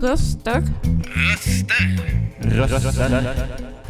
Röster. 0.00 0.62
Röster. 2.38 2.78
Röster. 2.82 3.34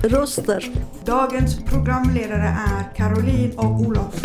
Röster. 0.02 0.64
Dagens 1.04 1.64
programledare 1.64 2.56
är 2.68 2.96
Caroline 2.96 3.52
och 3.56 3.80
Olof. 3.80 4.22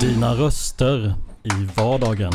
Dina 0.00 0.34
röster 0.34 1.14
i 1.42 1.68
vardagen. 1.76 2.32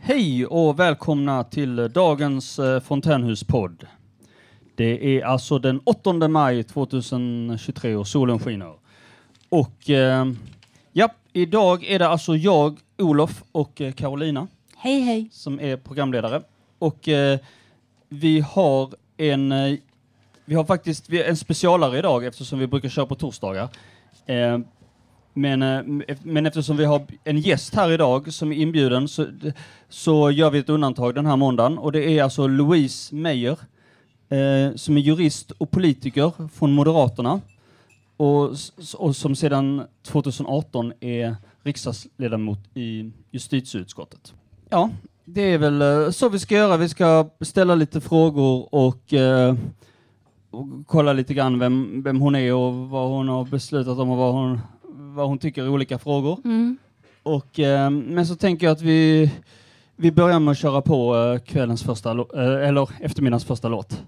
Hej 0.00 0.46
och 0.46 0.78
välkomna 0.78 1.44
till 1.44 1.92
dagens 1.92 2.58
eh, 2.58 2.80
Fontänhuspodd. 2.80 3.86
Det 4.78 5.18
är 5.18 5.24
alltså 5.24 5.58
den 5.58 5.80
8 5.84 6.28
maj 6.28 6.64
2023 6.64 7.96
och 7.96 8.08
solen 8.08 8.38
skiner. 8.38 8.74
Och 9.48 9.90
eh, 9.90 10.26
ja, 10.92 11.08
idag 11.32 11.84
är 11.84 11.98
det 11.98 12.08
alltså 12.08 12.36
jag, 12.36 12.78
Olof 12.98 13.42
och 13.52 13.80
eh, 13.80 13.92
Carolina 13.92 14.48
Hej 14.76 15.00
hej. 15.00 15.28
som 15.32 15.60
är 15.60 15.76
programledare. 15.76 16.42
Och 16.78 17.08
eh, 17.08 17.38
vi 18.08 18.40
har 18.40 18.94
en 19.16 19.52
eh, 19.52 19.78
vi 20.44 20.54
har 20.54 20.64
faktiskt 20.64 21.08
vi 21.08 21.18
har 21.18 21.24
en 21.24 21.36
specialare 21.36 21.98
idag 21.98 22.24
eftersom 22.24 22.58
vi 22.58 22.66
brukar 22.66 22.88
köra 22.88 23.06
på 23.06 23.14
torsdagar. 23.14 23.68
Eh, 24.26 24.58
men, 25.34 25.62
eh, 25.62 26.16
men 26.22 26.46
eftersom 26.46 26.76
vi 26.76 26.84
har 26.84 27.02
en 27.24 27.38
gäst 27.38 27.74
här 27.74 27.92
idag 27.92 28.32
som 28.32 28.52
är 28.52 28.56
inbjuden 28.56 29.08
så, 29.08 29.26
så 29.88 30.30
gör 30.30 30.50
vi 30.50 30.58
ett 30.58 30.68
undantag 30.68 31.14
den 31.14 31.26
här 31.26 31.36
måndagen 31.36 31.78
och 31.78 31.92
det 31.92 32.18
är 32.18 32.22
alltså 32.22 32.46
Louise 32.46 33.14
Meyer 33.14 33.58
eh, 34.28 34.74
som 34.74 34.96
är 34.96 35.00
jurist 35.00 35.50
och 35.50 35.70
politiker 35.70 36.32
från 36.54 36.72
Moderaterna 36.72 37.40
och, 38.16 38.50
och 38.96 39.16
som 39.16 39.36
sedan 39.36 39.82
2018 40.02 40.92
är 41.00 41.36
riksdagsledamot 41.62 42.58
i 42.74 43.12
justitieutskottet. 43.30 44.34
Ja, 44.68 44.90
det 45.24 45.42
är 45.42 45.58
väl 45.58 45.82
eh, 45.82 46.10
så 46.10 46.28
vi 46.28 46.38
ska 46.38 46.54
göra. 46.54 46.76
Vi 46.76 46.88
ska 46.88 47.28
ställa 47.40 47.74
lite 47.74 48.00
frågor 48.00 48.74
och, 48.74 49.12
eh, 49.12 49.54
och 50.50 50.66
kolla 50.86 51.12
lite 51.12 51.34
grann 51.34 51.58
vem, 51.58 52.02
vem 52.02 52.20
hon 52.20 52.34
är 52.34 52.54
och 52.54 52.74
vad 52.74 53.08
hon 53.08 53.28
har 53.28 53.44
beslutat 53.44 53.98
om 53.98 54.10
och 54.10 54.16
vad 54.16 54.34
hon, 54.34 54.60
vad 55.14 55.28
hon 55.28 55.38
tycker 55.38 55.64
i 55.64 55.68
olika 55.68 55.98
frågor. 55.98 56.40
Mm. 56.44 56.78
Och, 57.22 57.60
eh, 57.60 57.90
men 57.90 58.26
så 58.26 58.36
tänker 58.36 58.66
jag 58.66 58.72
att 58.72 58.82
vi, 58.82 59.32
vi 59.96 60.12
börjar 60.12 60.40
med 60.40 60.52
att 60.52 60.58
köra 60.58 60.82
på 60.82 61.16
eh, 61.16 61.38
kvällens 61.38 61.82
första, 61.82 62.10
eh, 62.10 62.68
eller 62.68 62.90
eftermiddagens 63.00 63.44
första 63.44 63.68
låt. 63.68 64.02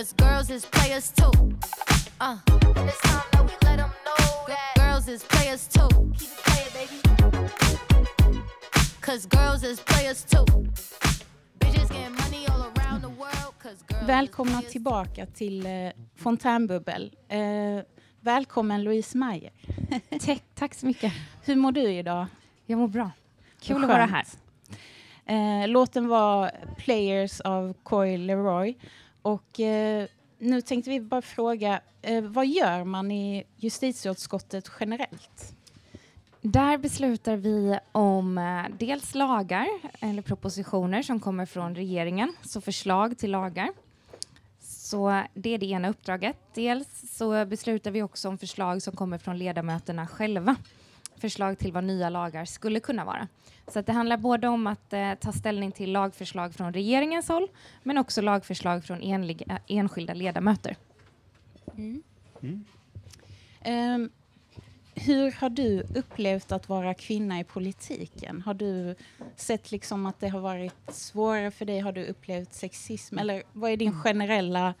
Cause 0.00 0.14
girls 0.14 0.50
is 0.50 0.64
players 0.64 1.12
too. 1.12 1.32
Uh, 2.20 2.38
and 2.76 2.88
it's 2.88 3.00
time 3.02 3.28
that 3.32 3.44
we 3.44 3.52
let 3.68 3.78
'em 3.80 3.92
know 4.06 4.46
that 4.46 4.74
girls 4.76 5.08
is 5.08 5.22
players 5.24 5.68
too. 5.68 5.88
Keep 6.18 6.30
it 6.36 6.42
playing, 6.48 6.72
baby. 6.78 6.98
Cause 9.00 9.26
girls 9.26 9.62
is 9.62 9.80
players 9.80 10.24
too. 10.24 10.46
Bitches 11.58 11.88
getting 11.90 12.14
money 12.14 12.46
all 12.48 12.62
around 12.72 13.02
the 13.02 13.14
world. 13.22 13.52
Cause 13.62 13.82
girls 13.88 14.06
Välkomna 14.06 14.50
is 14.50 14.58
players 14.58 14.72
tillbaka 14.72 15.26
till 15.26 15.66
eh, 15.66 15.92
Fontänbubbel. 16.16 17.14
Eh, 17.28 17.80
välkommen 18.20 18.82
Louise 18.84 19.18
Meyer. 19.18 19.52
Tack, 20.26 20.42
tack 20.54 20.74
så 20.74 20.86
mycket. 20.86 21.12
Hur 21.44 21.56
mår 21.56 21.72
du 21.72 21.92
idag? 21.92 22.26
Jag 22.66 22.78
mår 22.78 22.88
bra. 22.88 23.10
Kul 23.60 23.74
Vad 23.74 23.84
att 23.84 23.90
vara 23.90 24.06
här. 24.06 24.24
Eh, 25.26 25.68
låten 25.68 26.08
var 26.08 26.50
Players 26.76 27.40
av 27.40 27.74
Coy 27.82 28.16
Leroy. 28.18 28.76
Och 29.22 29.60
eh, 29.60 30.06
nu 30.38 30.60
tänkte 30.60 30.90
vi 30.90 31.00
bara 31.00 31.22
fråga, 31.22 31.80
eh, 32.02 32.22
vad 32.22 32.46
gör 32.46 32.84
man 32.84 33.10
i 33.10 33.44
justitieutskottet 33.56 34.70
generellt? 34.80 35.54
Där 36.42 36.78
beslutar 36.78 37.36
vi 37.36 37.78
om 37.92 38.38
eh, 38.38 38.76
dels 38.78 39.14
lagar 39.14 39.66
eller 40.00 40.22
propositioner 40.22 41.02
som 41.02 41.20
kommer 41.20 41.46
från 41.46 41.74
regeringen, 41.74 42.32
så 42.42 42.60
förslag 42.60 43.18
till 43.18 43.30
lagar. 43.30 43.68
Så 44.60 45.22
det 45.34 45.54
är 45.54 45.58
det 45.58 45.66
ena 45.66 45.88
uppdraget. 45.88 46.36
Dels 46.54 47.16
så 47.16 47.46
beslutar 47.46 47.90
vi 47.90 48.02
också 48.02 48.28
om 48.28 48.38
förslag 48.38 48.82
som 48.82 48.96
kommer 48.96 49.18
från 49.18 49.38
ledamöterna 49.38 50.06
själva. 50.06 50.56
Förslag 51.20 51.58
till 51.58 51.72
vad 51.72 51.84
nya 51.84 52.10
lagar 52.10 52.44
skulle 52.44 52.80
kunna 52.80 53.04
vara. 53.04 53.28
Så 53.68 53.78
att 53.78 53.86
det 53.86 53.92
handlar 53.92 54.16
både 54.16 54.48
om 54.48 54.66
att 54.66 54.92
eh, 54.92 55.14
ta 55.14 55.32
ställning 55.32 55.72
till 55.72 55.92
lagförslag 55.92 56.54
från 56.54 56.72
regeringens 56.72 57.28
håll, 57.28 57.48
men 57.82 57.98
också 57.98 58.20
lagförslag 58.20 58.84
från 58.84 59.02
enlig, 59.02 59.42
eh, 59.48 59.56
enskilda 59.66 60.14
ledamöter. 60.14 60.76
Ehm, 63.62 64.10
hur 64.94 65.32
har 65.32 65.50
du 65.50 65.82
upplevt 65.94 66.52
att 66.52 66.68
vara 66.68 66.94
kvinna 66.94 67.40
i 67.40 67.44
politiken? 67.44 68.42
Har 68.42 68.54
du 68.54 68.94
sett 69.36 69.72
liksom 69.72 70.06
att 70.06 70.20
det 70.20 70.28
har 70.28 70.40
varit 70.40 70.74
svårare 70.88 71.50
för 71.50 71.64
dig? 71.64 71.80
Har 71.80 71.92
du 71.92 72.06
upplevt 72.06 72.52
sexism? 72.52 73.18
Eller 73.18 73.42
vad 73.52 73.70
är 73.70 73.76
din 73.76 73.92
generella 73.92 74.74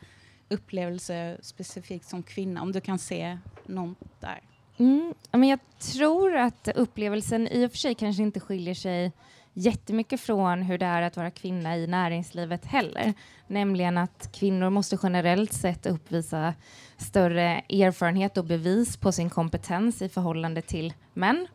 upplevelse 0.48 1.38
specifikt 1.42 2.08
som 2.08 2.22
kvinna? 2.22 2.62
Om 2.62 2.72
du 2.72 2.80
kan 2.80 2.98
se 2.98 3.38
något 3.66 4.20
där. 4.20 4.40
Mm, 4.80 5.14
men 5.32 5.48
jag 5.48 5.58
tror 5.78 6.36
att 6.36 6.68
upplevelsen 6.74 7.48
i 7.48 7.66
och 7.66 7.70
för 7.70 7.78
sig 7.78 7.94
kanske 7.94 8.22
inte 8.22 8.40
skiljer 8.40 8.74
sig 8.74 9.12
jättemycket 9.52 10.20
från 10.20 10.62
hur 10.62 10.78
det 10.78 10.86
är 10.86 11.02
att 11.02 11.16
vara 11.16 11.30
kvinna 11.30 11.76
i 11.76 11.86
näringslivet 11.86 12.64
heller. 12.64 13.14
Nämligen 13.46 13.98
att 13.98 14.32
kvinnor 14.32 14.70
måste 14.70 14.98
generellt 15.02 15.52
sett 15.52 15.86
uppvisa 15.86 16.54
större 16.96 17.62
erfarenhet 17.68 18.36
och 18.36 18.44
bevis 18.44 18.96
på 18.96 19.12
sin 19.12 19.30
kompetens 19.30 20.02
i 20.02 20.08
förhållande 20.08 20.62
till 20.62 20.92
män. 21.14 21.46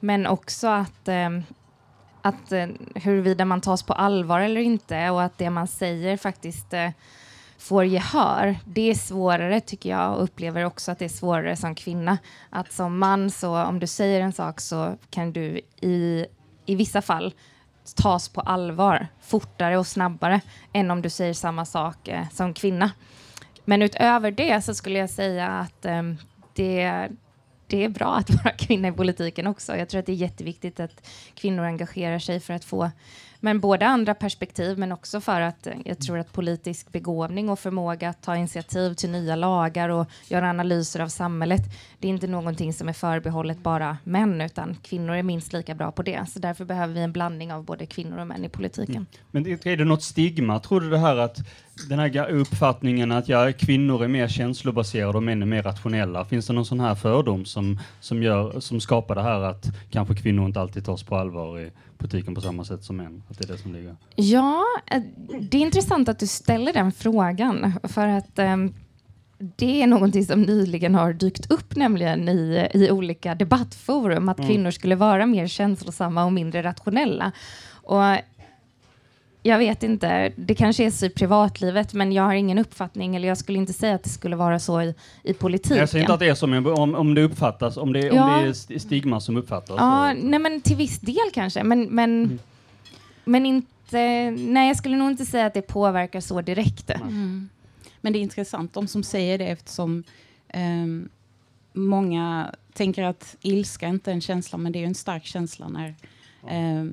Men 0.00 0.26
också 0.26 0.68
att, 0.68 1.08
eh, 1.08 1.30
att 2.22 2.52
eh, 2.52 2.68
huruvida 2.94 3.44
man 3.44 3.60
tas 3.60 3.82
på 3.82 3.92
allvar 3.92 4.40
eller 4.40 4.60
inte 4.60 5.10
och 5.10 5.22
att 5.22 5.38
det 5.38 5.50
man 5.50 5.68
säger 5.68 6.16
faktiskt 6.16 6.72
eh, 6.72 6.90
får 7.60 7.84
gehör. 7.84 8.58
Det 8.64 8.90
är 8.90 8.94
svårare 8.94 9.60
tycker 9.60 9.90
jag 9.90 10.16
och 10.16 10.22
upplever 10.22 10.64
också 10.64 10.92
att 10.92 10.98
det 10.98 11.04
är 11.04 11.08
svårare 11.08 11.56
som 11.56 11.74
kvinna. 11.74 12.18
Att 12.50 12.72
som 12.72 12.98
man 12.98 13.30
så 13.30 13.62
om 13.62 13.78
du 13.78 13.86
säger 13.86 14.20
en 14.20 14.32
sak 14.32 14.60
så 14.60 14.96
kan 15.10 15.32
du 15.32 15.60
i, 15.80 16.26
i 16.66 16.74
vissa 16.74 17.02
fall 17.02 17.34
tas 17.96 18.28
på 18.28 18.40
allvar 18.40 19.06
fortare 19.20 19.78
och 19.78 19.86
snabbare 19.86 20.40
än 20.72 20.90
om 20.90 21.02
du 21.02 21.10
säger 21.10 21.34
samma 21.34 21.64
sak 21.64 22.08
eh, 22.08 22.28
som 22.32 22.54
kvinna. 22.54 22.90
Men 23.64 23.82
utöver 23.82 24.30
det 24.30 24.64
så 24.64 24.74
skulle 24.74 24.98
jag 24.98 25.10
säga 25.10 25.48
att 25.48 25.84
eh, 25.84 26.02
det, 26.54 27.08
det 27.66 27.84
är 27.84 27.88
bra 27.88 28.16
att 28.16 28.30
vara 28.30 28.54
kvinna 28.58 28.88
i 28.88 28.92
politiken 28.92 29.46
också. 29.46 29.76
Jag 29.76 29.88
tror 29.88 29.98
att 29.98 30.06
det 30.06 30.12
är 30.12 30.16
jätteviktigt 30.16 30.80
att 30.80 31.08
kvinnor 31.34 31.64
engagerar 31.64 32.18
sig 32.18 32.40
för 32.40 32.54
att 32.54 32.64
få 32.64 32.90
men 33.40 33.60
både 33.60 33.86
andra 33.86 34.14
perspektiv, 34.14 34.78
men 34.78 34.92
också 34.92 35.20
för 35.20 35.40
att 35.40 35.66
eh, 35.66 35.74
jag 35.84 35.98
tror 35.98 36.18
att 36.18 36.32
politisk 36.32 36.92
begåvning 36.92 37.48
och 37.48 37.58
förmåga 37.58 38.08
att 38.08 38.22
ta 38.22 38.36
initiativ 38.36 38.94
till 38.94 39.10
nya 39.10 39.36
lagar 39.36 39.88
och 39.88 40.06
göra 40.28 40.50
analyser 40.50 41.00
av 41.00 41.08
samhället, 41.08 41.62
det 41.98 42.08
är 42.08 42.10
inte 42.10 42.26
någonting 42.26 42.72
som 42.72 42.88
är 42.88 42.92
förbehållet 42.92 43.58
bara 43.62 43.98
män, 44.04 44.40
utan 44.40 44.76
kvinnor 44.82 45.14
är 45.14 45.22
minst 45.22 45.52
lika 45.52 45.74
bra 45.74 45.92
på 45.92 46.02
det. 46.02 46.26
Så 46.28 46.38
därför 46.38 46.64
behöver 46.64 46.94
vi 46.94 47.00
en 47.00 47.12
blandning 47.12 47.52
av 47.52 47.64
både 47.64 47.86
kvinnor 47.86 48.18
och 48.18 48.26
män 48.26 48.44
i 48.44 48.48
politiken. 48.48 48.96
Mm. 48.96 49.06
Men 49.30 49.46
är 49.46 49.76
det 49.76 49.84
något 49.84 50.02
stigma? 50.02 50.58
Tror 50.58 50.80
du 50.80 50.90
det 50.90 50.98
här 50.98 51.16
att 51.16 51.38
den 51.88 51.98
här 51.98 52.30
uppfattningen 52.30 53.12
att 53.12 53.28
ja, 53.28 53.52
kvinnor 53.52 54.04
är 54.04 54.08
mer 54.08 54.28
känslobaserade 54.28 55.16
och 55.16 55.22
män 55.22 55.42
är 55.42 55.46
mer 55.46 55.62
rationella, 55.62 56.24
finns 56.24 56.46
det 56.46 56.52
någon 56.52 56.66
sån 56.66 56.80
här 56.80 56.94
fördom 56.94 57.44
som, 57.44 57.78
som, 58.00 58.22
gör, 58.22 58.60
som 58.60 58.80
skapar 58.80 59.14
det 59.14 59.22
här 59.22 59.40
att 59.40 59.66
kanske 59.90 60.14
kvinnor 60.14 60.46
inte 60.46 60.60
alltid 60.60 60.84
tas 60.84 61.02
på 61.02 61.16
allvar 61.16 61.60
i 61.60 61.70
politiken 61.98 62.34
på 62.34 62.40
samma 62.40 62.64
sätt 62.64 62.84
som 62.84 62.96
män? 62.96 63.22
Att 63.30 63.38
det 63.38 63.44
är 63.44 63.48
det 63.52 63.58
som 63.58 63.72
ligger? 63.72 63.96
Ja, 64.16 64.64
eh, 64.90 65.02
det 65.40 65.56
är 65.56 65.62
intressant 65.62 66.08
att 66.08 66.18
du 66.18 66.26
ställer 66.26 66.72
den 66.72 66.92
frågan, 66.92 67.72
för 67.82 68.08
att 68.08 68.38
ehm, 68.38 68.74
det 69.56 69.82
är 69.82 69.86
någonting 69.86 70.24
som 70.24 70.42
nyligen 70.42 70.94
har 70.94 71.12
dykt 71.12 71.50
upp 71.50 71.76
nämligen 71.76 72.28
i, 72.28 72.68
i 72.74 72.90
olika 72.90 73.34
debattforum, 73.34 74.28
att 74.28 74.36
kvinnor 74.36 74.70
skulle 74.70 74.94
vara 74.96 75.26
mer 75.26 75.46
känslosamma 75.46 76.24
och 76.24 76.32
mindre 76.32 76.62
rationella. 76.62 77.32
Och 77.72 78.02
jag 79.42 79.58
vet 79.58 79.82
inte, 79.82 80.32
det 80.36 80.54
kanske 80.54 80.84
är 80.86 80.90
så 80.90 81.06
i 81.06 81.10
privatlivet, 81.10 81.94
men 81.94 82.12
jag 82.12 82.22
har 82.22 82.34
ingen 82.34 82.58
uppfattning, 82.58 83.16
eller 83.16 83.28
jag 83.28 83.38
skulle 83.38 83.58
inte 83.58 83.72
säga 83.72 83.94
att 83.94 84.02
det 84.02 84.08
skulle 84.10 84.36
vara 84.36 84.58
så 84.58 84.82
i, 84.82 84.94
i 85.22 85.32
politiken. 85.34 85.76
Jag 85.76 85.88
säger 85.88 86.02
inte 86.04 86.14
att 86.14 86.20
det 86.20 86.28
är 86.28 86.34
så, 86.34 86.46
men 86.46 86.66
om, 86.66 86.94
om 86.94 87.14
det 87.14 87.22
uppfattas, 87.22 87.76
om 87.76 87.92
det, 87.92 88.00
Ja. 88.00 88.36
om 88.36 88.42
det 88.42 88.48
är 88.48 88.50
st- 88.50 88.78
stigma 88.80 89.20
som 89.20 89.36
uppfattas. 89.36 89.76
Ja, 89.78 90.14
så- 90.20 90.26
nej 90.26 90.38
men 90.40 90.60
till 90.60 90.76
viss 90.76 90.98
del 91.00 91.30
kanske, 91.34 91.64
men, 91.64 91.82
men, 91.82 92.24
Mm. 92.24 92.38
Men 93.24 93.46
inte, 93.46 94.30
nej 94.30 94.68
jag 94.68 94.76
skulle 94.76 94.96
nog 94.96 95.10
inte 95.10 95.26
säga 95.26 95.46
att 95.46 95.54
det 95.54 95.62
påverkar 95.62 96.20
så 96.20 96.40
direkt. 96.40 96.90
Mm. 96.90 97.48
Men 98.00 98.12
det 98.12 98.18
är 98.18 98.20
intressant, 98.20 98.72
de 98.72 98.86
som 98.86 99.02
säger 99.02 99.38
det 99.38 99.46
eftersom 99.46 100.04
ehm, 100.48 101.08
många 101.72 102.54
tänker 102.72 103.02
att 103.02 103.36
ilska 103.40 103.88
inte 103.88 104.10
är 104.10 104.14
en 104.14 104.20
känsla, 104.20 104.58
men 104.58 104.72
det 104.72 104.78
är 104.78 104.80
ju 104.80 104.86
en 104.86 104.94
stark 104.94 105.24
känsla 105.24 105.68
när 105.68 105.94
eh, 106.48 106.84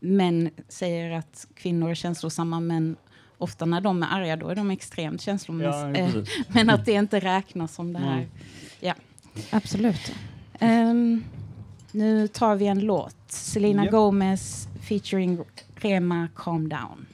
män 0.00 0.50
säger 0.68 1.10
att 1.10 1.46
kvinnor 1.54 1.90
är 1.90 1.94
känslosamma, 1.94 2.60
men 2.60 2.96
ofta 3.38 3.64
när 3.64 3.80
de 3.80 4.02
är 4.02 4.06
arga 4.10 4.36
då 4.36 4.48
är 4.48 4.54
de 4.54 4.70
extremt 4.70 5.20
känslomässiga. 5.20 5.90
Ja, 5.90 6.18
eh, 6.18 6.24
men 6.48 6.70
att 6.70 6.84
det 6.84 6.92
inte 6.92 7.20
räknas 7.20 7.74
som 7.74 7.92
det 7.92 7.98
här. 7.98 8.16
Mm. 8.16 8.28
Ja. 8.80 8.94
Absolut. 9.50 10.12
Ehm, 10.58 11.24
nu 11.92 12.28
tar 12.28 12.56
vi 12.56 12.66
en 12.66 12.80
låt. 12.80 13.16
Selena 13.28 13.84
Japp. 13.84 13.92
Gomez 13.92 14.68
featuring 14.88 15.38
Calm 16.36 16.68
Down. 16.68 17.08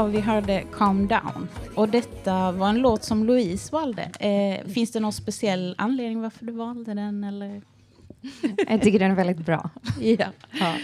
Ja, 0.00 0.06
vi 0.06 0.20
hörde 0.20 0.64
Calm 0.72 1.08
Down. 1.08 1.48
Och 1.74 1.88
detta 1.88 2.52
var 2.52 2.68
en 2.68 2.78
låt 2.78 3.04
som 3.04 3.24
Louise 3.24 3.72
valde. 3.72 4.02
Eh, 4.02 4.66
finns 4.66 4.92
det 4.92 5.00
någon 5.00 5.12
speciell 5.12 5.74
anledning 5.78 6.20
varför 6.20 6.46
du 6.46 6.52
valde 6.52 6.94
den? 6.94 7.24
Eller? 7.24 7.62
Jag 8.68 8.82
tycker 8.82 8.98
den 8.98 9.10
är 9.10 9.14
väldigt 9.14 9.46
bra. 9.46 9.70
Ja. 10.00 10.74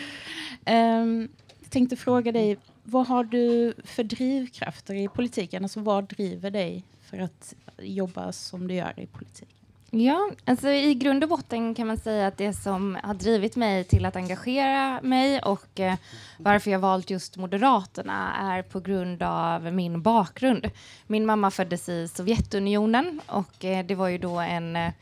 Ehm, 0.65 1.29
jag 1.61 1.71
tänkte 1.71 1.97
fråga 1.97 2.33
dig, 2.33 2.57
vad 2.83 3.07
har 3.07 3.25
du 3.25 3.75
för 3.85 4.05
drivkrafter 4.05 4.95
i 4.95 5.09
politiken? 5.09 5.63
Alltså 5.63 5.81
vad 5.81 6.05
driver 6.05 6.51
dig 6.51 6.85
för 7.03 7.19
att 7.19 7.55
jobba 7.79 8.33
som 8.33 8.69
du 8.69 8.75
gör 8.75 9.01
i 9.01 9.07
politiken? 9.07 9.56
Ja, 9.99 10.31
alltså 10.45 10.69
i 10.69 10.95
grund 10.95 11.23
och 11.23 11.29
botten 11.29 11.75
kan 11.75 11.87
man 11.87 11.97
säga 11.97 12.27
att 12.27 12.39
det 12.39 12.53
som 12.53 12.99
har 13.03 13.15
drivit 13.15 13.57
mig 13.57 13.85
till 13.85 14.05
att 14.05 14.17
engagera 14.17 15.01
mig 15.03 15.41
och 15.41 15.81
eh, 15.81 15.95
varför 16.39 16.71
jag 16.71 16.79
valt 16.79 17.11
just 17.11 17.37
Moderaterna 17.37 18.35
är 18.35 18.63
på 18.63 18.81
grund 18.81 19.23
av 19.23 19.73
min 19.73 20.03
bakgrund. 20.03 20.71
Min 21.07 21.27
mamma 21.27 21.51
föddes 21.51 21.89
i 21.89 22.09
Sovjetunionen 22.09 23.21
och 23.27 23.65
eh, 23.65 23.87
det 23.87 23.95
var 23.95 24.09
ju 24.09 24.19
då 24.19 24.39
en 24.39 24.77
eh, 24.77 24.93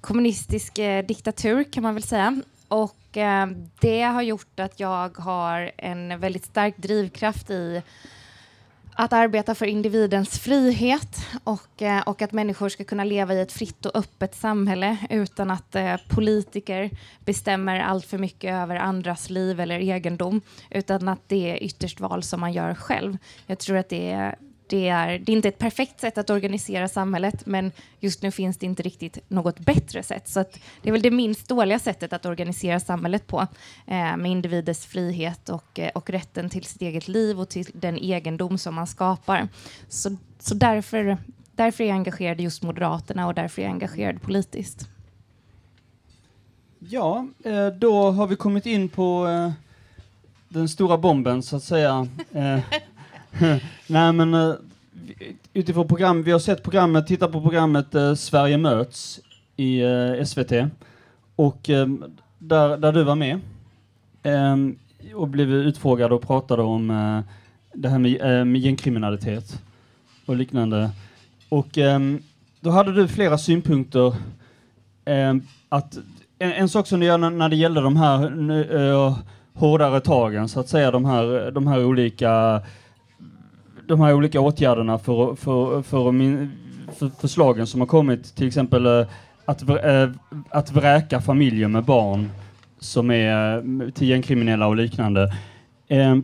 kommunistisk 0.00 0.78
eh, 0.78 1.06
diktatur 1.06 1.64
kan 1.64 1.82
man 1.82 1.94
väl 1.94 2.02
säga. 2.02 2.42
Och 2.68 3.16
eh, 3.16 3.46
det 3.80 4.02
har 4.02 4.22
gjort 4.22 4.60
att 4.60 4.80
jag 4.80 5.18
har 5.18 5.70
en 5.76 6.20
väldigt 6.20 6.44
stark 6.44 6.76
drivkraft 6.76 7.50
i 7.50 7.82
att 9.00 9.12
arbeta 9.12 9.54
för 9.54 9.66
individens 9.66 10.38
frihet 10.38 11.26
och, 11.44 11.82
eh, 11.82 12.02
och 12.02 12.22
att 12.22 12.32
människor 12.32 12.68
ska 12.68 12.84
kunna 12.84 13.04
leva 13.04 13.34
i 13.34 13.40
ett 13.40 13.52
fritt 13.52 13.86
och 13.86 13.96
öppet 13.96 14.34
samhälle 14.34 14.96
utan 15.10 15.50
att 15.50 15.74
eh, 15.74 15.96
politiker 16.08 16.90
bestämmer 17.24 17.80
allt 17.80 18.06
för 18.06 18.18
mycket 18.18 18.54
över 18.54 18.76
andras 18.76 19.30
liv 19.30 19.60
eller 19.60 19.80
egendom, 19.80 20.40
utan 20.70 21.08
att 21.08 21.28
det 21.28 21.50
är 21.50 21.62
ytterst 21.62 22.00
val 22.00 22.22
som 22.22 22.40
man 22.40 22.52
gör 22.52 22.74
själv. 22.74 23.18
Jag 23.46 23.58
tror 23.58 23.76
att 23.76 23.88
det 23.88 24.10
är, 24.10 24.38
det 24.70 24.88
är, 24.88 25.18
det 25.18 25.32
är 25.32 25.36
inte 25.36 25.48
ett 25.48 25.58
perfekt 25.58 26.00
sätt 26.00 26.18
att 26.18 26.30
organisera 26.30 26.88
samhället, 26.88 27.46
men 27.46 27.72
just 28.00 28.22
nu 28.22 28.30
finns 28.30 28.58
det 28.58 28.66
inte 28.66 28.82
riktigt 28.82 29.18
något 29.28 29.58
bättre 29.58 30.02
sätt. 30.02 30.28
Så 30.28 30.40
att 30.40 30.58
det 30.82 30.88
är 30.88 30.92
väl 30.92 31.02
det 31.02 31.10
minst 31.10 31.48
dåliga 31.48 31.78
sättet 31.78 32.12
att 32.12 32.26
organisera 32.26 32.80
samhället 32.80 33.26
på, 33.26 33.40
eh, 33.86 34.16
med 34.16 34.26
individers 34.26 34.86
frihet 34.86 35.48
och, 35.48 35.78
eh, 35.78 35.90
och 35.94 36.10
rätten 36.10 36.50
till 36.50 36.64
sitt 36.64 36.82
eget 36.82 37.08
liv 37.08 37.40
och 37.40 37.48
till 37.48 37.66
den 37.72 37.98
egendom 37.98 38.58
som 38.58 38.74
man 38.74 38.86
skapar. 38.86 39.48
Så, 39.88 40.16
så 40.38 40.54
därför, 40.54 41.16
därför 41.52 41.84
är 41.84 41.88
jag 41.88 41.94
engagerad 41.94 42.40
i 42.40 42.42
just 42.42 42.62
Moderaterna 42.62 43.26
och 43.26 43.34
därför 43.34 43.62
är 43.62 43.66
jag 43.66 43.72
engagerad 43.72 44.22
politiskt. 44.22 44.88
Ja, 46.78 47.26
eh, 47.44 47.66
då 47.66 48.10
har 48.10 48.26
vi 48.26 48.36
kommit 48.36 48.66
in 48.66 48.88
på 48.88 49.26
eh, 49.28 49.52
den 50.48 50.68
stora 50.68 50.98
bomben 50.98 51.42
så 51.42 51.56
att 51.56 51.62
säga. 51.62 52.08
Nej 53.86 54.12
men 54.12 54.34
eh, 54.34 54.54
utifrån 55.52 55.88
program, 55.88 56.22
vi 56.22 56.32
har 56.32 56.38
sett 56.38 56.62
programmet, 56.62 57.06
tittat 57.06 57.32
på 57.32 57.40
programmet 57.40 57.94
eh, 57.94 58.14
Sverige 58.14 58.58
möts 58.58 59.20
i 59.56 59.80
eh, 59.80 60.24
SVT 60.24 60.52
och 61.36 61.70
eh, 61.70 61.88
där, 62.38 62.76
där 62.76 62.92
du 62.92 63.02
var 63.02 63.14
med 63.14 63.40
eh, 64.22 64.56
och 65.14 65.28
blev 65.28 65.52
utfrågad 65.52 66.12
och 66.12 66.22
pratade 66.22 66.62
om 66.62 66.90
eh, 66.90 67.20
det 67.74 67.88
här 67.88 67.98
med, 67.98 68.20
eh, 68.20 68.44
med 68.44 68.60
gängkriminalitet 68.60 69.62
och 70.26 70.36
liknande. 70.36 70.90
Och 71.48 71.78
ehm, 71.78 72.22
då 72.60 72.70
hade 72.70 72.92
du 72.92 73.08
flera 73.08 73.38
synpunkter 73.38 74.14
ehm, 75.04 75.42
att 75.68 75.98
en, 76.38 76.52
en 76.52 76.68
sak 76.68 76.86
som 76.86 77.00
du 77.00 77.06
gör 77.06 77.18
när, 77.18 77.30
när 77.30 77.48
det 77.48 77.56
gäller 77.56 77.82
de 77.82 77.96
här 77.96 78.30
nu, 78.30 78.90
eh, 78.90 79.18
hårdare 79.54 80.00
tagen, 80.00 80.48
så 80.48 80.60
att 80.60 80.68
säga, 80.68 80.90
de 80.90 81.04
här, 81.04 81.50
de 81.50 81.66
här 81.66 81.84
olika 81.84 82.62
de 83.90 84.00
här 84.00 84.14
olika 84.14 84.40
åtgärderna 84.40 84.98
för, 84.98 85.34
för, 85.34 85.82
för, 85.82 86.12
min, 86.12 86.50
för 86.98 87.10
förslagen 87.20 87.66
som 87.66 87.80
har 87.80 87.86
kommit, 87.88 88.34
till 88.34 88.46
exempel 88.46 88.86
eh, 88.86 89.06
att, 89.44 89.68
eh, 89.68 90.10
att 90.50 90.72
vräka 90.72 91.20
familjer 91.20 91.68
med 91.68 91.84
barn 91.84 92.30
som 92.78 93.10
är 93.10 93.56
eh, 93.56 93.90
till 93.90 94.08
gängkriminella 94.08 94.66
och 94.66 94.76
liknande. 94.76 95.34
Eh, 95.88 96.16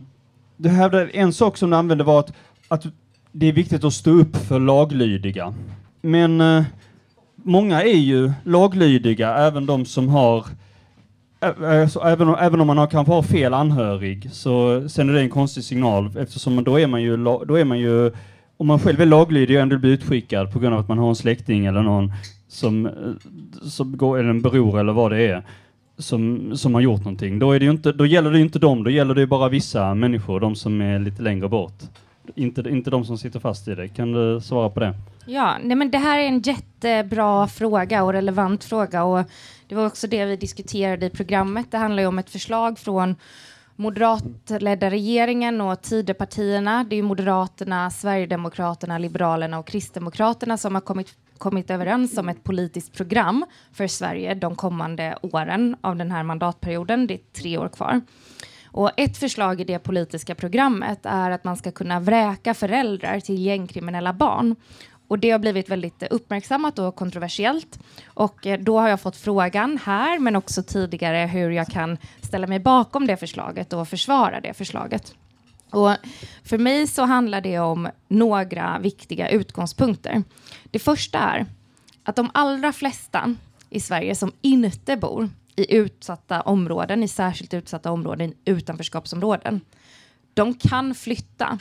Du 0.57 0.69
hävdade, 0.69 1.09
en 1.09 1.33
sak 1.33 1.57
som 1.57 1.69
du 1.69 1.75
använde 1.75 2.03
var 2.03 2.19
att, 2.19 2.33
att 2.67 2.85
det 3.31 3.45
är 3.45 3.53
viktigt 3.53 3.83
att 3.83 3.93
stå 3.93 4.11
upp 4.11 4.35
för 4.35 4.59
laglydiga. 4.59 5.53
Men 6.01 6.41
eh, 6.41 6.63
många 7.35 7.83
är 7.83 7.97
ju 7.97 8.31
laglydiga, 8.43 9.35
även 9.35 9.65
de 9.65 9.85
som 9.85 10.09
har 10.09 10.45
även, 11.39 12.27
om, 12.27 12.35
även 12.39 12.61
om 12.61 12.67
man 12.67 12.77
har, 12.77 12.87
kanske 12.87 13.13
har 13.13 13.23
fel 13.23 13.53
anhörig 13.53 14.29
så 14.31 14.83
sänder 14.89 15.13
det 15.13 15.21
en 15.21 15.29
konstig 15.29 15.63
signal 15.63 16.17
eftersom 16.17 16.63
då 16.63 16.79
är 16.79 16.87
man 16.87 17.01
ju, 17.01 17.17
då 17.17 17.59
är 17.59 17.65
man 17.65 17.79
ju 17.79 18.11
om 18.57 18.67
man 18.67 18.79
själv 18.79 19.01
är 19.01 19.05
laglydig 19.05 19.57
och 19.57 19.61
ändå 19.61 19.77
blir 19.77 19.91
utskickad 19.91 20.53
på 20.53 20.59
grund 20.59 20.73
av 20.73 20.79
att 20.79 20.87
man 20.87 20.97
har 20.97 21.09
en 21.09 21.15
släkting 21.15 21.65
eller 21.65 21.81
någon 21.81 22.11
som, 22.47 22.85
eh, 22.85 22.91
som 23.61 23.97
går, 23.97 24.19
eller 24.19 24.29
en 24.29 24.41
bror 24.41 24.79
eller 24.79 24.93
vad 24.93 25.11
det 25.11 25.27
är 25.27 25.43
som, 25.97 26.51
som 26.57 26.73
har 26.73 26.81
gjort 26.81 26.99
någonting, 26.99 27.39
då, 27.39 27.51
är 27.51 27.59
det 27.59 27.65
ju 27.65 27.71
inte, 27.71 27.91
då 27.91 28.05
gäller 28.05 28.31
det 28.31 28.37
ju 28.37 28.43
inte 28.43 28.59
dem, 28.59 28.83
då 28.83 28.89
gäller 28.89 29.15
det 29.15 29.21
ju 29.21 29.27
bara 29.27 29.49
vissa 29.49 29.93
människor, 29.93 30.39
de 30.39 30.55
som 30.55 30.81
är 30.81 30.99
lite 30.99 31.21
längre 31.21 31.49
bort. 31.49 31.83
Inte, 32.35 32.61
inte 32.69 32.89
de 32.89 33.05
som 33.05 33.17
sitter 33.17 33.39
fast 33.39 33.67
i 33.67 33.75
det. 33.75 33.87
Kan 33.87 34.11
du 34.11 34.41
svara 34.41 34.69
på 34.69 34.79
det? 34.79 34.93
Ja, 35.25 35.57
nej 35.63 35.77
men 35.77 35.91
det 35.91 35.97
här 35.97 36.19
är 36.19 36.27
en 36.27 36.39
jättebra 36.39 37.47
fråga 37.47 38.03
och 38.03 38.13
relevant 38.13 38.63
fråga 38.63 39.03
och 39.03 39.25
det 39.67 39.75
var 39.75 39.85
också 39.85 40.07
det 40.07 40.25
vi 40.25 40.35
diskuterade 40.35 41.05
i 41.05 41.09
programmet. 41.09 41.71
Det 41.71 41.77
handlar 41.77 42.03
ju 42.03 42.07
om 42.07 42.19
ett 42.19 42.29
förslag 42.29 42.79
från 42.79 43.15
moderatledda 43.75 44.89
regeringen 44.89 45.61
och 45.61 45.81
Tidöpartierna. 45.81 46.83
Det 46.83 46.95
är 46.95 46.97
ju 46.97 47.03
Moderaterna, 47.03 47.89
Sverigedemokraterna, 47.89 48.97
Liberalerna 48.97 49.59
och 49.59 49.67
Kristdemokraterna 49.67 50.57
som 50.57 50.75
har 50.75 50.81
kommit, 50.81 51.13
kommit 51.37 51.69
överens 51.69 52.17
om 52.17 52.29
ett 52.29 52.43
politiskt 52.43 52.93
program 52.93 53.45
för 53.71 53.87
Sverige 53.87 54.33
de 54.33 54.55
kommande 54.55 55.17
åren 55.21 55.75
av 55.81 55.95
den 55.95 56.11
här 56.11 56.23
mandatperioden. 56.23 57.07
Det 57.07 57.13
är 57.13 57.41
tre 57.41 57.57
år 57.57 57.69
kvar. 57.69 58.01
Och 58.65 58.91
ett 58.97 59.17
förslag 59.17 59.61
i 59.61 59.63
det 59.63 59.79
politiska 59.79 60.35
programmet 60.35 60.99
är 61.03 61.31
att 61.31 61.43
man 61.43 61.57
ska 61.57 61.71
kunna 61.71 61.99
vräka 61.99 62.53
föräldrar 62.53 63.19
till 63.19 63.45
gängkriminella 63.45 64.13
barn. 64.13 64.55
Och 65.07 65.19
det 65.19 65.31
har 65.31 65.39
blivit 65.39 65.69
väldigt 65.69 66.03
uppmärksammat 66.03 66.79
och 66.79 66.95
kontroversiellt. 66.95 67.79
Och 68.05 68.47
eh, 68.47 68.59
då 68.59 68.79
har 68.79 68.89
jag 68.89 69.01
fått 69.01 69.17
frågan 69.17 69.79
här, 69.83 70.19
men 70.19 70.35
också 70.35 70.63
tidigare, 70.63 71.17
hur 71.17 71.49
jag 71.49 71.67
kan 71.67 71.97
ställa 72.21 72.47
mig 72.47 72.59
bakom 72.59 73.07
det 73.07 73.17
förslaget 73.17 73.73
och 73.73 73.87
försvara 73.87 74.41
det 74.41 74.53
förslaget. 74.53 75.15
Och 75.69 75.91
för 76.43 76.57
mig 76.57 76.87
så 76.87 77.03
handlar 77.03 77.41
det 77.41 77.59
om 77.59 77.89
några 78.07 78.79
viktiga 78.79 79.29
utgångspunkter. 79.29 80.23
Det 80.71 80.79
första 80.79 81.19
är 81.19 81.45
att 82.03 82.15
de 82.15 82.29
allra 82.33 82.73
flesta 82.73 83.35
i 83.69 83.79
Sverige 83.79 84.15
som 84.15 84.31
inte 84.41 84.97
bor 84.97 85.29
i 85.55 85.75
utsatta 85.75 86.41
områden, 86.41 87.03
i 87.03 87.07
särskilt 87.07 87.53
utsatta 87.53 87.91
områden, 87.91 88.33
utanförskapsområden, 88.45 89.61
de 90.33 90.53
kan 90.53 90.95
flytta 90.95 91.59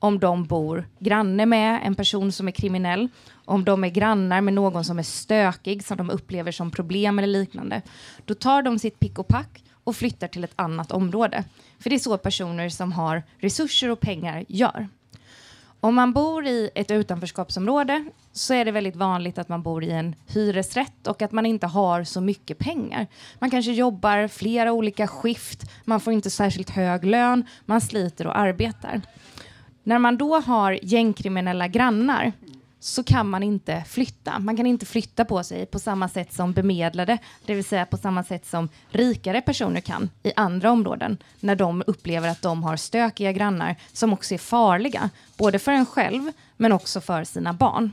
om 0.00 0.18
de 0.18 0.44
bor 0.44 0.88
granne 0.98 1.46
med 1.46 1.80
en 1.84 1.94
person 1.94 2.32
som 2.32 2.48
är 2.48 2.52
kriminell, 2.52 3.08
om 3.44 3.64
de 3.64 3.84
är 3.84 3.88
grannar 3.88 4.40
med 4.40 4.54
någon 4.54 4.84
som 4.84 4.98
är 4.98 5.02
stökig, 5.02 5.84
som 5.84 5.96
de 5.96 6.10
upplever 6.10 6.52
som 6.52 6.70
problem 6.70 7.18
eller 7.18 7.28
liknande. 7.28 7.82
Då 8.24 8.34
tar 8.34 8.62
de 8.62 8.78
sitt 8.78 9.00
pick 9.00 9.18
och 9.18 9.28
pack 9.28 9.64
och 9.84 9.96
flyttar 9.96 10.28
till 10.28 10.44
ett 10.44 10.52
annat 10.56 10.92
område. 10.92 11.44
För 11.78 11.90
det 11.90 11.96
är 11.96 12.00
så 12.00 12.18
personer 12.18 12.68
som 12.68 12.92
har 12.92 13.22
resurser 13.38 13.90
och 13.90 14.00
pengar 14.00 14.44
gör. 14.48 14.88
Om 15.82 15.94
man 15.94 16.12
bor 16.12 16.46
i 16.46 16.70
ett 16.74 16.90
utanförskapsområde 16.90 18.04
så 18.32 18.54
är 18.54 18.64
det 18.64 18.70
väldigt 18.70 18.96
vanligt 18.96 19.38
att 19.38 19.48
man 19.48 19.62
bor 19.62 19.84
i 19.84 19.90
en 19.90 20.14
hyresrätt 20.26 21.06
och 21.06 21.22
att 21.22 21.32
man 21.32 21.46
inte 21.46 21.66
har 21.66 22.04
så 22.04 22.20
mycket 22.20 22.58
pengar. 22.58 23.06
Man 23.38 23.50
kanske 23.50 23.72
jobbar 23.72 24.28
flera 24.28 24.72
olika 24.72 25.06
skift, 25.06 25.62
man 25.84 26.00
får 26.00 26.12
inte 26.12 26.30
särskilt 26.30 26.70
hög 26.70 27.04
lön, 27.04 27.44
man 27.66 27.80
sliter 27.80 28.26
och 28.26 28.38
arbetar. 28.38 29.00
När 29.82 29.98
man 29.98 30.16
då 30.16 30.40
har 30.40 30.78
gängkriminella 30.82 31.68
grannar 31.68 32.32
så 32.80 33.02
kan 33.02 33.28
man 33.28 33.42
inte 33.42 33.84
flytta. 33.88 34.38
Man 34.38 34.56
kan 34.56 34.66
inte 34.66 34.86
flytta 34.86 35.24
på 35.24 35.42
sig 35.42 35.66
på 35.66 35.78
samma 35.78 36.08
sätt 36.08 36.32
som 36.32 36.52
bemedlade, 36.52 37.18
det 37.46 37.54
vill 37.54 37.64
säga 37.64 37.86
på 37.86 37.96
samma 37.96 38.24
sätt 38.24 38.46
som 38.46 38.68
rikare 38.90 39.40
personer 39.40 39.80
kan 39.80 40.10
i 40.22 40.32
andra 40.36 40.70
områden 40.70 41.18
när 41.40 41.56
de 41.56 41.82
upplever 41.86 42.28
att 42.28 42.42
de 42.42 42.62
har 42.62 42.76
stökiga 42.76 43.32
grannar 43.32 43.76
som 43.92 44.12
också 44.12 44.34
är 44.34 44.38
farliga, 44.38 45.10
både 45.36 45.58
för 45.58 45.72
en 45.72 45.86
själv 45.86 46.32
men 46.56 46.72
också 46.72 47.00
för 47.00 47.24
sina 47.24 47.52
barn. 47.52 47.92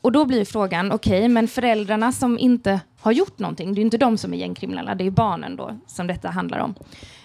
Och 0.00 0.12
då 0.12 0.24
blir 0.24 0.44
frågan, 0.44 0.92
okej, 0.92 1.18
okay, 1.18 1.28
men 1.28 1.48
föräldrarna 1.48 2.12
som 2.12 2.38
inte 2.38 2.80
har 3.00 3.12
gjort 3.12 3.38
någonting, 3.38 3.74
det 3.74 3.80
är 3.80 3.82
inte 3.82 3.98
de 3.98 4.18
som 4.18 4.34
är 4.34 4.38
gängkriminella, 4.38 4.94
det 4.94 5.06
är 5.06 5.10
barnen 5.10 5.56
då 5.56 5.78
som 5.86 6.06
detta 6.06 6.30
handlar 6.30 6.58
om. 6.58 6.74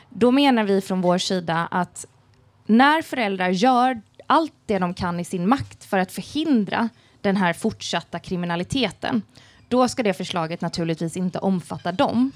Då 0.09 0.31
menar 0.31 0.63
vi 0.63 0.81
från 0.81 1.01
vår 1.01 1.17
sida 1.17 1.67
att 1.71 2.05
när 2.73 3.01
föräldrar 3.01 3.49
gör 3.49 4.01
allt 4.27 4.53
det 4.65 4.79
de 4.79 4.93
kan 4.93 5.19
i 5.19 5.25
sin 5.25 5.47
makt 5.47 5.83
för 5.83 5.97
att 5.97 6.11
förhindra 6.11 6.89
den 7.21 7.37
här 7.37 7.53
fortsatta 7.53 8.19
kriminaliteten, 8.19 9.21
då 9.67 9.87
ska 9.87 10.03
det 10.03 10.13
förslaget 10.13 10.61
naturligtvis 10.61 11.17
inte 11.17 11.39
omfatta 11.39 11.91
dem. 11.91 12.31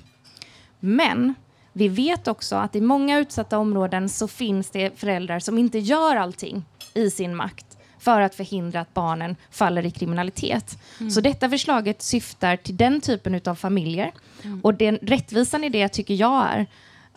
Men 0.80 1.36
vi 1.74 1.88
vet 1.88 2.28
också 2.28 2.56
att 2.56 2.76
i 2.76 2.82
många 2.82 3.20
utsatta 3.20 3.58
områden 3.58 4.10
så 4.10 4.28
finns 4.28 4.70
det 4.70 5.00
föräldrar 5.00 5.40
som 5.40 5.58
inte 5.58 5.80
gör 5.80 6.16
allting 6.16 6.66
i 6.94 7.12
sin 7.12 7.36
makt 7.36 7.78
för 8.00 8.22
att 8.22 8.36
förhindra 8.36 8.82
att 8.82 8.94
barnen 8.94 9.36
faller 9.52 9.86
i 9.86 9.92
kriminalitet. 9.92 10.78
Mm. 11.00 11.12
Så 11.12 11.22
detta 11.22 11.50
förslaget 11.50 12.02
syftar 12.02 12.56
till 12.56 12.78
den 12.78 13.02
typen 13.02 13.42
av 13.46 13.56
familjer. 13.56 14.12
Mm. 14.44 14.62
Och 14.62 14.74
den 14.74 15.00
rättvisan 15.02 15.64
i 15.64 15.70
det 15.70 15.90
tycker 15.90 16.14
jag 16.14 16.48
är 16.50 16.68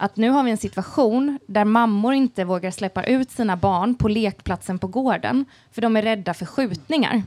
att 0.00 0.16
nu 0.16 0.30
har 0.30 0.42
vi 0.42 0.50
en 0.50 0.57
situation 0.57 1.38
där 1.47 1.64
mammor 1.64 2.14
inte 2.14 2.45
vågar 2.45 2.71
släppa 2.71 3.04
ut 3.04 3.30
sina 3.30 3.57
barn 3.57 3.95
på 3.95 4.09
lekplatsen 4.09 4.78
på 4.78 4.87
gården 4.87 5.45
för 5.73 5.83
de 5.83 5.97
är 5.97 6.02
rädda 6.02 6.35
för 6.35 6.47
skjutningar. 6.47 7.23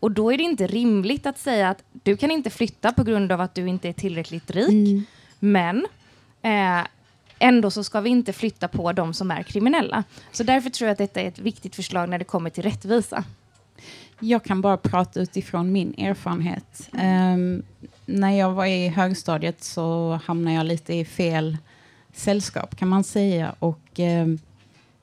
Och 0.00 0.10
då 0.10 0.32
är 0.32 0.36
det 0.36 0.42
inte 0.42 0.66
rimligt 0.66 1.26
att 1.26 1.38
säga 1.38 1.68
att 1.68 1.82
du 1.92 2.16
kan 2.16 2.30
inte 2.30 2.50
flytta 2.50 2.92
på 2.92 3.04
grund 3.04 3.32
av 3.32 3.40
att 3.40 3.54
du 3.54 3.68
inte 3.68 3.88
är 3.88 3.92
tillräckligt 3.92 4.50
rik. 4.50 4.68
Mm. 4.68 5.04
Men 5.38 5.86
eh, 6.42 6.86
ändå 7.38 7.70
så 7.70 7.84
ska 7.84 8.00
vi 8.00 8.10
inte 8.10 8.32
flytta 8.32 8.68
på 8.68 8.92
de 8.92 9.14
som 9.14 9.30
är 9.30 9.42
kriminella. 9.42 10.04
Så 10.32 10.42
därför 10.42 10.70
tror 10.70 10.86
jag 10.86 10.92
att 10.92 10.98
detta 10.98 11.20
är 11.20 11.28
ett 11.28 11.38
viktigt 11.38 11.76
förslag 11.76 12.08
när 12.08 12.18
det 12.18 12.24
kommer 12.24 12.50
till 12.50 12.62
rättvisa. 12.62 13.24
Jag 14.20 14.44
kan 14.44 14.60
bara 14.60 14.76
prata 14.76 15.20
utifrån 15.20 15.72
min 15.72 15.94
erfarenhet. 15.98 16.90
Um, 16.92 17.62
när 18.06 18.30
jag 18.30 18.52
var 18.52 18.66
i 18.66 18.88
högstadiet 18.88 19.64
så 19.64 20.20
hamnade 20.24 20.56
jag 20.56 20.66
lite 20.66 20.94
i 20.94 21.04
fel 21.04 21.56
sällskap 22.12 22.76
kan 22.76 22.88
man 22.88 23.04
säga. 23.04 23.54
Och 23.58 24.00
eh, 24.00 24.26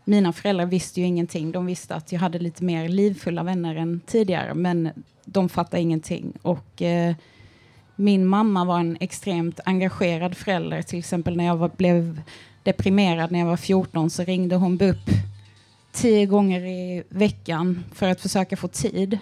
mina 0.04 0.34
föräldrar 0.34 0.66
visste 0.66 1.02
ju 1.02 1.08
ingenting. 1.08 1.52
De 1.52 1.66
visste 1.66 1.96
att 1.96 2.12
jag 2.12 2.20
hade 2.20 2.40
lite 2.40 2.64
mer 2.64 2.90
livfulla 2.90 3.44
vänner 3.44 3.76
än 3.76 4.02
tidigare, 4.06 4.54
men 4.54 4.90
de 5.26 5.50
fattade 5.50 5.82
ingenting. 5.82 6.34
Och 6.42 6.82
eh, 6.82 7.16
min 7.96 8.26
mamma 8.26 8.66
var 8.66 8.80
en 8.80 8.98
extremt 9.00 9.60
engagerad 9.66 10.38
förälder. 10.38 10.82
Till 10.82 11.00
exempel 11.00 11.38
när 11.38 11.46
jag 11.46 11.58
var, 11.58 11.72
blev 11.78 12.22
deprimerad 12.64 13.32
när 13.32 13.40
jag 13.40 13.46
var 13.46 13.58
14 13.58 14.10
så 14.10 14.24
ringde 14.24 14.56
hon 14.56 14.78
BUP 14.78 15.10
tio 15.92 16.26
gånger 16.26 16.66
i 16.66 17.04
veckan 17.10 17.84
för 17.94 18.10
att 18.10 18.22
försöka 18.22 18.58
få 18.58 18.68
tid. 18.68 19.18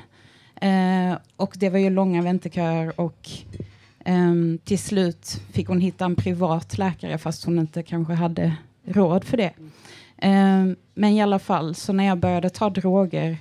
Eh, 0.62 1.18
och 1.36 1.54
det 1.58 1.70
var 1.70 1.80
ju 1.80 1.90
långa 1.90 2.22
vänteköer 2.22 3.00
och 3.00 3.30
Um, 4.08 4.58
till 4.58 4.80
slut 4.80 5.42
fick 5.52 5.68
hon 5.68 5.82
hitta 5.82 6.06
en 6.06 6.16
privat 6.16 6.78
läkare 6.78 7.18
fast 7.18 7.46
hon 7.46 7.60
inte 7.60 7.84
kanske 7.84 8.14
hade 8.14 8.56
råd 8.86 9.24
för 9.24 9.38
det. 9.38 9.54
Um, 10.22 10.76
men 10.94 11.12
i 11.12 11.22
alla 11.22 11.40
fall, 11.40 11.76
så 11.76 11.94
när 11.94 12.04
jag 12.04 12.18
började 12.18 12.50
ta 12.50 12.70
droger 12.70 13.38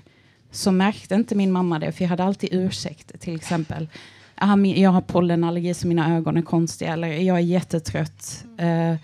så 0.50 0.72
märkte 0.72 1.14
inte 1.14 1.34
min 1.34 1.52
mamma 1.52 1.78
det, 1.78 1.92
för 1.92 2.04
jag 2.04 2.08
hade 2.08 2.24
alltid 2.24 2.48
ursäkter. 2.52 3.18
Till 3.18 3.34
exempel, 3.34 3.88
ah, 4.34 4.56
jag 4.56 4.90
har 4.90 5.00
pollenallergi 5.00 5.74
så 5.74 5.88
mina 5.88 6.16
ögon 6.16 6.36
är 6.36 6.42
konstiga, 6.42 6.92
eller 6.92 7.08
jag 7.08 7.36
är 7.36 7.40
jättetrött. 7.40 8.44
Uh, 8.60 8.96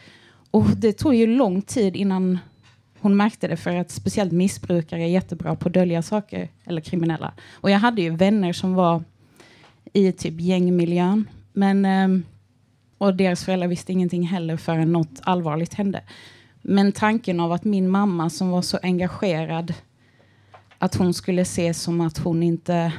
och 0.50 0.66
det 0.76 0.92
tog 0.92 1.14
ju 1.14 1.26
lång 1.26 1.62
tid 1.62 1.96
innan 1.96 2.38
hon 3.00 3.16
märkte 3.16 3.48
det, 3.48 3.56
för 3.56 3.76
att 3.76 3.90
speciellt 3.90 4.32
missbrukare 4.32 5.02
är 5.02 5.06
jättebra 5.06 5.56
på 5.56 5.68
att 5.68 5.74
dölja 5.74 6.02
saker, 6.02 6.48
eller 6.64 6.80
kriminella. 6.80 7.32
Och 7.52 7.70
jag 7.70 7.78
hade 7.78 8.02
ju 8.02 8.10
vänner 8.10 8.52
som 8.52 8.74
var 8.74 9.04
i 9.92 10.12
typ 10.12 10.40
gängmiljön, 10.40 11.28
men, 11.52 11.84
ehm, 11.84 12.24
och 12.98 13.14
deras 13.14 13.44
föräldrar 13.44 13.68
visste 13.68 13.92
ingenting 13.92 14.22
heller 14.22 14.56
förrän 14.56 14.92
något 14.92 15.20
allvarligt 15.22 15.74
hände. 15.74 16.02
Men 16.62 16.92
tanken 16.92 17.40
av 17.40 17.52
att 17.52 17.64
min 17.64 17.88
mamma 17.88 18.30
som 18.30 18.50
var 18.50 18.62
så 18.62 18.78
engagerad, 18.82 19.74
att 20.78 20.94
hon 20.94 21.14
skulle 21.14 21.44
se 21.44 21.74
som 21.74 22.00
att 22.00 22.18
hon 22.18 22.42
inte... 22.42 22.92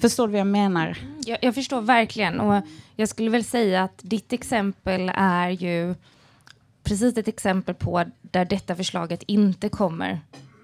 Förstår 0.00 0.26
du 0.26 0.32
vad 0.32 0.40
jag 0.40 0.46
menar? 0.46 0.98
Mm, 1.02 1.20
jag, 1.26 1.38
jag 1.42 1.54
förstår 1.54 1.80
verkligen. 1.80 2.40
Och 2.40 2.62
jag 2.96 3.08
skulle 3.08 3.30
väl 3.30 3.44
säga 3.44 3.82
att 3.82 4.00
ditt 4.02 4.32
exempel 4.32 5.12
är 5.14 5.50
ju 5.50 5.94
precis 6.82 7.18
ett 7.18 7.28
exempel 7.28 7.74
på 7.74 8.04
där 8.20 8.44
detta 8.44 8.76
förslaget 8.76 9.22
inte 9.26 9.68
kommer 9.68 10.20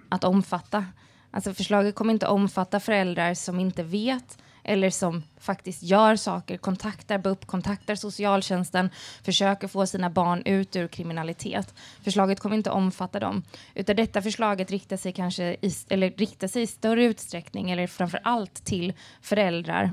att 0.08 0.24
omfatta. 0.24 0.84
Alltså 1.30 1.54
förslaget 1.54 1.94
kommer 1.94 2.12
inte 2.12 2.26
omfatta 2.26 2.80
föräldrar 2.80 3.34
som 3.34 3.60
inte 3.60 3.82
vet 3.82 4.38
eller 4.64 4.90
som 4.90 5.22
faktiskt 5.40 5.82
gör 5.82 6.16
saker, 6.16 6.56
kontaktar 6.56 7.18
BUP, 7.18 7.46
kontaktar 7.46 7.94
socialtjänsten, 7.94 8.90
försöker 9.22 9.68
få 9.68 9.86
sina 9.86 10.10
barn 10.10 10.42
ut 10.44 10.76
ur 10.76 10.88
kriminalitet. 10.88 11.74
Förslaget 12.04 12.40
kommer 12.40 12.56
inte 12.56 12.70
omfatta 12.70 13.20
dem, 13.20 13.42
utan 13.74 13.96
detta 13.96 14.22
förslaget 14.22 14.70
riktar 14.70 14.96
sig 14.96 15.12
kanske 15.12 15.56
i, 15.60 15.72
eller 15.88 16.10
riktar 16.10 16.48
sig 16.48 16.62
i 16.62 16.66
större 16.66 17.04
utsträckning 17.04 17.70
eller 17.70 17.86
framför 17.86 18.20
allt 18.24 18.64
till 18.64 18.92
föräldrar 19.20 19.90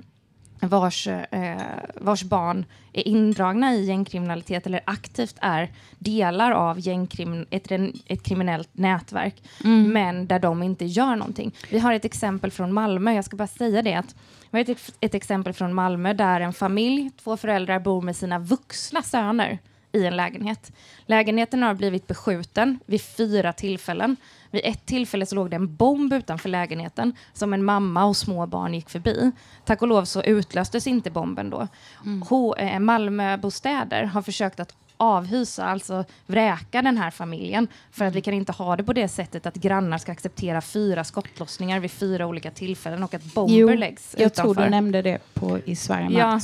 vars, 0.60 1.08
eh, 1.08 1.58
vars 1.96 2.24
barn 2.24 2.66
är 2.94 3.08
indragna 3.08 3.74
i 3.74 3.86
gängkriminalitet 3.86 4.68
eller 4.68 4.82
aktivt 4.86 5.36
är 5.42 5.72
delar 6.00 6.51
av 6.51 6.80
gängkrim, 6.80 7.46
ett, 7.50 7.72
ett 8.06 8.24
kriminellt 8.24 8.70
nätverk, 8.72 9.44
mm. 9.63 9.94
men 9.94 10.28
där 10.28 10.39
de 10.39 10.63
inte 10.63 10.86
gör 10.86 11.16
någonting. 11.16 11.56
Vi 11.70 11.80
har 11.80 11.94
ett 11.94 12.06
exempel 12.06 12.51
från 12.51 12.74
Malmö, 12.74 13.13
jag 13.13 13.25
ska 13.25 13.38
bara 13.38 13.48
säga 13.48 13.82
det, 13.82 13.94
att 13.94 14.16
vi 14.51 14.58
har 14.58 14.70
ett, 14.70 14.94
ett 15.00 15.16
exempel 15.16 15.54
från 15.54 15.74
Malmö 15.74 16.13
där 16.13 16.42
en 16.42 16.54
familj, 16.54 17.12
två 17.24 17.38
föräldrar, 17.38 17.80
bor 17.80 18.01
med 18.01 18.16
sina 18.16 18.39
vuxna 18.39 19.01
söner 19.01 19.60
i 19.92 20.06
en 20.06 20.18
lägenhet. 20.18 20.72
Lägenheten 21.06 21.63
har 21.63 21.74
blivit 21.74 22.08
beskjuten 22.08 22.80
vid 22.86 23.01
fyra 23.01 23.54
tillfällen. 23.54 24.16
Vid 24.51 24.62
ett 24.63 24.86
tillfälle 24.86 25.25
så 25.25 25.36
låg 25.36 25.50
det 25.50 25.56
en 25.56 25.75
bomb 25.75 26.13
utanför 26.13 26.50
lägenheten 26.50 27.13
som 27.34 27.53
en 27.53 27.63
mamma 27.63 28.06
och 28.06 28.18
små 28.18 28.46
barn 28.46 28.74
gick 28.74 28.89
förbi. 28.89 29.32
Tack 29.65 29.82
och 29.82 29.88
lov 29.88 30.06
så 30.06 30.24
utlöstes 30.24 30.88
inte 30.88 31.12
bomben 31.12 31.50
då. 31.50 31.68
Mm. 32.06 32.53
Eh, 32.58 32.79
Malmöbostäder 32.79 34.03
har 34.03 34.22
försökt 34.22 34.60
att 34.60 34.75
avhysa, 35.00 35.65
alltså 35.65 36.06
vräka 36.25 36.82
den 36.82 36.98
här 36.98 37.12
familjen. 37.12 37.68
För 37.91 38.06
att 38.06 38.15
vi 38.15 38.22
kan 38.22 38.34
inte 38.34 38.51
ha 38.51 38.75
det 38.75 38.84
på 38.84 38.94
det 38.94 39.08
sättet 39.08 39.46
att 39.46 39.56
grannar 39.56 39.98
ska 39.98 40.12
acceptera 40.12 40.62
fyra 40.62 41.03
skottlossningar 41.03 41.79
vid 41.79 41.91
fyra 41.91 42.27
olika 42.27 42.51
tillfällen 42.51 43.03
och 43.03 43.13
att 43.13 43.34
bomber 43.34 43.56
jo, 43.56 43.70
läggs 43.70 44.15
jag 44.18 44.25
utanför. 44.25 44.53
tror 44.53 44.65
du 44.65 44.70
nämnde 44.70 45.01
det 45.01 45.20
på, 45.34 45.60
i 45.65 45.75
Sverige. 45.75 46.20
Ja. 46.20 46.39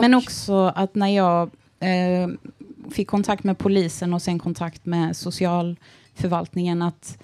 Men 0.00 0.14
också 0.14 0.72
att 0.74 0.94
när 0.94 1.08
jag 1.08 1.50
eh, 1.80 2.28
fick 2.90 3.08
kontakt 3.08 3.44
med 3.44 3.58
polisen 3.58 4.14
och 4.14 4.22
sen 4.22 4.38
kontakt 4.38 4.86
med 4.86 5.16
socialförvaltningen 5.16 6.82
att 6.82 7.18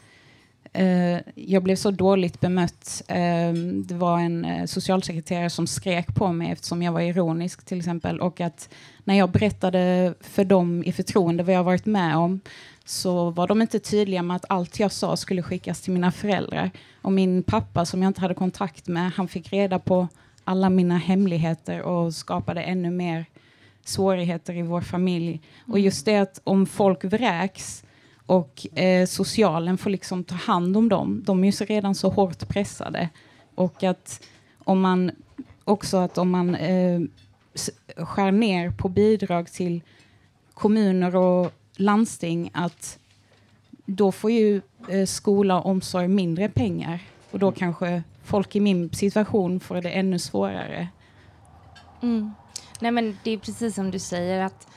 jag 1.34 1.62
blev 1.62 1.76
så 1.76 1.90
dåligt 1.90 2.40
bemött. 2.40 3.02
Uh, 3.10 3.52
det 3.84 3.94
var 3.94 4.18
en 4.18 4.44
uh, 4.44 4.66
socialsekreterare 4.66 5.50
som 5.50 5.66
skrek 5.66 6.14
på 6.14 6.32
mig 6.32 6.50
eftersom 6.50 6.82
jag 6.82 6.92
var 6.92 7.00
ironisk 7.00 7.64
till 7.64 7.78
exempel. 7.78 8.20
Och 8.20 8.40
att 8.40 8.68
när 9.04 9.14
jag 9.14 9.30
berättade 9.30 10.14
för 10.20 10.44
dem 10.44 10.84
i 10.86 10.92
förtroende 10.92 11.42
vad 11.42 11.54
jag 11.54 11.64
varit 11.64 11.86
med 11.86 12.16
om 12.16 12.40
så 12.84 13.30
var 13.30 13.46
de 13.46 13.62
inte 13.62 13.78
tydliga 13.78 14.22
med 14.22 14.36
att 14.36 14.44
allt 14.48 14.80
jag 14.80 14.92
sa 14.92 15.16
skulle 15.16 15.42
skickas 15.42 15.80
till 15.80 15.92
mina 15.92 16.12
föräldrar. 16.12 16.70
Och 17.02 17.12
min 17.12 17.42
pappa 17.42 17.86
som 17.86 18.02
jag 18.02 18.10
inte 18.10 18.20
hade 18.20 18.34
kontakt 18.34 18.88
med, 18.88 19.12
han 19.12 19.28
fick 19.28 19.52
reda 19.52 19.78
på 19.78 20.08
alla 20.44 20.70
mina 20.70 20.98
hemligheter 20.98 21.82
och 21.82 22.14
skapade 22.14 22.62
ännu 22.62 22.90
mer 22.90 23.26
svårigheter 23.84 24.56
i 24.56 24.62
vår 24.62 24.80
familj. 24.80 25.28
Mm. 25.28 25.72
Och 25.72 25.78
just 25.78 26.04
det 26.04 26.16
att 26.16 26.40
om 26.44 26.66
folk 26.66 27.04
vräks 27.04 27.84
och 28.28 28.78
eh, 28.78 29.06
socialen 29.06 29.78
får 29.78 29.90
liksom 29.90 30.24
ta 30.24 30.34
hand 30.34 30.76
om 30.76 30.88
dem. 30.88 31.22
De 31.24 31.44
är 31.44 31.48
ju 31.48 31.52
så 31.52 31.64
redan 31.64 31.94
så 31.94 32.08
hårt 32.08 32.48
pressade. 32.48 33.08
Och 33.54 33.82
att 33.82 34.22
om 34.58 34.80
man 34.80 35.10
också 35.64 35.96
att 35.96 36.18
om 36.18 36.30
man 36.30 36.54
eh, 36.54 37.00
skär 37.96 38.32
ner 38.32 38.70
på 38.70 38.88
bidrag 38.88 39.52
till 39.52 39.82
kommuner 40.54 41.16
och 41.16 41.52
landsting 41.76 42.50
att 42.54 42.98
då 43.84 44.12
får 44.12 44.30
ju 44.30 44.60
eh, 44.88 45.06
skola 45.06 45.60
och 45.60 45.70
omsorg 45.70 46.08
mindre 46.08 46.48
pengar. 46.48 47.00
Och 47.30 47.38
då 47.38 47.52
kanske 47.52 48.02
folk 48.24 48.56
i 48.56 48.60
min 48.60 48.90
situation 48.90 49.60
får 49.60 49.80
det 49.80 49.90
ännu 49.90 50.18
svårare. 50.18 50.88
Mm. 52.02 52.32
Nej, 52.80 52.90
men 52.90 53.18
det 53.24 53.30
är 53.30 53.38
precis 53.38 53.74
som 53.74 53.90
du 53.90 53.98
säger 53.98 54.40
att 54.40 54.67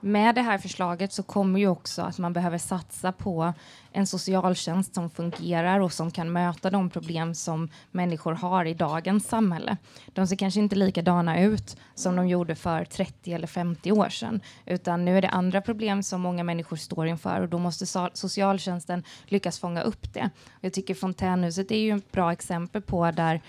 med 0.00 0.34
det 0.34 0.42
här 0.42 0.58
förslaget 0.58 1.12
så 1.12 1.22
kommer 1.22 1.60
ju 1.60 1.68
också 1.68 2.02
att 2.02 2.18
man 2.18 2.32
behöver 2.32 2.58
satsa 2.58 3.12
på 3.12 3.52
en 3.92 4.06
socialtjänst 4.06 4.94
som 4.94 5.10
fungerar 5.10 5.80
och 5.80 5.92
som 5.92 6.10
kan 6.10 6.32
möta 6.32 6.70
de 6.70 6.90
problem 6.90 7.34
som 7.34 7.68
människor 7.90 8.32
har 8.32 8.64
i 8.64 8.74
dagens 8.74 9.28
samhälle. 9.28 9.76
De 10.06 10.26
ser 10.26 10.36
kanske 10.36 10.60
inte 10.60 10.76
likadana 10.76 11.40
ut 11.40 11.76
som 11.94 12.16
de 12.16 12.28
gjorde 12.28 12.54
för 12.54 12.84
30 12.84 13.32
eller 13.32 13.46
50 13.46 13.92
år 13.92 14.08
sedan, 14.08 14.40
utan 14.66 15.04
nu 15.04 15.18
är 15.18 15.22
det 15.22 15.28
andra 15.28 15.60
problem 15.60 16.02
som 16.02 16.20
många 16.20 16.44
människor 16.44 16.76
står 16.76 17.06
inför 17.06 17.40
och 17.40 17.48
då 17.48 17.58
måste 17.58 17.86
socialtjänsten 18.12 19.04
lyckas 19.24 19.58
fånga 19.58 19.82
upp 19.82 20.14
det. 20.14 20.30
Jag 20.60 20.72
tycker 20.72 20.94
Fontänhuset 20.94 21.70
är 21.70 21.78
ju 21.78 21.96
ett 21.96 22.12
bra 22.12 22.32
exempel 22.32 22.82
på 22.82 23.10
där 23.10 23.40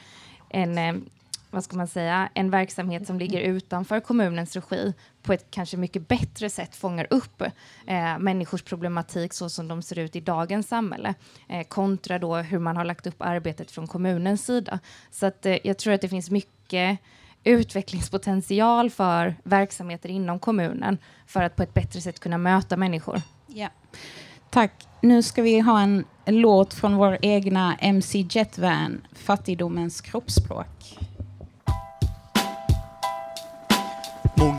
en 0.50 0.78
eh, 0.78 0.96
vad 1.52 1.64
ska 1.64 1.78
man 1.78 1.88
säga, 1.88 2.30
en 2.34 2.50
verksamhet 2.50 3.08
som 3.08 3.20
ligger 3.20 3.40
utanför 3.40 4.00
kommunens 4.00 4.56
regi 4.56 4.94
på 5.22 5.34
ett 5.34 5.46
kanske 5.52 5.78
mycket 5.78 6.08
bättre 6.08 6.50
sätt 6.50 6.76
fångar 6.76 7.08
upp 7.10 7.42
eh, 7.88 8.20
människors 8.20 8.64
problematik 8.64 9.34
så 9.34 9.50
som 9.50 9.68
de 9.68 9.82
ser 9.82 10.00
ut 10.00 10.16
i 10.16 10.20
dagens 10.20 10.68
samhälle 10.68 11.14
eh, 11.48 11.68
kontra 11.68 12.20
då 12.20 12.36
hur 12.36 12.60
man 12.60 12.78
har 12.78 12.86
lagt 12.86 13.08
upp 13.08 13.22
arbetet 13.22 13.72
från 13.72 13.88
kommunens 13.88 14.46
sida. 14.46 14.80
Så 15.12 15.26
att, 15.26 15.46
eh, 15.46 15.58
jag 15.64 15.78
tror 15.78 15.94
att 15.94 16.02
det 16.02 16.10
finns 16.10 16.32
mycket 16.32 17.00
utvecklingspotential 17.44 18.90
för 18.90 19.36
verksamheter 19.44 20.10
inom 20.10 20.40
kommunen 20.40 20.98
för 21.26 21.44
att 21.44 21.56
på 21.56 21.64
ett 21.64 21.74
bättre 21.74 22.02
sätt 22.02 22.20
kunna 22.20 22.38
möta 22.38 22.78
människor. 22.78 23.22
Ja. 23.48 23.68
Tack. 24.50 24.88
Nu 25.02 25.24
ska 25.24 25.42
vi 25.42 25.60
ha 25.60 25.82
en, 25.82 26.06
en 26.26 26.42
låt 26.42 26.74
från 26.74 26.96
vår 26.96 27.18
egna 27.22 27.76
MC 27.76 28.26
Jetvan, 28.30 29.02
Fattigdomens 29.14 30.02
kroppsspråk. 30.02 30.98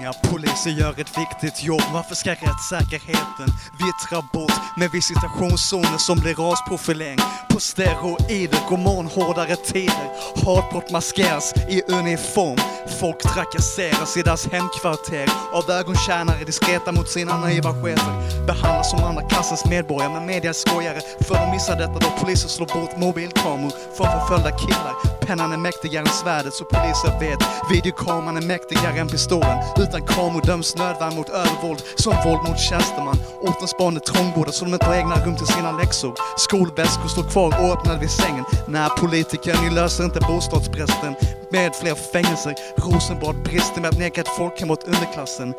Inga 0.02 0.12
poliser 0.12 0.70
gör 0.70 1.00
ett 1.00 1.18
viktigt 1.18 1.64
jobb, 1.64 1.82
varför 1.92 2.14
ska 2.14 2.30
rättssäkerheten. 2.30 3.48
Vittra 3.82 4.22
bort 4.32 4.76
med 4.76 4.90
visitationszoner 4.90 5.98
som 5.98 6.18
blir 6.18 6.34
rasprofilering. 6.34 7.18
På 7.48 7.60
steroider, 7.60 8.68
går 8.68 9.14
hårdare 9.14 9.56
tider, 9.56 10.08
hatbrott 10.44 10.90
maskeras 10.90 11.54
i 11.68 11.82
uniform, 11.82 12.58
folk 13.00 13.18
trakasseras 13.18 14.16
i 14.16 14.22
deras 14.22 14.46
hemkvarter. 14.46 15.28
Av 15.52 15.70
ögontjänare 15.70 16.44
diskreta 16.44 16.92
mot 16.92 17.08
sina 17.08 17.38
naiva 17.38 17.72
chefer, 17.82 18.46
behandlas 18.46 18.90
som 18.90 19.04
andra 19.04 19.28
klassens 19.28 19.64
medborgare 19.64 20.12
med 20.12 20.22
media 20.22 20.54
skojare. 20.54 21.00
För 21.20 21.34
de 21.34 21.50
missar 21.50 21.76
detta 21.76 21.98
då 21.98 22.10
poliser 22.20 22.48
slår 22.48 22.66
bort 22.66 22.96
mobilkameror 22.96 23.72
från 23.96 24.06
förföljda 24.06 24.50
killar, 24.58 24.94
pennan 25.26 25.52
är 25.52 25.56
mäktigare 25.56 26.04
än 26.04 26.12
svärdet 26.12 26.54
så 26.54 26.64
poliser 26.64 27.20
vet, 27.20 27.38
videokameran 27.70 28.36
är 28.36 28.42
mäktigare 28.42 28.98
än 29.00 29.08
pistolen 29.08 29.58
utan 29.78 30.02
kameror 30.02 30.42
döms 30.46 30.76
nödvärn 30.76 31.14
mot 31.14 31.28
övervåld 31.28 31.82
som 31.96 32.14
våld 32.24 32.48
mot 32.48 32.58
tjänsteman. 32.58 33.16
Ortens 33.40 33.78
barn 33.78 33.96
är 33.96 34.00
trångbodda 34.00 34.52
så 34.52 34.64
de 34.64 34.74
inte 34.74 34.86
har 34.86 34.94
egna 34.94 35.24
rum 35.24 35.36
till 35.36 35.46
sina 35.46 35.72
läxor. 35.72 36.14
Skolväskor 36.36 37.08
står 37.08 37.22
kvar 37.22 37.48
oöppnade 37.64 38.00
vid 38.00 38.10
sängen. 38.10 38.44
Nej, 38.68 38.88
politiker, 38.98 39.56
ni 39.62 39.70
löser 39.70 40.04
inte 40.04 40.20
bostadsbristen 40.20 41.14
med 41.50 41.74
fler 41.74 41.94
fängelser. 41.94 42.54
Rosenbad 42.76 43.36
brister 43.42 43.80
med 43.80 43.90
att 43.90 43.98
neka 43.98 44.20
ett 44.20 44.36
folkhem 44.36 44.70
åt 44.70 44.84
underklassen. 44.84 45.54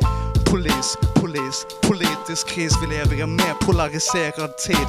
Polis, 0.54 0.98
polis, 1.16 1.66
politisk 1.82 2.48
kris. 2.48 2.74
Vi 2.82 2.88
lever 2.88 3.14
i 3.14 3.22
en 3.22 3.36
mer 3.36 3.54
polariserad 3.66 4.58
tid. 4.58 4.88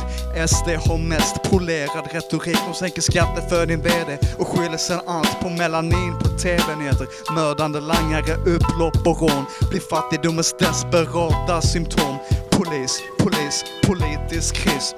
SD 0.48 0.68
har 0.68 0.98
mest 0.98 1.42
polerad 1.50 2.06
retorik. 2.12 2.58
De 2.68 2.74
sänker 2.74 3.02
skatter 3.02 3.42
för 3.48 3.66
din 3.66 3.82
VD 3.82 4.18
och 4.38 4.48
skyller 4.48 4.76
sen 4.76 5.00
allt 5.06 5.40
på 5.40 5.48
melanin 5.48 6.18
på 6.18 6.28
TV-nyheter. 6.28 7.06
Mördande 7.34 7.80
langare, 7.80 8.34
upplopp 8.34 9.06
och 9.06 9.20
rån 9.20 9.44
blir 9.70 9.80
fattigdomens 9.80 10.54
desperata 10.58 11.60
symptom. 11.60 12.16
Polis, 12.50 13.02
polis, 13.18 13.64
politisk 13.86 14.54
kris. 14.54 14.94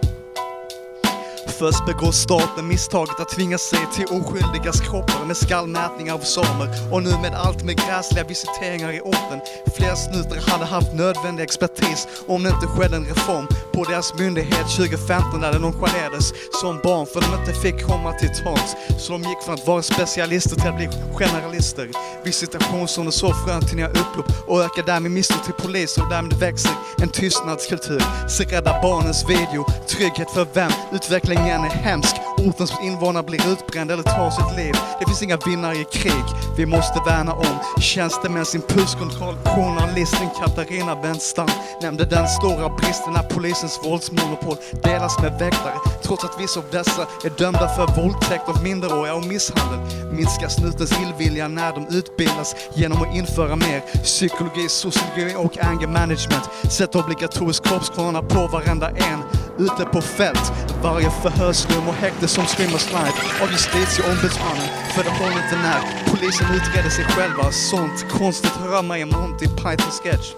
Först 1.58 1.86
begår 1.86 2.12
staten 2.12 2.68
misstaget 2.68 3.20
att 3.20 3.28
tvinga 3.28 3.58
sig 3.58 3.78
till 3.94 4.04
oskyldigas 4.04 4.80
kroppar 4.80 5.24
med 5.26 5.36
skallmätningar 5.36 6.14
av 6.14 6.18
samer 6.18 6.68
och 6.92 7.02
nu 7.02 7.10
med 7.10 7.34
allt 7.34 7.64
med 7.64 7.76
gräsliga 7.76 8.24
visiteringar 8.24 8.92
i 8.92 9.00
orten. 9.00 9.40
Fler 9.76 9.94
snutar 9.94 10.50
hade 10.50 10.64
haft 10.64 10.92
nödvändig 10.94 11.42
expertis 11.42 12.08
om 12.26 12.42
det 12.42 12.50
inte 12.50 12.66
skedde 12.66 12.96
en 12.96 13.04
reform 13.04 13.46
på 13.72 13.84
deras 13.84 14.14
myndighet 14.14 14.66
2015 14.76 15.40
när 15.40 15.52
de 15.52 15.58
nonchalerades 15.58 16.32
som 16.60 16.80
barn 16.82 17.06
för 17.06 17.20
de 17.20 17.40
inte 17.40 17.52
fick 17.52 17.86
komma 17.86 18.12
till 18.12 18.28
tals. 18.28 18.76
Så 18.98 19.12
de 19.12 19.22
gick 19.22 19.42
från 19.44 19.54
att 19.54 19.66
vara 19.66 19.82
specialister 19.82 20.56
till 20.56 20.68
att 20.68 20.76
bli 20.76 20.88
generalister. 21.14 21.90
Visitationszoner 22.24 23.10
så 23.10 23.34
frön 23.34 23.66
till 23.66 23.76
nya 23.76 23.88
upplopp 23.88 24.48
och 24.48 24.64
ökar 24.64 24.82
därmed 24.82 25.10
misstro 25.10 25.38
till 25.44 25.54
poliser 25.54 26.02
och 26.02 26.10
därmed 26.10 26.32
växer 26.32 26.72
en 27.02 27.08
tystnadskultur. 27.08 28.02
Se 28.28 28.44
Rädda 28.44 28.82
Barnens 28.82 29.30
video, 29.30 29.66
trygghet 29.88 30.30
för 30.30 30.46
vem? 30.54 30.72
Utveckling 30.92 31.45
Stämningen 31.46 31.72
är 31.72 31.82
hemsk, 31.82 32.16
ortens 32.38 32.72
invånare 32.82 33.22
blir 33.22 33.48
utbrända 33.52 33.94
eller 33.94 34.02
tar 34.02 34.30
sitt 34.30 34.56
liv. 34.56 34.74
Det 34.98 35.06
finns 35.06 35.22
inga 35.22 35.36
vinnare 35.36 35.74
i 35.74 35.84
krig, 35.84 36.24
vi 36.56 36.66
måste 36.66 37.00
värna 37.06 37.32
om 37.34 37.80
tjänstemäns 37.80 38.54
impulskontroll. 38.54 39.34
Journalisten 39.44 40.28
Katarina 40.40 40.94
Wenstam 41.02 41.48
nämnde 41.82 42.04
den 42.04 42.28
stora 42.28 42.68
bristen 42.68 43.12
när 43.12 43.22
polisens 43.22 43.80
våldsmonopol 43.84 44.56
delas 44.82 45.22
med 45.22 45.32
väktare. 45.32 45.74
Trots 46.02 46.24
att 46.24 46.40
vissa 46.40 46.60
av 46.60 46.66
dessa 46.70 47.02
är 47.24 47.38
dömda 47.38 47.68
för 47.68 48.02
våldtäkt 48.02 48.48
av 48.48 48.62
minderåriga 48.62 49.14
och 49.14 49.26
misshandel. 49.26 49.80
Minskar 50.12 50.48
snutens 50.48 50.92
illvilja 51.02 51.48
när 51.48 51.72
de 51.72 51.96
utbildas 51.96 52.56
genom 52.74 53.02
att 53.02 53.14
införa 53.14 53.56
mer 53.56 53.80
psykologi, 54.02 54.68
sociologi 54.68 55.34
och 55.36 55.64
anger 55.64 55.86
management. 55.86 56.48
Sätt 56.70 56.94
obligatorisk 56.94 57.64
kroppskvarnar 57.64 58.22
på 58.22 58.46
varenda 58.46 58.88
en 58.90 59.22
ute 59.58 59.84
på 59.84 60.02
fält. 60.02 60.52
Varje 60.82 61.10
förhörsrum 61.10 61.88
och 61.88 61.94
häkte 61.94 62.28
som 62.28 62.46
streamas 62.46 62.82
snajp 62.82 63.14
av 63.42 63.50
justitieombudsmannen. 63.50 64.68
För 64.94 65.04
det 65.04 65.10
håller 65.10 65.44
inte 65.44 65.56
när 65.56 65.80
polisen 66.10 66.46
utreder 66.54 66.90
sig 66.90 67.04
själva. 67.04 67.52
Sånt 67.52 68.06
konstigt 68.10 68.52
hör 68.52 68.82
man 68.82 68.98
i 68.98 69.04
Monty 69.04 69.46
Python 69.46 69.90
sketch. 70.02 70.34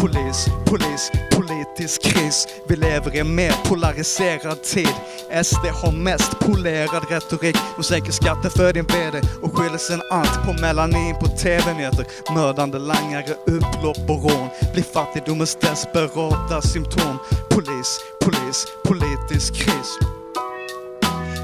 Polis, 0.00 0.46
polis, 0.64 1.10
politisk 1.36 2.02
kris. 2.02 2.46
Vi 2.68 2.76
lever 2.76 3.16
i 3.16 3.18
en 3.18 3.34
mer 3.34 3.52
polariserad 3.68 4.62
tid. 4.62 4.94
SD 5.42 5.66
har 5.82 5.92
mest 5.92 6.38
polerad 6.38 7.10
retorik. 7.10 7.56
De 7.76 7.82
sänker 7.82 8.12
skatten 8.12 8.50
för 8.50 8.72
din 8.72 8.86
VD 8.86 9.20
och 9.42 9.58
skyller 9.58 9.78
sen 9.78 10.02
allt 10.10 10.44
på 10.46 10.52
melanin 10.52 11.14
på 11.14 11.26
TV-nyheter. 11.26 12.06
Mördande 12.34 12.78
langare, 12.78 13.34
upplopp 13.46 14.10
och 14.10 14.30
rån 14.30 14.48
blir 14.72 14.82
fattigdomens 14.82 15.54
desperata 15.54 16.60
symptom. 16.62 17.18
Polis, 17.50 18.00
polis, 18.24 18.66
polis 18.84 18.97
kris. 19.38 19.98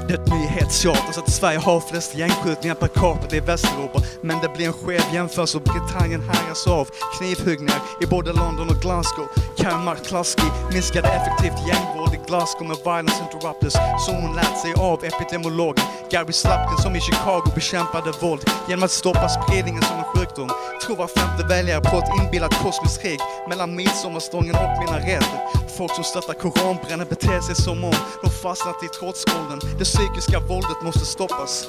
Det 0.07 0.13
är 0.13 0.17
ett 0.17 0.29
nyhetsteater 0.29 1.13
så 1.13 1.19
att 1.19 1.31
Sverige 1.31 1.59
har 1.59 1.79
flest 1.79 2.15
gängskjutningar 2.15 2.75
per 2.75 2.87
capita 2.87 3.35
i 3.35 3.39
Västeuropa. 3.39 4.01
Men 4.21 4.39
det 4.41 4.49
blir 4.55 4.65
en 4.67 4.73
skev 4.73 5.01
jämförelse 5.13 5.57
och 5.57 5.63
Britannien 5.63 6.21
härjas 6.21 6.67
av 6.67 6.89
knivhuggningar 7.17 7.81
i 8.01 8.05
både 8.05 8.33
London 8.33 8.69
och 8.69 8.81
Glasgow. 8.81 9.27
Karen 9.57 9.95
Klaski 10.07 10.47
minskade 10.73 11.07
effektivt 11.07 11.67
gängvåld 11.67 12.13
i 12.13 12.19
Glasgow 12.27 12.67
med 12.67 12.77
Violence 12.77 13.23
Interrupters. 13.23 13.73
som 14.05 14.15
hon 14.15 14.35
lät 14.35 14.57
sig 14.59 14.73
av 14.77 15.05
epidemiologen 15.05 15.85
Gary 16.11 16.33
Slapkin 16.33 16.77
som 16.77 16.95
i 16.95 17.01
Chicago 17.01 17.51
bekämpade 17.55 18.11
våld 18.21 18.43
genom 18.69 18.83
att 18.83 18.91
stoppa 18.91 19.29
spridningen 19.29 19.83
som 19.83 19.97
en 19.97 20.03
sjukdom. 20.03 20.49
Tror 20.85 20.95
var 20.95 21.07
femte 21.07 21.43
väljare 21.47 21.81
på 21.81 21.97
ett 21.97 22.11
inbillat 22.21 22.53
kosmiskt 22.63 23.01
krig 23.01 23.19
mellan 23.49 23.75
midsommarstången 23.75 24.55
och 24.55 24.73
minareter. 24.81 25.39
Folk 25.77 25.95
som 25.95 26.03
stöttar 26.03 26.33
koranbränner 26.33 27.05
beter 27.05 27.41
sig 27.41 27.55
som 27.55 27.83
om 27.83 27.93
de 28.23 28.29
fastnat 28.29 28.83
i 28.83 28.87
trotsåldern. 28.87 29.59
Det 29.79 29.83
psykiska 29.83 30.39
våldet 30.39 30.81
måste 30.83 31.05
stoppas. 31.05 31.67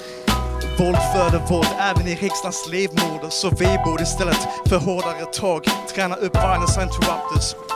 Våld 0.78 0.98
föder 1.14 1.46
våld 1.50 1.72
även 1.80 2.06
i 2.06 2.14
riksdagens 2.14 2.68
livmoder 2.68 3.30
så 3.30 3.50
vi 3.50 3.78
borde 3.84 4.02
istället 4.02 4.42
för 4.68 4.78
hårdare 4.78 5.24
tag 5.32 5.64
träna 5.94 6.16
upp 6.16 6.36
violence 6.36 6.82
interrupters 6.82 7.75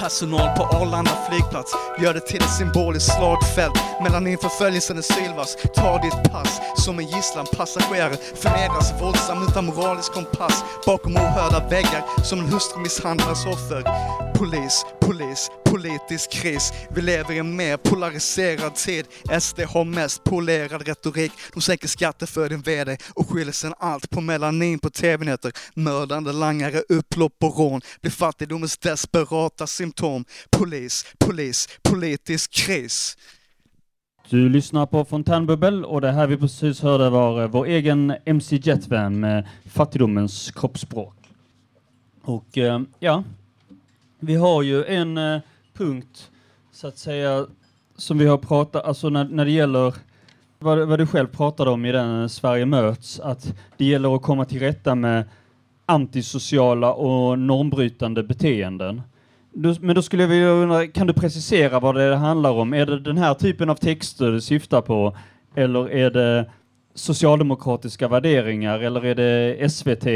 personal 0.00 0.56
på 0.56 0.62
Arlanda 0.62 1.10
flygplats 1.28 1.72
gör 2.02 2.14
det 2.14 2.20
till 2.20 2.42
ett 2.42 2.56
symboliskt 2.58 3.16
slagfält 3.16 3.78
mellan 4.02 4.24
din 4.24 4.38
förföljelsen 4.38 4.98
är 4.98 5.02
sylvass. 5.02 5.56
Ta 5.74 5.98
ditt 6.02 6.32
pass 6.32 6.60
som 6.76 6.98
en 6.98 7.06
gisslan 7.06 7.46
passagerare 7.56 8.16
förnedras 8.34 9.02
våldsam 9.02 9.42
utan 9.48 9.66
moralisk 9.66 10.12
kompass 10.12 10.64
bakom 10.86 11.16
ohörda 11.16 11.68
väggar 11.68 12.24
som 12.24 12.38
en 12.40 12.52
hustru 12.52 12.80
misshandlas 12.80 13.46
offer. 13.46 13.82
Polis, 14.38 14.86
polis, 15.00 15.50
politisk 15.70 16.30
kris. 16.30 16.72
Vi 16.94 17.02
lever 17.02 17.32
i 17.32 17.38
en 17.38 17.56
mer 17.56 17.76
polariserad 17.76 18.74
tid. 18.74 19.06
SD 19.40 19.60
har 19.60 19.84
mest 19.84 20.24
polerad 20.24 20.88
retorik. 20.88 21.32
De 21.54 21.60
sänker 21.60 21.88
skatter 21.88 22.26
för 22.26 22.48
din 22.48 22.60
VD 22.60 22.96
och 23.14 23.30
skyller 23.30 23.52
sen 23.52 23.74
allt 23.78 24.10
på 24.10 24.20
melanin 24.20 24.78
på 24.78 24.90
TV-nyheter. 24.90 25.52
Mördande 25.74 26.32
langare, 26.32 26.82
upplopp 26.88 27.44
och 27.44 27.58
rån 27.58 27.80
blir 28.00 28.10
fattigdomens 28.10 28.78
desperata 28.78 29.66
symptom. 29.66 30.24
Polis, 30.50 31.06
polis, 31.18 31.68
politisk 31.82 32.50
kris. 32.52 33.16
Du 34.28 34.48
lyssnar 34.48 34.86
på 34.86 35.04
Fontänbubbel 35.04 35.84
och 35.84 36.00
det 36.00 36.12
här 36.12 36.26
vi 36.26 36.36
precis 36.36 36.80
hörde 36.80 37.10
var 37.10 37.42
eh, 37.42 37.48
vår 37.48 37.66
egen 37.66 38.14
MC 38.24 38.56
Jetvan 38.56 39.20
med 39.20 39.48
Fattigdomens 39.66 40.50
kroppsspråk. 40.50 41.16
Och 42.22 42.58
eh, 42.58 42.80
ja, 42.98 43.24
vi 44.20 44.34
har 44.34 44.62
ju 44.62 44.84
en 44.84 45.18
eh, 45.18 45.40
punkt 45.80 46.30
så 46.72 46.86
att 46.86 46.98
säga 46.98 47.46
som 47.96 48.18
vi 48.18 48.26
har 48.26 48.38
pratat, 48.38 48.84
alltså 48.84 49.08
när, 49.08 49.24
när 49.24 49.44
det 49.44 49.50
gäller 49.50 49.94
vad, 50.58 50.88
vad 50.88 50.98
du 50.98 51.06
själv 51.06 51.26
pratade 51.26 51.70
om 51.70 51.84
i 51.84 51.92
den 51.92 52.22
eh, 52.22 52.28
Sverige 52.28 52.66
möts, 52.66 53.20
att 53.20 53.54
det 53.76 53.84
gäller 53.84 54.16
att 54.16 54.22
komma 54.22 54.44
till 54.44 54.60
rätta 54.60 54.94
med 54.94 55.24
antisociala 55.86 56.92
och 56.92 57.38
normbrytande 57.38 58.22
beteenden. 58.22 59.02
Du, 59.52 59.76
men 59.80 59.94
då 59.94 60.02
skulle 60.02 60.22
jag 60.22 60.28
vilja 60.28 60.48
undra, 60.48 60.86
kan 60.86 61.06
du 61.06 61.12
precisera 61.12 61.80
vad 61.80 61.94
det 61.94 62.16
handlar 62.16 62.50
om? 62.50 62.74
Är 62.74 62.86
det 62.86 63.00
den 63.00 63.18
här 63.18 63.34
typen 63.34 63.70
av 63.70 63.74
texter 63.74 64.30
du 64.30 64.40
syftar 64.40 64.80
på? 64.80 65.16
Eller 65.54 65.90
är 65.90 66.10
det 66.10 66.50
socialdemokratiska 67.00 68.08
värderingar? 68.08 68.78
Eller 68.78 69.04
är 69.04 69.14
det 69.14 69.72
SVT? 69.72 70.06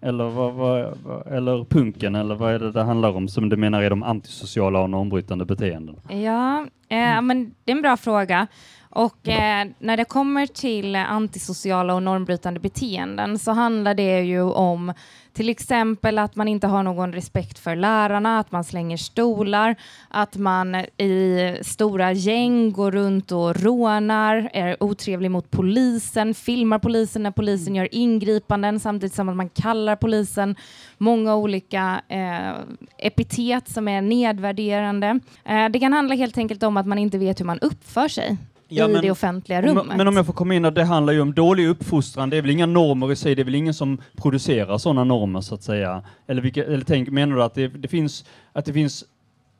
Eller, 0.00 0.24
vad, 0.24 0.54
vad, 0.54 0.96
eller 1.26 1.64
punken? 1.64 2.14
Eller 2.14 2.34
vad 2.34 2.54
är 2.54 2.58
det 2.58 2.72
det 2.72 2.82
handlar 2.82 3.16
om 3.16 3.28
som 3.28 3.48
du 3.48 3.56
menar 3.56 3.82
är 3.82 3.90
de 3.90 4.02
antisociala 4.02 4.80
och 4.80 4.90
normbrytande 4.90 5.44
beteenden? 5.44 5.96
Ja, 6.08 6.66
eh, 6.88 7.22
men 7.22 7.54
det 7.64 7.72
är 7.72 7.76
en 7.76 7.82
bra 7.82 7.96
fråga. 7.96 8.46
Och 8.94 9.28
eh, 9.28 9.66
när 9.78 9.96
det 9.96 10.04
kommer 10.04 10.46
till 10.46 10.96
antisociala 10.96 11.94
och 11.94 12.02
normbrytande 12.02 12.60
beteenden 12.60 13.38
så 13.38 13.52
handlar 13.52 13.94
det 13.94 14.20
ju 14.20 14.42
om 14.42 14.92
till 15.32 15.48
exempel 15.48 16.18
att 16.18 16.36
man 16.36 16.48
inte 16.48 16.66
har 16.66 16.82
någon 16.82 17.12
respekt 17.12 17.58
för 17.58 17.76
lärarna, 17.76 18.38
att 18.38 18.52
man 18.52 18.64
slänger 18.64 18.96
stolar, 18.96 19.76
att 20.08 20.36
man 20.36 20.74
i 20.74 21.56
stora 21.62 22.12
gäng 22.12 22.72
går 22.72 22.90
runt 22.90 23.32
och 23.32 23.56
rånar, 23.56 24.50
är 24.52 24.82
otrevlig 24.82 25.30
mot 25.30 25.50
polisen, 25.50 26.34
filmar 26.34 26.78
polisen 26.78 27.22
när 27.22 27.30
polisen 27.30 27.74
gör 27.74 27.94
ingripanden 27.94 28.80
samtidigt 28.80 29.14
som 29.14 29.28
att 29.28 29.36
man 29.36 29.48
kallar 29.48 29.96
polisen. 29.96 30.56
Många 30.98 31.36
olika 31.36 32.02
eh, 32.08 32.52
epitet 32.98 33.68
som 33.68 33.88
är 33.88 34.02
nedvärderande. 34.02 35.20
Eh, 35.44 35.68
det 35.68 35.80
kan 35.80 35.92
handla 35.92 36.14
helt 36.14 36.38
enkelt 36.38 36.62
om 36.62 36.76
att 36.76 36.86
man 36.86 36.98
inte 36.98 37.18
vet 37.18 37.40
hur 37.40 37.44
man 37.44 37.58
uppför 37.58 38.08
sig 38.08 38.38
Ja, 38.74 38.88
i 38.88 38.92
men 38.92 39.02
det 39.02 39.10
offentliga 39.10 39.58
Om, 39.58 39.64
rummet. 39.64 39.96
men 39.96 40.08
om 40.08 40.16
jag 40.16 40.26
får 40.26 40.32
komma 40.32 40.54
in, 40.54 40.62
det 40.62 40.84
handlar 40.84 41.12
ju 41.12 41.20
om 41.20 41.34
dålig 41.34 41.68
uppfostran, 41.68 42.30
det 42.30 42.36
är 42.36 42.42
väl 42.42 42.50
inga 42.50 42.66
normer 42.66 43.12
i 43.12 43.16
sig, 43.16 43.34
det 43.34 43.42
är 43.42 43.44
väl 43.44 43.54
ingen 43.54 43.74
som 43.74 44.00
producerar 44.16 44.78
sådana 44.78 45.04
normer 45.04 45.40
så 45.40 45.54
att 45.54 45.62
säga. 45.62 46.02
Eller, 46.26 46.42
vilka, 46.42 46.64
eller 46.64 46.84
tänk, 46.84 47.08
menar 47.10 47.36
du 47.36 47.42
att 47.42 47.54
det, 47.54 47.68
det, 47.68 47.88
finns, 47.88 48.24
att 48.52 48.64
det 48.64 48.72
finns 48.72 49.04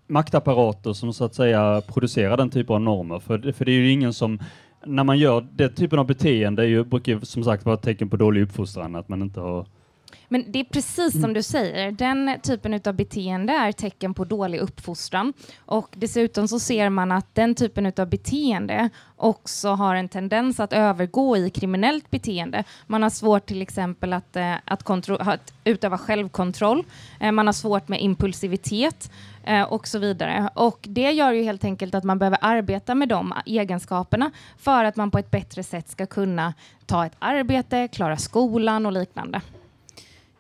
maktapparater 0.07 0.93
som 0.93 1.13
så 1.13 1.25
att 1.25 1.35
säga 1.35 1.83
producerar 1.87 2.37
den 2.37 2.51
typen 2.51 2.75
av 2.75 2.81
normer? 2.81 3.19
För, 3.19 3.53
för 3.53 3.65
det 3.65 3.73
är 3.73 3.77
ju 3.77 3.91
ingen 3.91 4.13
som, 4.13 4.39
när 4.87 5.05
man 5.05 5.19
gör 5.19 5.47
den 5.53 5.75
typen 5.75 5.99
av 5.99 6.07
beteende, 6.07 6.63
är 6.63 6.67
ju, 6.67 6.85
brukar 6.85 7.13
ju 7.13 7.21
som 7.21 7.45
sagt 7.45 7.65
vara 7.65 7.75
ett 7.75 7.83
tecken 7.83 8.09
på 8.09 8.17
dålig 8.17 8.43
uppfostran, 8.43 8.97
att 8.97 9.09
man 9.09 9.23
inte 9.23 9.41
har 9.41 9.67
men 10.33 10.45
det 10.49 10.61
är 10.61 10.65
precis 10.65 11.21
som 11.21 11.33
du 11.33 11.43
säger, 11.43 11.93
den 11.93 12.41
typen 12.43 12.81
av 12.85 12.95
beteende 12.95 13.53
är 13.53 13.73
tecken 13.73 14.15
på 14.15 14.25
dålig 14.25 14.59
uppfostran. 14.59 15.33
Och 15.59 15.89
dessutom 15.97 16.49
så 16.49 16.59
ser 16.59 16.89
man 16.89 17.13
att 17.13 17.35
den 17.35 17.55
typen 17.55 17.93
av 17.97 18.09
beteende 18.09 18.89
också 19.17 19.69
har 19.69 19.95
en 19.95 20.09
tendens 20.09 20.61
att 20.61 20.73
övergå 20.73 21.37
i 21.37 21.51
kriminellt 21.51 22.11
beteende. 22.11 22.65
Man 22.87 23.03
har 23.03 23.11
svårt 23.11 23.47
till 23.47 23.63
exempel 23.63 24.13
att, 24.13 24.37
eh, 24.37 24.55
att, 24.65 24.85
kontro- 24.85 25.33
att 25.33 25.53
utöva 25.65 25.99
självkontroll, 25.99 26.85
eh, 27.21 27.33
man 27.33 27.47
har 27.47 27.53
svårt 27.53 27.89
med 27.89 28.03
impulsivitet 28.03 29.11
eh, 29.45 29.63
och 29.63 29.89
så 29.89 29.99
vidare. 29.99 30.51
Och 30.55 30.79
det 30.83 31.13
gör 31.13 31.33
ju 31.33 31.43
helt 31.43 31.65
enkelt 31.65 31.95
att 31.95 32.05
man 32.05 32.19
behöver 32.19 32.39
arbeta 32.41 32.95
med 32.95 33.09
de 33.09 33.35
egenskaperna 33.47 34.31
för 34.59 34.85
att 34.85 34.97
man 34.97 35.11
på 35.11 35.19
ett 35.19 35.31
bättre 35.31 35.63
sätt 35.63 35.89
ska 35.89 36.07
kunna 36.07 36.55
ta 36.87 37.07
ett 37.07 37.17
arbete, 37.19 37.89
klara 37.89 38.17
skolan 38.17 38.87
och 38.87 38.93
liknande. 38.93 39.41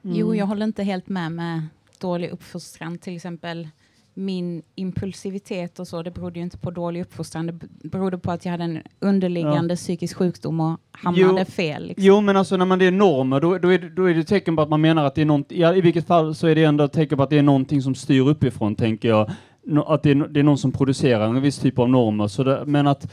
Jo, 0.02 0.34
jag 0.34 0.46
håller 0.46 0.66
inte 0.66 0.82
helt 0.82 1.08
med 1.08 1.32
med 1.32 1.62
dålig 2.00 2.30
uppfostran. 2.30 2.98
Till 2.98 3.16
exempel 3.16 3.68
min 4.14 4.62
impulsivitet 4.74 5.78
och 5.78 5.88
så, 5.88 6.02
det 6.02 6.10
berodde 6.10 6.38
ju 6.38 6.42
inte 6.44 6.58
på 6.58 6.70
dålig 6.70 7.00
uppfostran. 7.00 7.46
Det 7.46 7.52
berodde 7.88 8.18
på 8.18 8.30
att 8.30 8.44
jag 8.44 8.52
hade 8.52 8.64
en 8.64 8.78
underliggande 9.00 9.76
psykisk 9.76 10.16
sjukdom 10.16 10.60
och 10.60 10.78
hamnade 10.92 11.40
Jo. 11.40 11.44
fel. 11.44 11.86
Liksom. 11.86 12.04
Jo, 12.04 12.20
men 12.20 12.36
alltså 12.36 12.56
när 12.56 12.64
man 12.64 12.78
det 12.78 12.84
är 12.86 12.90
normer, 12.90 13.40
då, 13.40 13.58
då, 13.58 13.68
är 13.68 13.78
det, 13.78 13.88
då 13.88 14.10
är 14.10 14.14
det 14.14 14.24
tecken 14.24 14.56
på 14.56 14.62
att 14.62 14.68
man 14.68 14.80
menar 14.80 15.04
att 15.04 15.14
det 15.14 15.20
är 15.20 15.26
något, 15.26 15.46
ja, 15.48 15.74
i 15.74 15.80
vilket 15.80 16.06
fall 16.06 16.34
så 16.34 16.46
är 16.46 16.54
det 16.54 16.64
ändå 16.64 16.88
tecken 16.88 17.16
på 17.18 17.22
att 17.24 17.30
det 17.30 17.38
är 17.38 17.42
någonting 17.42 17.82
som 17.82 17.94
styr 17.94 18.28
uppifrån, 18.28 18.74
tänker 18.74 19.08
jag. 19.08 19.30
Nå- 19.66 19.82
Att 19.84 20.02
det 20.02 20.10
är, 20.10 20.14
no- 20.14 20.28
det 20.28 20.40
är 20.40 20.44
någon 20.44 20.58
som 20.58 20.72
producerar 20.72 21.26
en 21.28 21.42
viss 21.42 21.58
typ 21.58 21.78
av 21.78 21.88
normer. 21.90 22.28
Så 22.28 22.44
det, 22.44 22.62
men 22.66 22.86
att, 22.86 23.12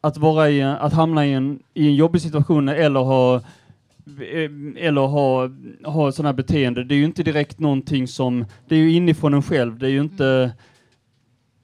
att, 0.00 0.16
vara 0.16 0.50
i, 0.50 0.62
att 0.62 0.92
hamna 0.92 1.26
i 1.26 1.32
en, 1.32 1.58
i 1.74 1.86
en 1.88 1.94
jobbig 1.94 2.20
situation 2.22 2.68
eller 2.68 3.00
ha 3.00 3.40
eller 4.76 5.00
ha, 5.06 5.48
ha 5.84 6.12
sådana 6.12 6.32
beteende, 6.32 6.84
det 6.84 6.94
är 6.94 6.96
ju 6.96 7.04
inte 7.04 7.22
direkt 7.22 7.58
någonting 7.58 8.08
som, 8.08 8.44
det 8.68 8.74
är 8.74 8.78
ju 8.78 8.92
inifrån 8.92 9.34
en 9.34 9.42
själv, 9.42 9.78
det 9.78 9.86
är 9.86 9.90
ju 9.90 10.00
inte 10.00 10.52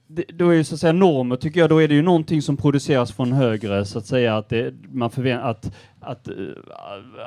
det, 0.09 0.23
då 0.33 0.49
är 0.49 0.53
ju 0.55 0.63
så 0.63 0.75
att 0.75 0.79
säga 0.81 0.93
normer, 0.93 1.35
tycker 1.35 1.59
jag, 1.59 1.69
då 1.69 1.81
är 1.81 1.87
det 1.87 1.93
ju 1.95 2.01
någonting 2.01 2.41
som 2.41 2.57
produceras 2.57 3.11
från 3.11 3.31
högre, 3.31 3.85
så 3.85 3.97
att 3.99 4.05
säga, 4.05 4.37
att 4.37 4.49
det, 4.49 4.73
man 4.91 5.09
förväntar 5.09 5.49
att, 5.49 5.71
att, 5.99 6.27
eh, 6.27 6.33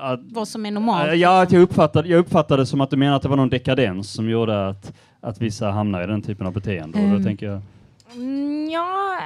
att 0.01 0.21
Vad 0.23 0.49
som 0.49 0.67
är 0.67 0.71
normalt. 0.71 1.09
Eh, 1.09 1.15
Ja, 1.15 1.43
att 1.43 1.53
jag 1.53 1.63
uppfattade, 1.63 2.09
jag 2.09 2.19
uppfattade 2.19 2.63
det 2.63 2.67
som 2.67 2.81
att 2.81 2.91
du 2.91 2.97
menar 2.97 3.17
att 3.17 3.23
det 3.23 3.29
var 3.29 3.37
någon 3.37 3.49
dekadens 3.51 4.13
som 4.13 4.31
gjorde 4.31 4.69
att, 4.69 4.93
att 5.21 5.41
vissa 5.41 5.71
hamnar 5.71 6.03
i 6.03 6.07
den 6.07 6.23
typen 6.23 6.47
av 6.47 6.53
beteende. 6.53 6.99
Och 6.99 7.05
Mm. 7.05 7.19
då 7.19 7.25
tänker 7.25 7.47
jag, 7.47 7.61
Mm, 8.15 8.71
Ja, 8.71 9.19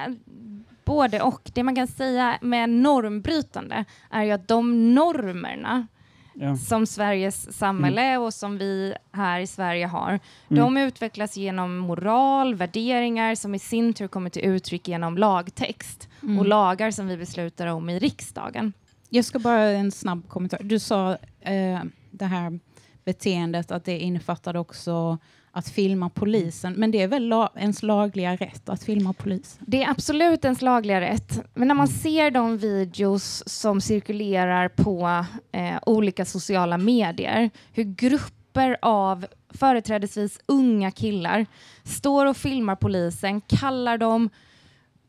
både 0.84 1.22
och. 1.22 1.50
Det 1.54 1.62
man 1.62 1.74
kan 1.74 1.86
säga 1.86 2.38
med 2.40 2.70
normbrytande 2.70 3.84
är 4.10 4.22
ju 4.22 4.30
att 4.30 4.48
de 4.48 4.94
normerna 4.94 5.86
ja. 6.34 6.56
som 6.56 6.86
Sveriges 6.86 7.58
samhälle 7.58 8.18
och 8.18 8.34
som 8.34 8.58
vi 8.58 8.94
här 9.12 9.40
i 9.40 9.46
Sverige 9.46 9.86
har, 9.86 10.20
de 10.48 10.76
utvecklas 10.76 11.36
genom 11.36 11.76
moral, 11.78 12.54
värderingar 12.54 13.34
som 13.34 13.54
i 13.54 13.58
sin 13.58 13.94
tur 13.94 14.08
kommer 14.08 14.30
till 14.30 14.44
uttryck 14.44 14.88
genom 14.88 15.18
lagtext 15.18 16.08
Mm. 16.22 16.38
och 16.38 16.46
lagar 16.46 16.90
som 16.90 17.06
vi 17.06 17.16
beslutar 17.16 17.66
om 17.66 17.90
i 17.90 17.98
riksdagen. 17.98 18.72
Jag 19.08 19.24
ska 19.24 19.38
bara 19.38 19.62
en 19.62 19.90
snabb 19.90 20.28
kommentar. 20.28 20.58
Du 20.62 20.78
sa 20.78 21.12
eh, 21.40 21.80
det 22.10 22.24
här 22.24 22.60
beteendet 23.04 23.70
att 23.70 23.84
det 23.84 23.98
innefattade 23.98 24.58
också 24.58 25.18
att 25.54 25.68
filma 25.68 26.10
polisen. 26.10 26.72
Men 26.72 26.90
det 26.90 27.02
är 27.02 27.08
väl 27.08 27.28
la 27.28 27.52
ens 27.56 27.82
lagliga 27.82 28.36
rätt 28.36 28.68
att 28.68 28.82
filma 28.82 29.12
polisen? 29.12 29.64
Det 29.66 29.82
är 29.82 29.90
absolut 29.90 30.44
ens 30.44 30.62
lagliga 30.62 31.00
rätt, 31.00 31.40
men 31.54 31.68
när 31.68 31.74
man 31.74 31.88
ser 31.88 32.30
de 32.30 32.58
videos 32.58 33.42
som 33.46 33.80
cirkulerar 33.80 34.68
på 34.68 35.24
eh, 35.52 35.78
olika 35.86 36.24
sociala 36.24 36.78
medier, 36.78 37.50
hur 37.72 37.84
grupper 37.84 38.76
av 38.82 39.26
företrädesvis 39.48 40.40
unga 40.46 40.90
killar 40.90 41.46
står 41.84 42.26
och 42.26 42.36
filmar 42.36 42.76
polisen, 42.76 43.40
kallar 43.40 43.98
dem 43.98 44.30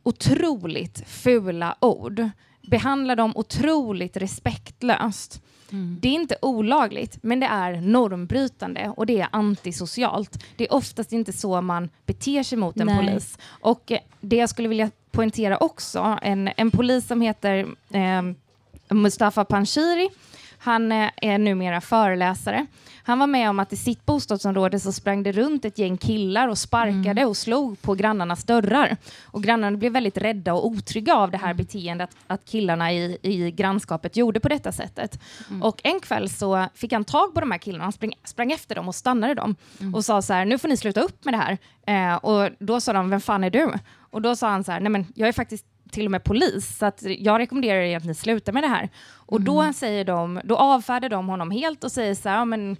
otroligt 0.04 1.04
fula 1.10 1.76
ord, 1.82 2.30
behandlar 2.62 3.16
dem 3.16 3.32
otroligt 3.36 4.18
respektlöst. 4.18 5.42
Det 6.00 6.08
är 6.08 6.14
inte 6.14 6.36
olagligt, 6.42 7.18
men 7.22 7.40
det 7.40 7.46
är 7.46 7.82
normbrytande 7.82 8.94
och 8.98 9.06
det 9.06 9.22
är 9.22 9.28
antisocialt. 9.32 10.44
Det 10.56 10.64
är 10.64 10.74
oftast 10.74 11.12
inte 11.12 11.34
så 11.34 11.62
man 11.62 11.90
beter 12.06 12.44
sig 12.44 12.58
mot 12.58 12.78
en 12.80 12.88
Nej. 12.88 12.98
polis. 12.98 13.38
Och 13.48 13.92
eh, 13.92 14.00
det 14.22 14.36
jag 14.36 14.50
skulle 14.50 14.68
vilja 14.68 14.92
poängtera 15.12 15.58
också, 15.58 16.18
en, 16.22 16.50
en 16.58 16.72
polis 16.72 17.08
som 17.08 17.22
heter 17.22 17.68
eh, 17.92 18.22
Mustafa 18.90 19.46
Panshiri, 19.46 20.10
han 20.66 20.92
eh, 20.92 21.10
är 21.16 21.38
numera 21.38 21.82
föreläsare. 21.82 22.66
Han 23.04 23.20
var 23.20 23.28
med 23.28 23.50
om 23.50 23.60
att 23.60 23.74
i 23.74 23.76
sitt 23.76 24.06
bostadsområde 24.06 24.80
så 24.80 24.92
sprang 24.92 25.24
det 25.24 25.32
runt 25.32 25.66
ett 25.66 25.78
gäng 25.78 25.98
killar 25.98 26.48
och 26.48 26.58
sparkade 26.58 27.26
och 27.26 27.38
slog 27.38 27.82
på 27.82 27.96
grannarnas 27.96 28.44
dörrar. 28.44 28.98
Och 29.26 29.44
grannarna 29.44 29.78
blev 29.78 29.92
väldigt 29.92 30.18
rädda 30.18 30.54
och 30.54 30.66
otrygga 30.68 31.16
av 31.16 31.32
det 31.32 31.38
här 31.38 31.54
beteendet 31.54 32.10
att 32.28 32.46
killarna 32.46 32.94
i, 32.94 33.18
i 33.22 33.52
grannskapet 33.52 34.18
gjorde 34.18 34.40
på 34.40 34.50
detta 34.50 34.72
sättet. 34.72 35.20
Och 35.62 35.82
en 35.84 36.00
kväll 36.00 36.30
så 36.30 36.68
fick 36.76 36.94
han 36.94 37.04
tag 37.04 37.34
på 37.34 37.40
de 37.40 37.52
här 37.52 37.58
killarna, 37.58 37.84
han 37.84 37.94
sprang, 37.94 38.14
sprang 38.24 38.52
efter 38.52 38.76
dem 38.76 38.88
och 38.88 38.96
stannade 38.96 39.34
dem 39.34 39.56
och 39.94 40.06
sa 40.06 40.22
så 40.22 40.34
här, 40.34 40.46
nu 40.46 40.58
får 40.58 40.68
ni 40.68 40.78
sluta 40.78 41.02
upp 41.02 41.26
med 41.26 41.34
det 41.34 41.38
här. 41.38 41.58
Eh, 41.88 42.16
och 42.16 42.50
då 42.60 42.82
sa 42.82 42.94
de, 42.94 43.10
vem 43.10 43.22
fan 43.22 43.44
är 43.44 43.50
du? 43.50 43.74
Och 44.12 44.22
då 44.22 44.36
sa 44.36 44.50
han 44.50 44.64
så 44.64 44.72
här, 44.72 44.80
nej 44.80 44.90
men 44.90 45.06
jag 45.16 45.28
är 45.30 45.34
faktiskt 45.34 45.66
till 45.92 46.06
och 46.06 46.12
med 46.12 46.24
polis, 46.24 46.78
så 46.78 46.86
att 46.86 47.04
jag 47.04 47.40
rekommenderar 47.40 47.80
er 47.80 47.98
att 47.98 48.06
ni 48.06 48.16
slutar 48.16 48.54
med 48.54 48.64
det 48.64 48.68
här. 48.68 48.90
Och 49.14 49.42
då 49.42 49.74
säger 49.74 50.06
de, 50.06 50.42
då 50.44 50.56
avfärdar 50.56 51.10
de 51.10 51.28
honom 51.30 51.52
helt 51.52 51.84
och 51.84 51.92
säger 51.92 52.16
så 52.16 52.30
här, 52.30 52.38
ja, 52.38 52.46
men 52.46 52.78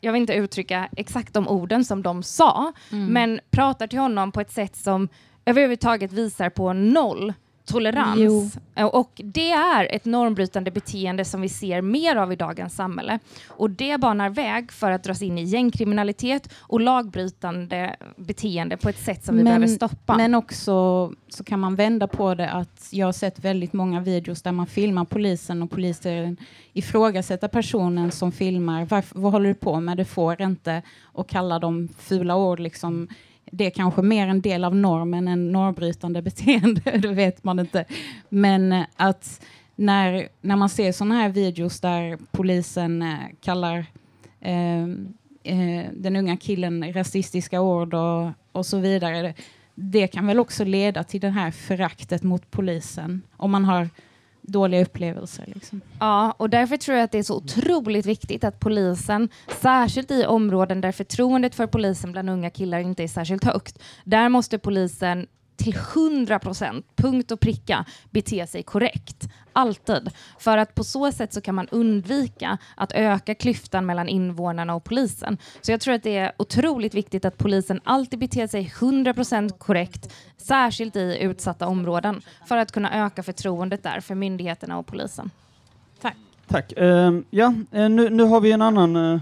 jag 0.00 0.12
vill 0.12 0.20
inte 0.22 0.34
uttrycka 0.34 0.88
exakt 0.96 1.34
de 1.34 1.48
orden 1.48 1.84
som 1.84 2.02
de 2.02 2.22
sa, 2.22 2.72
Mm. 2.92 3.06
men 3.06 3.40
pratar 3.50 3.86
till 3.86 3.98
honom 3.98 4.32
på 4.32 4.40
ett 4.40 4.52
sätt 4.52 4.76
som 4.76 5.08
överhuvudtaget 5.44 6.12
visar 6.12 6.50
på 6.50 6.72
noll 6.72 7.32
tolerans. 7.66 8.20
Jo. 8.20 8.50
Eh, 8.74 8.86
Och 8.86 9.20
det 9.24 9.50
är 9.50 9.94
ett 9.94 10.04
normbrytande 10.04 10.70
beteende 10.70 11.24
som 11.24 11.40
vi 11.40 11.48
ser 11.48 11.82
mer 11.82 12.16
av 12.16 12.32
i 12.32 12.36
dagens 12.36 12.74
samhälle. 12.74 13.18
Och 13.48 13.70
det 13.70 14.00
banar 14.00 14.30
väg 14.30 14.72
för 14.72 14.90
att 14.90 15.04
dras 15.04 15.22
in 15.22 15.38
i 15.38 15.44
gängkriminalitet 15.44 16.52
och 16.58 16.80
lagbrytande 16.80 17.96
beteende 18.16 18.76
på 18.76 18.88
ett 18.88 18.98
sätt 18.98 19.24
som 19.24 19.36
vi 19.36 19.44
behöver 19.44 19.66
stoppa. 19.66 20.16
Men 20.16 20.34
också 20.34 20.72
så 21.28 21.44
kan 21.44 21.60
man 21.60 21.74
vända 21.74 22.06
på 22.06 22.34
det 22.34 22.50
att 22.50 22.88
jag 22.90 23.06
har 23.06 23.12
sett 23.12 23.38
väldigt 23.38 23.72
många 23.72 24.00
videos 24.00 24.42
där 24.42 24.52
man 24.52 24.66
filmar 24.66 25.04
polisen 25.04 25.62
och 25.62 25.70
polisen 25.70 26.36
ifrågasätter 26.72 27.48
personen 27.48 28.10
som 28.10 28.32
filmar. 28.32 28.84
Varför, 28.90 29.20
vad 29.20 29.32
håller 29.32 29.48
du 29.48 29.54
på 29.54 29.80
med? 29.80 29.96
Du 29.96 30.04
får 30.04 30.42
inte. 30.42 30.82
Och 31.02 31.28
kalla 31.28 31.58
dem 31.58 31.88
fula 31.98 32.36
ord. 32.36 32.60
Liksom. 32.60 33.08
Det 33.50 33.66
är 33.66 33.70
kanske 33.70 34.02
mer 34.02 34.28
en 34.28 34.40
del 34.40 34.64
av 34.64 34.76
normen 34.76 35.28
än 35.28 35.52
normbrytande 35.52 36.22
beteende. 36.22 36.98
det 36.98 37.08
vet 37.08 37.44
man 37.44 37.58
inte. 37.58 37.84
Men 38.28 38.72
eh, 38.72 38.84
att 38.96 39.40
när, 39.76 40.28
när 40.40 40.56
man 40.56 40.68
ser 40.68 40.92
sådana 40.92 41.14
här 41.14 41.28
videos 41.28 41.80
där 41.80 42.18
polisen 42.30 43.02
eh, 43.02 43.18
kallar 43.40 43.86
eh, 44.40 44.82
eh, 45.42 45.86
den 45.92 46.16
unga 46.16 46.36
killen 46.36 46.92
rasistiska 46.92 47.60
ord 47.60 47.94
och, 47.94 48.30
och 48.52 48.66
så 48.66 48.78
vidare. 48.78 49.22
Det, 49.22 49.34
det 49.74 50.06
kan 50.06 50.26
väl 50.26 50.40
också 50.40 50.64
leda 50.64 51.04
till 51.04 51.20
det 51.20 51.30
här 51.30 51.50
föraktet 51.50 52.22
mot 52.22 52.50
polisen 52.50 53.22
om 53.36 53.50
man 53.50 53.64
har 53.64 53.88
dåliga 54.46 54.82
upplevelser. 54.82 55.44
Liksom. 55.46 55.80
Ja, 56.00 56.34
och 56.36 56.50
därför 56.50 56.76
tror 56.76 56.96
jag 56.96 57.04
att 57.04 57.12
det 57.12 57.18
är 57.18 57.22
så 57.22 57.36
otroligt 57.36 58.06
viktigt 58.06 58.44
att 58.44 58.60
polisen, 58.60 59.28
särskilt 59.60 60.10
i 60.10 60.24
områden 60.24 60.80
där 60.80 60.92
förtroendet 60.92 61.54
för 61.54 61.66
polisen 61.66 62.12
bland 62.12 62.30
unga 62.30 62.50
killar 62.50 62.80
inte 62.80 63.02
är 63.02 63.08
särskilt 63.08 63.44
högt, 63.44 63.78
där 64.04 64.28
måste 64.28 64.58
polisen 64.58 65.26
till 65.56 65.76
100 65.76 66.38
procent, 66.38 66.86
punkt 66.96 67.30
och 67.30 67.40
pricka, 67.40 67.84
bete 68.10 68.46
sig 68.46 68.62
korrekt. 68.62 69.28
Alltid. 69.52 70.10
För 70.38 70.58
att 70.58 70.74
på 70.74 70.84
så 70.84 71.12
sätt 71.12 71.32
så 71.32 71.40
kan 71.40 71.54
man 71.54 71.68
undvika 71.68 72.58
att 72.74 72.92
öka 72.92 73.34
klyftan 73.34 73.86
mellan 73.86 74.08
invånarna 74.08 74.74
och 74.74 74.84
polisen. 74.84 75.38
Så 75.60 75.72
jag 75.72 75.80
tror 75.80 75.94
att 75.94 76.02
det 76.02 76.16
är 76.16 76.32
otroligt 76.36 76.94
viktigt 76.94 77.24
att 77.24 77.38
polisen 77.38 77.80
alltid 77.84 78.18
beter 78.18 78.46
sig 78.46 78.72
100 78.80 79.14
procent 79.14 79.58
korrekt, 79.58 80.12
särskilt 80.36 80.96
i 80.96 81.18
utsatta 81.20 81.66
områden, 81.66 82.20
för 82.46 82.56
att 82.56 82.72
kunna 82.72 83.06
öka 83.06 83.22
förtroendet 83.22 83.82
där 83.82 84.00
för 84.00 84.14
myndigheterna 84.14 84.78
och 84.78 84.86
polisen. 84.86 85.30
Tack. 86.00 86.16
Tack. 86.46 86.72
Ehm, 86.76 87.24
ja, 87.30 87.54
eh, 87.72 87.88
nu, 87.88 88.10
nu 88.10 88.22
har 88.22 88.40
vi 88.40 88.52
en 88.52 88.62
annan, 88.62 88.96
eh, 88.96 89.20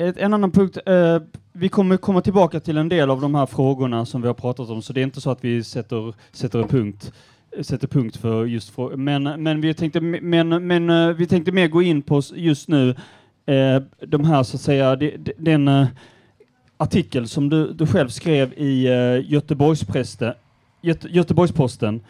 ett, 0.00 0.16
en 0.16 0.34
annan 0.34 0.50
punkt. 0.50 0.78
Eh, 0.86 1.18
vi 1.52 1.68
kommer 1.68 1.96
komma 1.96 2.20
tillbaka 2.20 2.60
till 2.60 2.76
en 2.76 2.88
del 2.88 3.10
av 3.10 3.20
de 3.20 3.34
här 3.34 3.46
frågorna 3.46 4.06
som 4.06 4.22
vi 4.22 4.26
har 4.26 4.34
pratat 4.34 4.70
om, 4.70 4.82
så 4.82 4.92
det 4.92 5.00
är 5.00 5.04
inte 5.04 5.20
så 5.20 5.30
att 5.30 5.44
vi 5.44 5.64
sätter, 5.64 6.14
sätter 6.32 6.58
en 6.58 6.68
punkt 6.68 7.12
sätter 7.60 7.88
punkt 7.88 8.16
för 8.16 8.44
just 8.44 8.70
frågan. 8.70 9.04
men, 9.04 9.22
men, 9.22 9.60
vi 9.60 9.74
tänkte, 9.74 10.00
men, 10.00 10.66
men 10.66 10.90
eh, 10.90 11.08
vi 11.08 11.26
tänkte 11.26 11.52
mer 11.52 11.68
gå 11.68 11.82
in 11.82 12.02
på 12.02 12.22
just 12.34 12.68
nu 12.68 12.90
eh, 13.46 13.82
de 14.06 14.24
här 14.24 14.42
så 14.42 14.56
att 14.56 14.60
säga, 14.60 14.96
de, 14.96 15.16
de, 15.16 15.32
den 15.38 15.68
eh, 15.68 15.86
artikel 16.76 17.28
som 17.28 17.48
du, 17.48 17.72
du 17.72 17.86
själv 17.86 18.08
skrev 18.08 18.52
i 18.52 18.86
eh, 18.86 19.32
Göteborgspreste, 19.32 20.34
Göte, 20.82 21.08
Göteborgsposten 21.08 22.00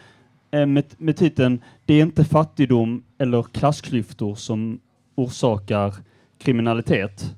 eh, 0.51 0.65
med, 0.65 0.83
med 0.97 1.17
titeln 1.17 1.61
Det 1.85 1.93
är 1.93 2.01
inte 2.01 2.25
fattigdom 2.25 3.03
eller 3.17 3.43
klassklyftor 3.43 4.35
som 4.35 4.79
orsakar 5.15 5.95
kriminalitet. 6.37 7.35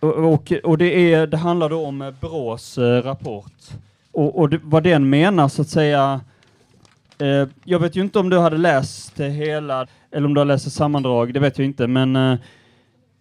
Och, 0.00 0.52
och, 0.64 0.78
det, 0.78 1.12
är, 1.12 1.26
det 1.26 1.36
handlar 1.36 1.68
då 1.68 1.86
om 1.86 2.02
eh, 2.02 2.10
Brås 2.20 2.78
eh, 2.78 3.02
rapport. 3.02 3.52
Och, 4.12 4.38
och 4.38 4.48
det, 4.48 4.60
vad 4.62 4.82
den 4.82 5.10
menar 5.10 5.48
så 5.48 5.62
att 5.62 5.68
säga 5.68 6.20
eh, 7.18 7.48
jag 7.64 7.78
vet 7.78 7.96
ju 7.96 8.00
inte 8.00 8.18
om 8.18 8.30
du 8.30 8.38
hade 8.38 8.56
läst 8.56 9.20
hela 9.20 9.86
eller 10.10 10.26
om 10.26 10.34
du 10.34 10.40
har 10.40 10.44
läst 10.44 10.66
ett 10.66 10.72
sammandrag, 10.72 11.34
det 11.34 11.40
vet 11.40 11.58
jag 11.58 11.64
inte, 11.64 11.86
men 11.86 12.16
eh, 12.16 12.38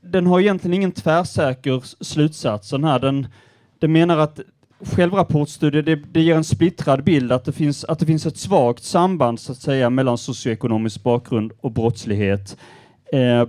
den 0.02 0.28
har 0.28 0.40
egentligen 0.40 0.74
ingen 0.74 0.92
tvärsäker 0.92 2.04
slutsats. 2.04 2.70
Den, 2.70 2.84
här, 2.84 3.00
den, 3.00 3.28
den 3.80 3.92
menar 3.92 4.18
att 4.18 4.40
självrapportstudier, 4.80 5.82
det, 5.82 5.96
det 5.96 6.22
ger 6.22 6.36
en 6.36 6.44
splittrad 6.44 7.04
bild, 7.04 7.32
att 7.32 7.46
det, 7.46 7.52
finns, 7.52 7.84
att 7.84 8.00
det 8.00 8.06
finns 8.06 8.26
ett 8.26 8.38
svagt 8.38 8.84
samband 8.84 9.40
så 9.40 9.52
att 9.52 9.58
säga 9.58 9.90
mellan 9.90 10.18
socioekonomisk 10.18 11.04
bakgrund 11.04 11.52
och 11.62 11.72
brottslighet. 11.72 12.58
Eh, 13.14 13.48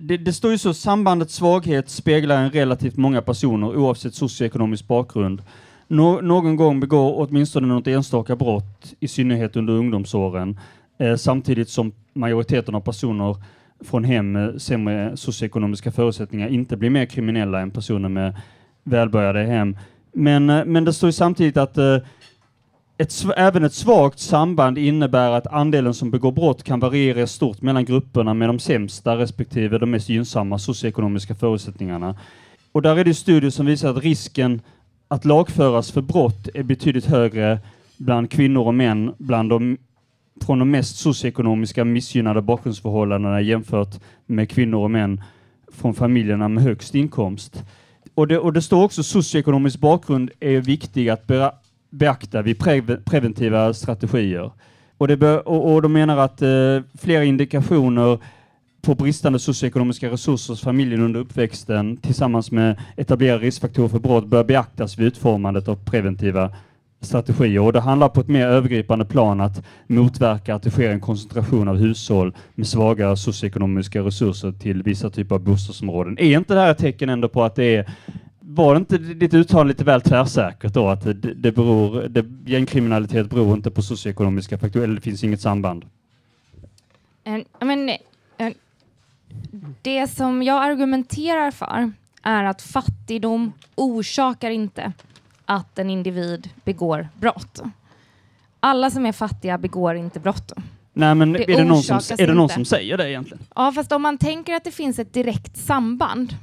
det, 0.00 0.16
det 0.16 0.32
står 0.32 0.50
ju 0.50 0.58
så, 0.58 0.74
sambandets 0.74 1.34
svaghet 1.34 1.88
speglar 1.88 2.36
en 2.36 2.50
relativt 2.50 2.96
många 2.96 3.22
personer 3.22 3.76
oavsett 3.76 4.14
socioekonomisk 4.14 4.88
bakgrund. 4.88 5.42
Nå, 5.88 6.20
någon 6.20 6.56
gång 6.56 6.80
begår 6.80 7.20
åtminstone 7.20 7.66
något 7.66 7.86
enstaka 7.86 8.36
brott, 8.36 8.94
i 9.00 9.08
synnerhet 9.08 9.56
under 9.56 9.72
ungdomsåren, 9.72 10.58
eh, 10.98 11.16
samtidigt 11.16 11.68
som 11.68 11.92
majoriteten 12.12 12.74
av 12.74 12.80
personer 12.80 13.36
från 13.84 14.04
hem 14.04 14.32
med 14.32 14.62
sämre 14.62 15.16
socioekonomiska 15.16 15.92
förutsättningar 15.92 16.48
inte 16.48 16.76
blir 16.76 16.90
mer 16.90 17.06
kriminella 17.06 17.60
än 17.60 17.70
personer 17.70 18.08
med 18.08 18.36
välbärgade 18.84 19.44
hem. 19.44 19.76
Men, 20.12 20.50
eh, 20.50 20.64
men 20.64 20.84
det 20.84 20.92
står 20.92 21.08
ju 21.08 21.12
samtidigt 21.12 21.56
att 21.56 21.78
eh, 21.78 21.96
ett, 22.98 23.24
även 23.36 23.64
ett 23.64 23.74
svagt 23.74 24.18
samband 24.18 24.78
innebär 24.78 25.30
att 25.30 25.46
andelen 25.46 25.94
som 25.94 26.10
begår 26.10 26.32
brott 26.32 26.62
kan 26.62 26.80
variera 26.80 27.26
stort 27.26 27.62
mellan 27.62 27.84
grupperna 27.84 28.34
med 28.34 28.48
de 28.48 28.58
sämsta 28.58 29.16
respektive 29.16 29.78
de 29.78 29.90
mest 29.90 30.08
gynnsamma 30.08 30.58
socioekonomiska 30.58 31.34
förutsättningarna. 31.34 32.16
Och 32.72 32.82
där 32.82 32.96
är 32.96 33.04
det 33.04 33.14
studier 33.14 33.50
som 33.50 33.66
visar 33.66 33.90
att 33.90 34.04
risken 34.04 34.60
att 35.08 35.24
lagföras 35.24 35.90
för 35.90 36.00
brott 36.00 36.48
är 36.54 36.62
betydligt 36.62 37.06
högre 37.06 37.58
bland 37.96 38.30
kvinnor 38.30 38.66
och 38.66 38.74
män 38.74 39.14
bland 39.18 39.50
de, 39.50 39.76
från 40.46 40.58
de 40.58 40.70
mest 40.70 40.96
socioekonomiska 40.96 41.84
missgynnade 41.84 42.42
bakgrundsförhållandena 42.42 43.40
jämfört 43.40 44.00
med 44.26 44.50
kvinnor 44.50 44.78
och 44.78 44.90
män 44.90 45.22
från 45.72 45.94
familjerna 45.94 46.48
med 46.48 46.62
högst 46.62 46.94
inkomst. 46.94 47.64
Och 48.14 48.28
det, 48.28 48.38
och 48.38 48.52
det 48.52 48.62
står 48.62 48.84
också 48.84 49.02
socioekonomisk 49.02 49.80
bakgrund 49.80 50.30
är 50.40 50.60
viktig 50.60 51.08
att 51.08 51.26
beaktar 51.90 52.42
vi 52.42 52.54
pre- 52.54 53.02
preventiva 53.04 53.74
strategier. 53.74 54.50
Och, 54.98 55.08
det 55.08 55.38
och, 55.40 55.74
och 55.74 55.82
de 55.82 55.92
menar 55.92 56.16
att 56.16 56.42
eh, 56.42 56.82
flera 56.98 57.24
indikationer 57.24 58.18
på 58.82 58.94
bristande 58.94 59.38
socioekonomiska 59.38 60.10
resurser 60.10 60.52
hos 60.52 60.62
familjen 60.62 61.02
under 61.02 61.20
uppväxten 61.20 61.96
tillsammans 61.96 62.50
med 62.50 62.76
etablerade 62.96 63.44
riskfaktorer 63.44 63.88
för 63.88 63.98
brott 63.98 64.26
bör 64.26 64.44
beaktas 64.44 64.98
vid 64.98 65.06
utformandet 65.06 65.68
av 65.68 65.76
preventiva 65.84 66.50
strategier. 67.00 67.62
Och 67.62 67.72
det 67.72 67.80
handlar 67.80 68.08
på 68.08 68.20
ett 68.20 68.28
mer 68.28 68.46
övergripande 68.46 69.04
plan 69.04 69.40
att 69.40 69.64
motverka 69.86 70.54
att 70.54 70.62
det 70.62 70.70
sker 70.70 70.90
en 70.90 71.00
koncentration 71.00 71.68
av 71.68 71.76
hushåll 71.76 72.34
med 72.54 72.66
svaga 72.66 73.16
socioekonomiska 73.16 74.00
resurser 74.00 74.52
till 74.52 74.82
vissa 74.82 75.10
typer 75.10 75.34
av 75.34 75.40
bostadsområden. 75.40 76.18
Är 76.18 76.38
inte 76.38 76.54
det 76.54 76.60
här 76.60 76.70
ett 76.70 76.78
tecken 76.78 77.08
ändå 77.08 77.28
på 77.28 77.42
att 77.42 77.54
det 77.54 77.76
är 77.76 77.90
var 78.64 78.74
det 78.74 78.78
inte 78.78 78.98
ditt 78.98 79.34
uttalande 79.34 79.72
lite 79.72 79.84
väl 79.84 80.00
tvärsäkert 80.00 80.74
då 80.74 80.88
att 80.88 81.04
det, 81.04 81.12
det 81.14 81.52
beror, 81.52 82.02
det, 82.08 82.24
gängkriminalitet 82.46 83.30
beror 83.30 83.56
inte 83.56 83.70
på 83.70 83.82
socioekonomiska 83.82 84.58
faktorer, 84.58 84.84
eller 84.84 84.94
det 84.94 85.00
finns 85.00 85.24
inget 85.24 85.40
samband? 85.40 85.84
En, 87.24 87.44
men, 87.60 87.90
en, 88.36 88.54
det 89.82 90.06
som 90.06 90.42
jag 90.42 90.64
argumenterar 90.64 91.50
för 91.50 91.92
är 92.22 92.44
att 92.44 92.62
fattigdom 92.62 93.52
orsakar 93.74 94.50
inte 94.50 94.92
att 95.44 95.78
en 95.78 95.90
individ 95.90 96.50
begår 96.64 97.08
brott. 97.14 97.60
Alla 98.60 98.90
som 98.90 99.06
är 99.06 99.12
fattiga 99.12 99.58
begår 99.58 99.94
inte 99.96 100.20
brott. 100.20 100.52
Nej, 100.92 101.14
men 101.14 101.32
Det 101.32 101.52
är 101.52 101.56
det, 101.56 101.64
någon 101.64 101.82
som, 101.82 101.96
är 102.18 102.26
det 102.26 102.34
någon 102.34 102.48
som 102.48 102.64
säger 102.64 102.96
det 102.96 103.10
egentligen? 103.10 103.42
Ja, 103.54 103.72
fast 103.72 103.92
om 103.92 104.02
man 104.02 104.18
tänker 104.18 104.54
att 104.54 104.64
det 104.64 104.70
finns 104.70 104.98
ett 104.98 105.12
direkt 105.12 105.56
samband, 105.56 106.36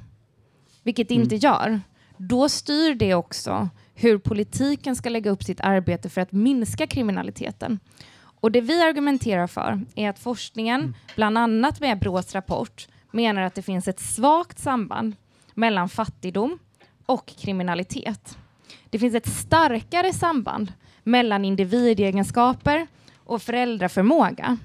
vilket 0.84 1.10
det 1.10 1.16
Mm. 1.16 1.24
inte 1.24 1.36
gör, 1.36 1.80
då 2.18 2.50
styr 2.50 2.96
det 2.96 3.14
också 3.14 3.70
hur 3.94 4.18
politiken 4.18 4.96
ska 4.96 5.10
lägga 5.10 5.32
upp 5.32 5.44
sitt 5.44 5.62
arbete 5.62 6.10
för 6.10 6.22
att 6.22 6.32
minska 6.32 6.88
kriminaliteten. 6.88 7.80
Och 8.40 8.52
det 8.52 8.62
vi 8.62 8.82
argumenterar 8.82 9.48
för 9.48 9.82
är 9.96 10.10
att 10.10 10.20
forskningen, 10.20 10.82
Mm. 10.82 10.94
bland 11.16 11.38
annat 11.38 11.80
med 11.80 12.00
Brås 12.00 12.36
rapport, 12.36 12.88
menar 13.12 13.42
att 13.42 13.56
det 13.56 13.62
finns 13.62 13.88
ett 13.88 14.00
svagt 14.00 14.60
samband 14.60 15.16
mellan 15.54 15.90
fattigdom 15.90 16.60
och 17.06 17.26
kriminalitet. 17.26 18.38
Det 18.90 19.00
finns 19.00 19.16
ett 19.16 19.28
starkare 19.28 20.14
samband 20.14 20.74
mellan 21.04 21.46
individegenskaper 21.46 22.88
och 23.24 23.42
föräldraförmåga 23.42 24.58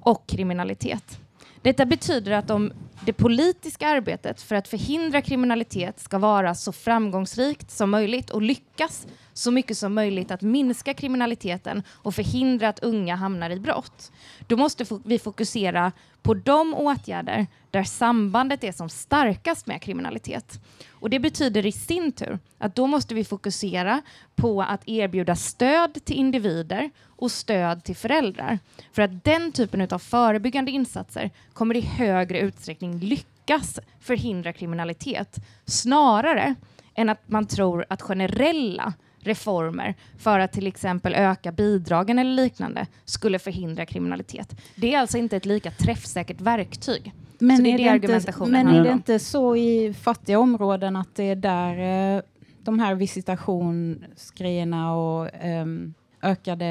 och 0.00 0.26
kriminalitet. 0.26 1.18
Detta 1.62 1.86
betyder 1.86 2.32
att 2.32 2.50
om 2.50 2.72
det 3.04 3.12
politiska 3.12 3.88
arbetet 3.88 4.42
för 4.42 4.54
att 4.54 4.68
förhindra 4.68 5.20
kriminalitet 5.20 6.00
ska 6.00 6.18
vara 6.18 6.54
så 6.54 6.72
framgångsrikt 6.72 7.70
som 7.70 7.90
möjligt 7.90 8.30
och 8.30 8.42
lyckas 8.42 9.06
så 9.32 9.50
mycket 9.50 9.78
som 9.78 9.94
möjligt 9.94 10.30
att 10.30 10.42
minska 10.42 10.94
kriminaliteten 10.94 11.82
och 11.88 12.14
förhindra 12.14 12.68
att 12.68 12.78
unga 12.78 13.16
hamnar 13.16 13.50
i 13.50 13.60
brott, 13.60 14.12
då 14.46 14.56
måste 14.56 14.86
vi 15.04 15.18
fokusera 15.18 15.92
på 16.22 16.34
de 16.34 16.74
åtgärder 16.74 17.46
där 17.70 17.84
sambandet 17.84 18.64
är 18.64 18.72
som 18.72 18.88
starkast 18.88 19.66
med 19.66 19.82
kriminalitet. 19.82 20.60
Och 20.90 21.10
det 21.10 21.18
betyder 21.18 21.66
i 21.66 21.72
sin 21.72 22.12
tur 22.12 22.38
att 22.58 22.74
då 22.74 22.86
måste 22.86 23.14
vi 23.14 23.24
fokusera 23.24 24.02
på 24.34 24.62
att 24.62 24.88
erbjuda 24.88 25.36
stöd 25.36 26.04
till 26.04 26.16
individer 26.16 26.90
och 27.22 27.30
stöd 27.30 27.84
till 27.84 27.96
föräldrar. 27.96 28.58
För 28.92 29.02
att 29.02 29.24
den 29.24 29.52
typen 29.52 29.88
av 29.90 29.98
förebyggande 29.98 30.70
insatser 30.70 31.30
kommer 31.52 31.76
i 31.76 31.80
högre 31.80 32.40
utsträckning 32.40 32.98
lyckas 32.98 33.78
förhindra 34.00 34.52
kriminalitet 34.52 35.36
snarare 35.64 36.54
än 36.94 37.08
att 37.08 37.20
man 37.26 37.46
tror 37.46 37.84
att 37.88 38.02
generella 38.02 38.92
reformer 39.20 39.94
för 40.18 40.38
att 40.38 40.52
till 40.52 40.66
exempel 40.66 41.14
öka 41.14 41.52
bidragen 41.52 42.18
eller 42.18 42.42
liknande 42.42 42.86
skulle 43.04 43.38
förhindra 43.38 43.86
kriminalitet. 43.86 44.60
Det 44.74 44.94
är 44.94 44.98
alltså 44.98 45.18
inte 45.18 45.36
ett 45.36 45.46
lika 45.46 45.70
träffsäkert 45.70 46.40
verktyg. 46.40 47.12
Men, 47.38 47.56
Så 47.56 47.62
det 47.62 47.70
är 47.70 47.78
det 47.78 47.98
det 48.06 48.16
inte, 48.16 48.46
men 48.46 48.68
är 48.68 48.84
det 48.84 48.92
inte 48.92 49.18
så 49.18 49.56
i 49.56 49.94
fattiga 49.94 50.38
områden 50.38 50.96
att 50.96 51.14
det 51.14 51.24
är 51.24 51.36
där 51.36 52.16
eh, 52.16 52.22
de 52.58 52.78
här 52.78 52.94
visitationsgrejerna 52.94 54.94
och 54.94 55.28
ehm, 55.34 55.94
ökade 56.22 56.66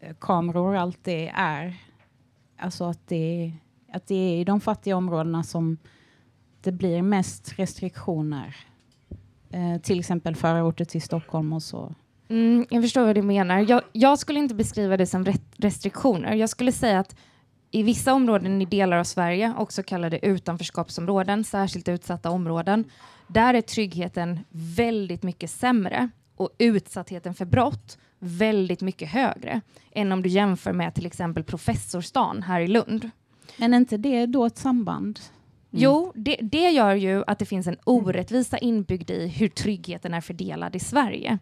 eh, 0.00 0.14
kameror 0.20 0.76
alltid 0.76 1.30
är? 1.34 1.76
Alltså 2.58 2.84
att 2.84 3.08
det, 3.08 3.52
att 3.92 4.06
det 4.06 4.14
är 4.14 4.40
i 4.40 4.44
de 4.44 4.60
fattiga 4.60 4.96
områdena 4.96 5.42
som 5.42 5.78
det 6.60 6.72
blir 6.72 7.02
mest 7.02 7.58
restriktioner. 7.58 8.56
Eh, 9.50 9.80
till 9.82 9.98
exempel 9.98 10.36
förorter 10.36 10.84
till 10.84 11.02
Stockholm 11.02 11.52
och 11.52 11.62
så. 11.62 11.94
Mm, 12.28 12.66
jag 12.70 12.82
förstår 12.82 13.04
vad 13.04 13.14
du 13.14 13.22
menar. 13.22 13.58
Jag, 13.58 13.82
jag 13.92 14.18
skulle 14.18 14.38
inte 14.38 14.54
beskriva 14.54 14.96
det 14.96 15.06
som 15.06 15.26
restriktioner. 15.56 16.34
Jag 16.34 16.48
skulle 16.48 16.72
säga 16.72 16.98
att 16.98 17.16
i 17.70 17.82
vissa 17.82 18.14
områden 18.14 18.62
i 18.62 18.64
delar 18.64 18.96
av 18.96 19.04
Sverige, 19.04 19.54
också 19.58 19.82
kallade 19.82 20.26
utanförskapsområden, 20.26 21.44
särskilt 21.44 21.88
utsatta 21.88 22.30
områden, 22.30 22.84
där 23.26 23.54
är 23.54 23.60
tryggheten 23.60 24.40
väldigt 24.50 25.22
mycket 25.22 25.50
sämre 25.50 26.08
och 26.36 26.50
utsattheten 26.58 27.34
för 27.34 27.44
brott 27.44 27.98
väldigt 28.18 28.80
mycket 28.80 29.08
högre 29.08 29.60
än 29.92 30.12
om 30.12 30.22
du 30.22 30.28
jämför 30.28 30.72
med 30.72 30.94
till 30.94 31.06
exempel 31.06 31.44
Professorstan 31.44 32.42
här 32.42 32.60
i 32.60 32.68
Lund. 32.68 33.10
Men 33.56 33.74
är 33.74 33.78
inte 33.78 33.96
det 33.96 34.26
då 34.26 34.44
ett 34.44 34.58
samband? 34.58 35.20
Jo, 35.70 36.12
det, 36.14 36.36
det 36.42 36.70
gör 36.70 36.94
ju 36.94 37.24
att 37.26 37.38
det 37.38 37.46
finns 37.46 37.66
en 37.66 37.76
orättvisa 37.84 38.58
inbyggd 38.58 39.10
i 39.10 39.28
hur 39.28 39.48
tryggheten 39.48 40.14
är 40.14 40.20
fördelad 40.20 40.76
i 40.76 40.78
Sverige. 40.78 41.38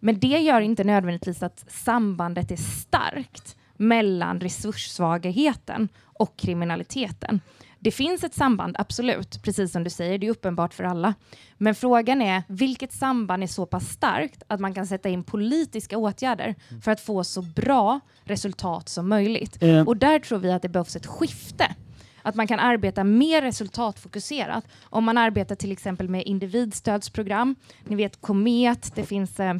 Men 0.00 0.18
det 0.18 0.38
gör 0.38 0.60
inte 0.60 0.84
nödvändigtvis 0.84 1.42
att 1.42 1.64
sambandet 1.68 2.50
är 2.50 2.56
starkt 2.56 3.56
mellan 3.76 4.40
resurssvagheten 4.40 5.88
och 6.02 6.36
kriminaliteten. 6.36 7.40
Det 7.82 7.90
finns 7.90 8.24
ett 8.24 8.34
samband, 8.34 8.76
absolut, 8.78 9.42
precis 9.42 9.72
som 9.72 9.84
du 9.84 9.90
säger, 9.90 10.18
det 10.18 10.26
är 10.26 10.30
uppenbart 10.30 10.74
för 10.74 10.84
alla. 10.84 11.14
Men 11.58 11.74
frågan 11.74 12.22
är 12.22 12.42
vilket 12.48 12.92
samband 12.92 13.42
är 13.42 13.46
så 13.46 13.66
pass 13.66 13.88
starkt 13.88 14.42
att 14.46 14.60
man 14.60 14.74
kan 14.74 14.86
sätta 14.86 15.08
in 15.08 15.24
politiska 15.24 15.98
åtgärder 15.98 16.54
för 16.82 16.90
att 16.92 17.00
få 17.00 17.24
så 17.24 17.42
bra 17.42 18.00
resultat 18.24 18.88
som 18.88 19.08
möjligt. 19.08 19.62
Eh, 19.62 19.88
Och 19.88 19.96
där 19.96 20.18
tror 20.18 20.38
vi 20.38 20.50
att 20.52 20.62
det 20.62 20.68
behövs 20.68 20.96
ett 20.96 21.06
skifte. 21.06 21.74
Att 22.22 22.34
man 22.34 22.46
kan 22.46 22.58
arbeta 22.58 23.04
mer 23.04 23.42
resultatfokuserat. 23.42 24.64
Om 24.84 25.04
man 25.04 25.18
arbetar 25.18 25.54
till 25.54 25.72
exempel 25.72 26.08
med 26.08 26.22
individstödsprogram, 26.26 27.56
ni 27.84 27.96
vet 27.96 28.20
Komet, 28.20 28.92
det 28.94 29.04
finns 29.04 29.40
eh, 29.40 29.54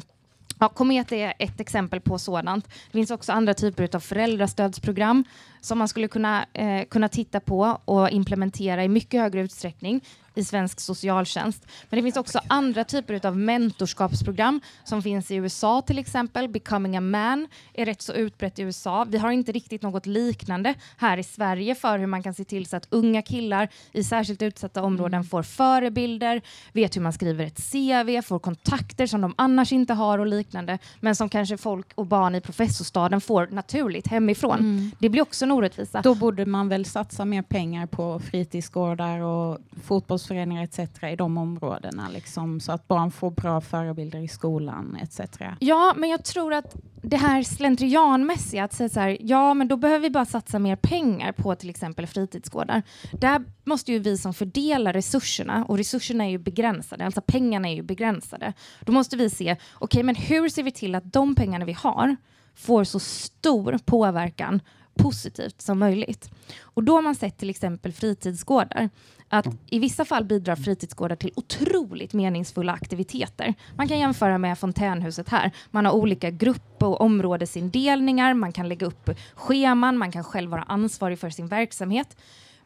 Ja, 0.59 0.69
Komet 0.69 1.11
är 1.11 1.33
ett 1.39 1.59
exempel 1.59 2.01
på 2.01 2.19
sådant. 2.19 2.65
Det 2.67 2.91
finns 2.91 3.11
också 3.11 3.31
andra 3.31 3.53
typer 3.53 3.95
av 3.95 3.99
föräldrastödsprogram 3.99 5.23
som 5.61 5.77
man 5.77 5.87
skulle 5.87 6.07
kunna, 6.07 6.45
eh, 6.53 6.85
kunna 6.85 7.07
titta 7.07 7.39
på 7.39 7.77
och 7.85 8.09
implementera 8.09 8.83
i 8.83 8.87
mycket 8.87 9.21
högre 9.21 9.41
utsträckning 9.41 10.01
i 10.35 10.43
svensk 10.43 10.79
socialtjänst. 10.79 11.67
Men 11.89 11.97
det 11.97 12.03
finns 12.03 12.17
också 12.17 12.39
andra 12.47 12.83
typer 12.83 13.25
av 13.25 13.37
mentorskapsprogram 13.37 14.61
som 14.83 15.01
finns 15.01 15.31
i 15.31 15.35
USA 15.35 15.81
till 15.81 15.99
exempel. 15.99 16.49
Becoming 16.49 16.97
a 16.97 17.01
man 17.01 17.47
är 17.73 17.85
rätt 17.85 18.01
så 18.01 18.13
utbrett 18.13 18.59
i 18.59 18.61
USA. 18.61 19.05
Vi 19.09 19.17
har 19.17 19.31
inte 19.31 19.51
riktigt 19.51 19.81
något 19.81 20.05
liknande 20.05 20.73
här 20.97 21.17
i 21.17 21.23
Sverige 21.23 21.75
för 21.75 21.99
hur 21.99 22.07
man 22.07 22.23
kan 22.23 22.33
se 22.33 22.43
till 22.43 22.65
så 22.65 22.77
att 22.77 22.87
unga 22.89 23.21
killar 23.21 23.69
i 23.91 24.03
särskilt 24.03 24.41
utsatta 24.41 24.83
områden 24.83 25.23
får 25.23 25.43
förebilder, 25.43 26.41
vet 26.73 26.95
hur 26.95 27.01
man 27.01 27.13
skriver 27.13 27.45
ett 27.45 27.71
CV, 27.71 28.21
får 28.21 28.39
kontakter 28.39 29.07
som 29.07 29.21
de 29.21 29.33
annars 29.37 29.71
inte 29.71 29.93
har 29.93 30.19
och 30.19 30.27
liknande, 30.27 30.77
men 30.99 31.15
som 31.15 31.29
kanske 31.29 31.57
folk 31.57 31.87
och 31.95 32.05
barn 32.05 32.35
i 32.35 32.41
professorstaden 32.41 33.21
får 33.21 33.47
naturligt 33.47 34.07
hemifrån. 34.07 34.91
Det 34.99 35.09
blir 35.09 35.21
också 35.21 35.45
en 35.51 35.57
orättvisa. 35.57 36.01
Då 36.01 36.15
borde 36.15 36.45
man 36.45 36.69
väl 36.69 36.85
satsa 36.85 37.25
mer 37.25 37.41
pengar 37.41 37.87
på 37.87 38.19
fritidsgårdar 38.19 39.19
och 39.19 39.57
fotbollsföreningar 39.83 40.63
etc. 40.63 40.79
i 41.03 41.15
de 41.15 41.37
områdena, 41.37 42.09
liksom, 42.13 42.59
så 42.59 42.71
att 42.71 42.87
barn 42.87 43.11
får 43.11 43.31
bra 43.31 43.61
förebilder 43.61 44.19
i 44.19 44.27
skolan 44.27 44.97
etc. 45.01 45.19
Ja, 45.59 45.93
men 45.97 46.09
jag 46.09 46.25
tror 46.25 46.53
att 46.53 46.75
det 47.03 47.17
här 47.17 47.43
slentrianmässiga, 47.43 48.63
att 48.63 48.73
säga 48.73 48.89
så 48.89 48.99
här, 48.99 49.17
ja 49.21 49.53
men 49.53 49.67
då 49.67 49.77
behöver 49.77 49.99
vi 49.99 50.09
bara 50.09 50.25
satsa 50.25 50.59
mer 50.59 50.75
pengar 50.75 51.31
på 51.31 51.55
till 51.55 51.69
exempel 51.69 52.07
fritidsgårdar. 52.07 52.81
Där 53.11 53.43
måste 53.63 53.91
ju 53.91 53.99
vi 53.99 54.17
som 54.17 54.33
fördelar 54.33 54.93
resurserna, 54.93 55.65
och 55.65 55.77
resurserna 55.77 56.25
är 56.25 56.29
ju 56.29 56.37
begränsade, 56.37 57.05
alltså 57.05 57.21
pengarna 57.21 57.69
är 57.69 57.73
ju 57.73 57.83
begränsade. 57.83 58.53
Då 58.81 58.91
måste 58.91 59.17
vi 59.17 59.29
se, 59.29 59.55
okej 59.73 60.03
men 60.03 60.15
hur 60.15 60.49
ser 60.49 60.63
vi 60.63 60.71
till 60.71 60.95
att 60.95 61.13
de 61.13 61.35
pengarna 61.35 61.65
vi 61.65 61.73
har 61.73 62.15
får 62.55 62.83
så 62.83 62.99
stor 62.99 63.79
påverkan 63.85 64.61
positivt 65.01 65.61
som 65.61 65.79
möjligt. 65.79 66.29
Och 66.61 66.83
då 66.83 66.95
har 66.95 67.01
man 67.01 67.15
sett 67.15 67.37
till 67.37 67.49
exempel 67.49 67.93
fritidsgårdar 67.93 68.89
att 69.29 69.47
i 69.69 69.79
vissa 69.79 70.05
fall 70.05 70.25
bidrar 70.25 70.55
fritidsgårdar 70.55 71.15
till 71.15 71.31
otroligt 71.35 72.13
meningsfulla 72.13 72.73
aktiviteter. 72.73 73.53
Man 73.75 73.87
kan 73.87 73.99
jämföra 73.99 74.37
med 74.37 74.59
fontänhuset 74.59 75.29
här. 75.29 75.51
Man 75.71 75.85
har 75.85 75.93
olika 75.93 76.29
grupp 76.29 76.83
och 76.83 77.01
områdesindelningar, 77.01 78.33
man 78.33 78.51
kan 78.51 78.69
lägga 78.69 78.87
upp 78.87 79.09
scheman, 79.35 79.97
man 79.97 80.11
kan 80.11 80.23
själv 80.23 80.51
vara 80.51 80.63
ansvarig 80.63 81.19
för 81.19 81.29
sin 81.29 81.47
verksamhet. 81.47 82.17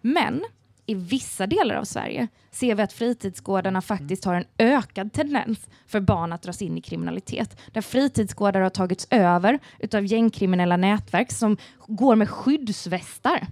Men 0.02 0.44
i 0.86 0.96
vissa 0.96 1.48
delar 1.48 1.76
av 1.76 1.84
Sverige 1.84 2.28
ser 2.52 2.76
vi 2.76 2.82
att 2.84 2.94
fritidsgårdarna 2.94 3.82
faktiskt 3.82 4.26
har 4.26 4.36
en 4.36 4.46
ökad 4.58 5.14
tendens 5.14 5.68
för 5.88 6.00
barn 6.00 6.34
att 6.34 6.42
dras 6.42 6.62
in 6.62 6.78
i 6.78 6.82
kriminalitet. 6.82 7.58
Där 7.72 7.82
fritidsgårdar 7.82 8.62
har 8.62 8.70
tagits 8.70 9.08
över 9.10 9.60
utav 9.80 10.06
gängkriminella 10.06 10.78
nätverk 10.78 11.32
som 11.32 11.58
går 11.88 12.16
med 12.16 12.30
skyddsvästar 12.30 13.48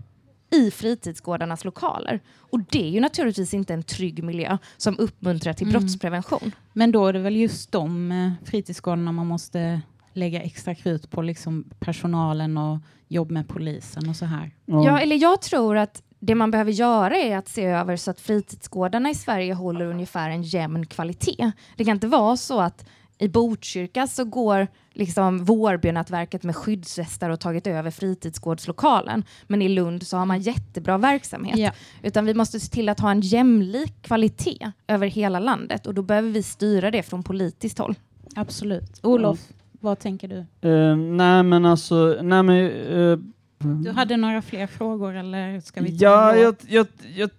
i 0.51 0.71
fritidsgårdarnas 0.71 1.65
lokaler. 1.65 2.19
Och 2.39 2.59
det 2.69 2.83
är 2.83 2.89
ju 2.89 2.99
naturligtvis 2.99 3.53
inte 3.53 3.73
en 3.73 3.83
trygg 3.83 4.23
miljö 4.23 4.57
som 4.77 4.99
uppmuntrar 4.99 5.53
till 5.53 5.67
Mm. 5.69 5.79
brottsprevention. 5.81 6.51
Men 6.73 6.91
då 6.91 7.07
är 7.07 7.13
det 7.13 7.19
väl 7.19 7.35
just 7.35 7.71
de 7.71 8.11
eh, 8.11 8.31
fritidsgårdarna 8.45 9.11
man 9.11 9.27
måste 9.27 9.81
lägga 10.13 10.41
extra 10.41 10.75
krut 10.75 11.09
på, 11.11 11.21
liksom 11.21 11.63
personalen 11.79 12.57
och 12.57 12.79
jobb 13.07 13.31
med 13.31 13.47
polisen 13.47 14.09
och 14.09 14.15
så 14.15 14.25
här. 14.25 14.51
Ja, 14.65 14.99
eller 14.99 15.15
jag 15.15 15.41
tror 15.41 15.77
att 15.77 16.03
det 16.25 16.35
man 16.35 16.51
behöver 16.51 16.71
göra 16.71 17.15
är 17.15 17.37
att 17.37 17.47
se 17.47 17.65
över 17.65 17.97
så 17.97 18.11
att 18.11 18.19
fritidsgårdarna 18.19 19.09
i 19.09 19.15
Sverige 19.15 19.53
håller 19.53 19.85
ungefär 19.85 20.29
en 20.29 20.43
jämn 20.43 20.85
kvalitet. 20.85 21.51
Det 21.77 21.85
kan 21.85 21.95
inte 21.95 22.07
vara 22.07 22.37
så 22.37 22.59
att 22.59 22.85
i 23.17 23.27
Botkyrka 23.27 24.07
så 24.07 24.25
går 24.25 24.67
liksom 24.93 25.45
Vårbynätverket 25.45 26.43
med 26.43 26.55
skyddsvästar 26.55 27.29
och 27.29 27.39
tagit 27.39 27.67
över 27.67 27.91
fritidsgårdslokalen. 27.91 29.23
Men 29.47 29.61
i 29.61 29.69
Lund 29.69 30.07
så 30.07 30.17
har 30.17 30.25
man 30.25 30.41
jättebra 30.41 30.97
verksamhet. 30.97 31.57
Ja. 31.57 31.71
Utan 32.03 32.25
vi 32.25 32.33
måste 32.33 32.59
se 32.59 32.71
till 32.71 32.89
att 32.89 32.99
ha 32.99 33.11
en 33.11 33.21
jämlik 33.21 34.01
kvalitet 34.01 34.71
över 34.87 35.07
hela 35.07 35.39
landet 35.39 35.87
och 35.87 35.93
då 35.93 36.01
behöver 36.01 36.29
vi 36.29 36.43
styra 36.43 36.91
det 36.91 37.03
från 37.03 37.23
politiskt 37.23 37.79
håll. 37.79 37.95
Absolut. 38.35 38.99
Olof, 39.03 39.39
vad 39.71 39.99
tänker 39.99 40.27
du? 40.27 40.69
Eh, 40.69 40.95
nej 40.95 41.43
men 41.43 41.65
alltså, 41.65 42.17
nej 42.21 42.43
men... 42.43 42.65
eh, 42.65 43.19
Du 43.63 43.91
hade 43.91 44.17
några 44.17 44.41
fler 44.41 44.67
frågor 44.67 45.15
eller 45.15 45.59
ska 45.59 45.81
vi 45.81 45.95
Ja, 45.95 46.35
jag, 46.35 46.55
jag, 46.67 46.87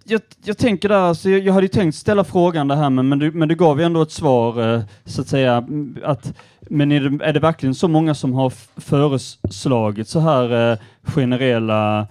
jag, 0.03 0.21
jag, 0.43 0.57
tänker 0.57 0.89
där, 0.89 0.95
alltså, 0.95 1.29
jag, 1.29 1.53
hade 1.53 1.65
ju 1.65 1.69
tänkt 1.69 1.95
ställa 1.95 2.23
frågan 2.23 2.67
det 2.67 2.75
här, 2.75 2.89
men, 2.89 3.09
men, 3.09 3.19
du, 3.19 3.31
men 3.31 3.47
du 3.47 3.55
gav 3.55 3.79
ju 3.79 3.85
ändå 3.85 4.01
ett 4.01 4.11
svar, 4.11 4.73
eh, 4.73 4.81
så 5.05 5.21
att 5.21 5.27
säga, 5.27 5.53
mm, 5.57 5.97
att, 6.03 6.33
men 6.61 6.91
är 6.91 7.09
det, 7.09 7.25
är 7.25 7.33
det 7.33 7.39
verkligen 7.39 7.75
så 7.75 7.87
många 7.87 8.15
som 8.15 8.33
har 8.33 8.53
föreslagit 8.81 10.07
så 10.07 10.19
här 10.19 10.71
eh, 10.71 10.77
generella, 11.03 12.07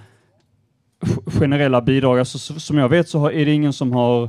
generella 1.27 1.81
bidrag? 1.81 2.19
Alltså, 2.19 2.39
så, 2.39 2.61
som 2.61 2.79
jag 2.79 2.89
vet 2.89 3.09
så 3.09 3.19
har, 3.19 3.31
är 3.31 3.45
det 3.45 3.53
ingen 3.53 3.73
som 3.73 3.93
har 3.93 4.29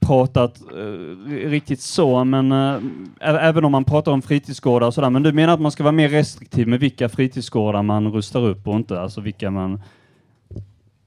pratat 0.00 0.60
eh, 0.60 1.30
riktigt 1.30 1.80
så, 1.80 2.24
men 2.24 2.52
eh, 2.52 2.80
även 3.20 3.64
om 3.64 3.72
man 3.72 3.84
pratar 3.84 4.12
om 4.12 4.22
fritidsgårdar 4.22 4.86
och 4.86 4.94
sådär, 4.94 5.10
men 5.10 5.22
du 5.22 5.32
menar 5.32 5.54
att 5.54 5.60
man 5.60 5.72
ska 5.72 5.82
vara 5.82 5.92
mer 5.92 6.08
restriktiv 6.08 6.68
med 6.68 6.80
vilka 6.80 7.08
fritidsgårdar 7.08 7.82
man 7.82 8.12
rustar 8.12 8.40
upp 8.40 8.68
och 8.68 8.74
inte, 8.74 9.00
alltså 9.00 9.20
vilka 9.20 9.50
man 9.50 9.82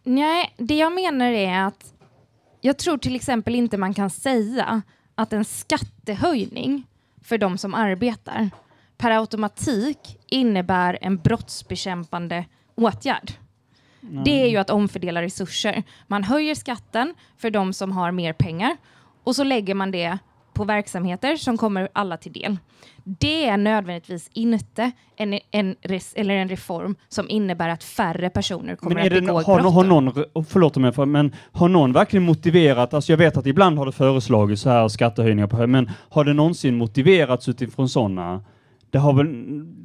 Nej, 0.03 0.53
det 0.57 0.75
jag 0.75 0.93
menar 0.93 1.25
är 1.25 1.63
att 1.63 1.93
jag 2.61 2.77
tror 2.77 2.97
till 2.97 3.15
exempel 3.15 3.55
inte 3.55 3.77
man 3.77 3.93
kan 3.93 4.09
säga 4.09 4.81
att 5.15 5.33
en 5.33 5.45
skattehöjning 5.45 6.87
för 7.21 7.37
de 7.37 7.57
som 7.57 7.73
arbetar 7.73 8.49
per 8.97 9.11
automatik 9.11 9.97
innebär 10.27 10.97
en 11.01 11.17
brottsbekämpande 11.17 12.45
åtgärd. 12.75 13.31
Det 14.25 14.41
är 14.41 14.47
ju 14.47 14.57
att 14.57 14.69
omfördela 14.69 15.21
resurser. 15.21 15.83
Man 16.07 16.23
höjer 16.23 16.55
skatten 16.55 17.13
för 17.37 17.49
de 17.49 17.73
som 17.73 17.91
har 17.91 18.11
mer 18.11 18.33
pengar 18.33 18.77
och 19.23 19.35
så 19.35 19.43
lägger 19.43 19.75
man 19.75 19.91
det 19.91 20.17
på 20.53 20.63
verksamheter 20.63 21.35
som 21.35 21.57
kommer 21.57 21.89
alla 21.93 22.17
till 22.17 22.33
del. 22.33 22.57
Det 23.03 23.45
är 23.45 23.57
nödvändigtvis 23.57 24.29
inte 24.33 24.91
en, 25.15 25.39
en, 25.51 25.75
res, 25.81 26.13
eller 26.13 26.35
en 26.35 26.49
reform 26.49 26.95
som 27.07 27.29
innebär 27.29 27.69
att 27.69 27.83
färre 27.83 28.29
personer 28.29 28.75
kommer 28.75 28.95
Men 28.95 29.03
att 29.05 29.13
begå 29.13 29.41
har, 29.41 29.59
brott. 29.61 29.73
har 29.73 29.83
någon, 29.83 30.23
och 30.33 30.47
förlåt 30.47 30.77
om 30.77 30.83
jag 30.83 30.95
får, 30.95 31.05
men 31.05 31.35
har 31.51 31.69
någon 31.69 31.93
verkligen 31.93 32.23
motiverat, 32.23 32.93
alltså 32.93 33.11
jag 33.11 33.17
vet 33.17 33.37
att 33.37 33.45
ibland 33.45 33.77
har 33.77 33.85
det 33.85 33.91
föreslagits 33.91 34.61
så 34.61 34.69
här 34.69 34.87
skattehöjningar 34.87 35.47
på 35.47 35.67
men 35.67 35.89
har 36.09 36.23
det 36.23 36.33
någonsin 36.33 36.77
motiverats 36.77 37.49
utifrån 37.49 37.89
sådana? 37.89 38.43
Det 38.95 38.99
har 38.99 39.13
väl, 39.13 39.27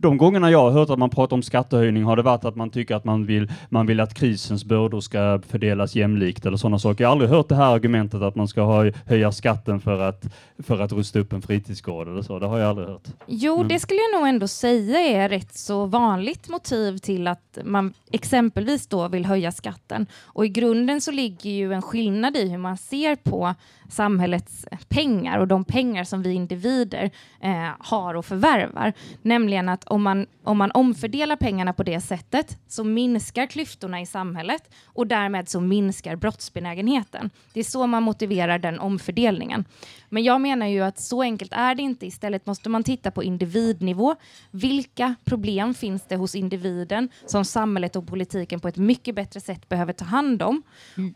de 0.00 0.16
gångerna 0.16 0.50
jag 0.50 0.58
har 0.58 0.70
hört 0.70 0.90
att 0.90 0.98
man 0.98 1.10
pratar 1.10 1.36
om 1.36 1.42
skattehöjning 1.42 2.04
har 2.04 2.16
det 2.16 2.22
varit 2.22 2.44
att 2.44 2.56
man 2.56 2.70
tycker 2.70 2.94
att 2.94 3.04
man 3.04 3.26
vill, 3.26 3.52
man 3.68 3.86
vill 3.86 4.00
att 4.00 4.14
krisens 4.14 4.64
bördor 4.64 5.00
ska 5.00 5.40
fördelas 5.48 5.94
jämlikt 5.94 6.46
eller 6.46 6.56
sådana 6.56 6.78
saker. 6.78 7.04
Jag 7.04 7.08
har 7.08 7.12
aldrig 7.12 7.30
hört 7.30 7.48
det 7.48 7.54
här 7.54 7.74
argumentet 7.74 8.22
att 8.22 8.34
man 8.34 8.48
ska 8.48 8.62
ha, 8.62 8.90
höja 9.06 9.32
skatten 9.32 9.80
för 9.80 10.00
att, 10.00 10.24
för 10.58 10.80
att 10.80 10.92
rusta 10.92 11.18
upp 11.18 11.32
en 11.32 11.42
fritidsgård 11.42 12.08
eller 12.08 12.22
så. 12.22 12.38
Det 12.38 12.46
har 12.46 12.58
jag 12.58 12.68
aldrig 12.68 12.88
hört. 12.88 13.08
Jo, 13.26 13.54
Mm. 13.54 13.68
det 13.68 13.80
skulle 13.80 14.00
jag 14.00 14.20
nog 14.20 14.28
ändå 14.28 14.48
säga 14.48 14.98
är 15.00 15.28
rätt 15.28 15.54
så 15.54 15.86
vanligt 15.86 16.48
motiv 16.48 16.98
till 16.98 17.26
att 17.26 17.58
man 17.64 17.92
exempelvis 18.12 18.86
då 18.86 19.08
vill 19.08 19.24
höja 19.26 19.52
skatten. 19.52 20.06
Och 20.22 20.44
i 20.44 20.48
grunden 20.48 21.00
så 21.00 21.10
ligger 21.10 21.50
ju 21.50 21.72
en 21.72 21.82
skillnad 21.82 22.36
i 22.36 22.48
hur 22.48 22.58
man 22.58 22.76
ser 22.76 23.16
på 23.16 23.54
samhällets 23.90 24.66
pengar 24.88 25.38
och 25.38 25.48
de 25.48 25.64
pengar 25.64 26.04
som 26.04 26.22
vi 26.22 26.32
individer 26.32 27.10
eh, 27.40 27.68
har 27.78 28.14
och 28.14 28.26
förvärvar. 28.26 28.92
Nämligen 29.22 29.68
att 29.68 29.84
om 29.84 30.02
man, 30.02 30.26
om 30.44 30.58
man 30.58 30.70
omfördelar 30.70 31.36
pengarna 31.36 31.72
på 31.72 31.82
det 31.82 32.00
sättet 32.00 32.58
så 32.68 32.84
minskar 32.84 33.46
klyftorna 33.46 34.00
i 34.00 34.06
samhället 34.06 34.62
och 34.84 35.06
därmed 35.06 35.48
så 35.48 35.60
minskar 35.60 36.16
brottsbenägenheten. 36.16 37.30
Det 37.52 37.60
är 37.60 37.64
så 37.64 37.86
man 37.86 38.02
motiverar 38.02 38.58
den 38.58 38.80
omfördelningen. 38.80 39.64
Men 40.08 40.22
jag 40.22 40.40
menar 40.40 40.66
ju 40.66 40.80
att 40.80 41.00
så 41.00 41.22
enkelt 41.22 41.52
är 41.52 41.74
det 41.74 41.82
inte. 41.82 42.06
Istället 42.06 42.46
måste 42.46 42.68
man 42.68 42.84
titta 42.84 43.10
på 43.10 43.22
individnivå. 43.22 44.16
Vilka 44.50 45.14
problem 45.24 45.74
finns 45.74 46.02
det 46.08 46.16
hos 46.16 46.34
individen 46.34 47.08
som 47.26 47.44
samhället 47.44 47.96
och 47.96 48.06
politiken 48.06 48.60
på 48.60 48.68
ett 48.68 48.76
mycket 48.76 49.14
bättre 49.14 49.40
sätt 49.40 49.68
behöver 49.68 49.92
ta 49.92 50.04
hand 50.04 50.42
om? 50.42 50.62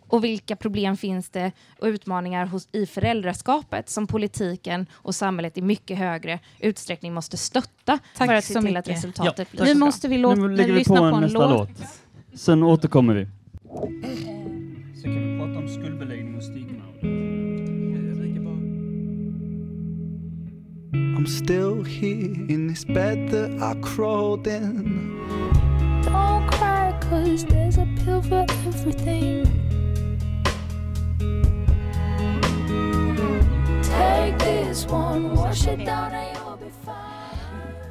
Och 0.09 0.25
vilka 0.25 0.57
problem 0.57 0.97
finns 0.97 1.31
det 1.31 1.53
och 1.79 1.87
utmaningar 1.87 2.47
hos, 2.47 2.64
i 2.73 2.87
föräldraskapet 2.87 3.89
som 3.89 4.07
politiken 4.07 4.87
och 4.93 5.15
samhället 5.15 5.59
i 5.59 5.63
mycket 5.63 5.99
högre 5.99 6.39
utsträckning 6.61 7.15
måste 7.15 7.37
stötta 7.37 7.99
Tack 8.17 8.29
för 8.29 8.35
att 8.35 8.45
se 8.45 8.55
så 8.55 8.63
till 8.63 8.77
att 8.77 8.89
resultatet 8.89 9.49
Ja, 9.51 9.65
blir 9.65 9.75
Nu 9.75 9.81
måste 9.81 10.09
vi 10.09 10.19
låta, 10.19 10.41
Nu 10.41 10.49
lägger 10.57 10.73
vi 10.73 10.79
lyssna 10.79 10.95
på 10.97 11.01
på 11.01 11.07
en 11.07 11.15
en 11.15 11.21
nästa 11.21 11.39
låt. 11.51 11.69
låt. 11.69 12.41
Sen 12.41 12.63
återkommer 12.63 13.15
vi. 13.15 13.27
Så 14.97 15.03
kan 15.03 15.33
vi 15.33 15.39
prata 15.39 15.59
om 15.59 15.69
skuldbeläggning 15.69 16.37
och 16.37 16.43
stigma. 16.45 16.85
I'm 20.93 21.27
still 21.27 21.83
here 21.85 22.35
in 22.55 22.69
this 22.69 22.85
bed 22.85 23.31
that 23.31 23.51
I 23.63 23.81
crawled 23.83 24.47
in. 24.47 25.11
Don't 26.05 26.49
cry, 26.51 26.93
cause 27.01 27.45
there's 27.45 27.79
a 27.79 27.87
pill 28.05 28.23
for 28.23 28.45
everything. 28.69 29.47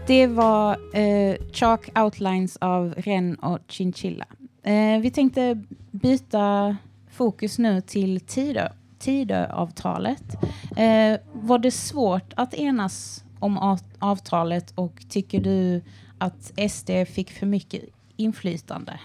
Det 0.08 0.28
var 0.28 0.78
eh, 0.98 1.36
Chalk 1.52 2.00
Outlines 2.00 2.58
av 2.58 2.94
Ren 2.98 3.36
och 3.36 3.60
Chinchilla. 3.68 4.26
Eh, 4.64 5.00
vi 5.02 5.12
tänkte 5.12 5.64
byta 5.92 6.78
fokus 7.12 7.60
nu 7.60 7.82
till 7.82 8.20
Tidö, 8.20 8.70
Tidöavtalet. 9.00 10.36
Eh, 10.78 11.20
var 11.34 11.60
det 11.60 11.72
svårt 11.72 12.34
att 12.36 12.54
enas 12.54 13.24
om 13.40 13.78
avtalet 14.00 14.74
och 14.76 15.04
tycker 15.10 15.42
du 15.42 15.82
att 16.18 16.52
SD 16.72 16.90
fick 17.08 17.32
för 17.32 17.46
mycket 17.46 17.84
inflytande? 18.16 19.00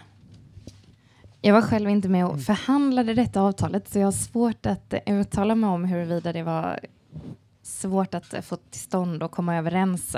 Jag 1.40 1.54
var 1.54 1.62
själv 1.62 1.90
inte 1.90 2.08
med 2.08 2.26
och 2.26 2.42
förhandlade 2.42 3.14
detta 3.14 3.40
avtalet 3.40 3.88
så 3.88 3.98
jag 3.98 4.06
har 4.06 4.12
svårt 4.12 4.66
att 4.66 4.94
uttala 5.06 5.54
mig 5.54 5.70
om 5.70 5.84
huruvida 5.84 6.32
det 6.32 6.42
var 6.42 6.80
svårt 7.62 8.14
att 8.14 8.46
få 8.46 8.56
till 8.56 8.80
stånd 8.80 9.22
och 9.22 9.30
komma 9.30 9.56
överens. 9.56 10.16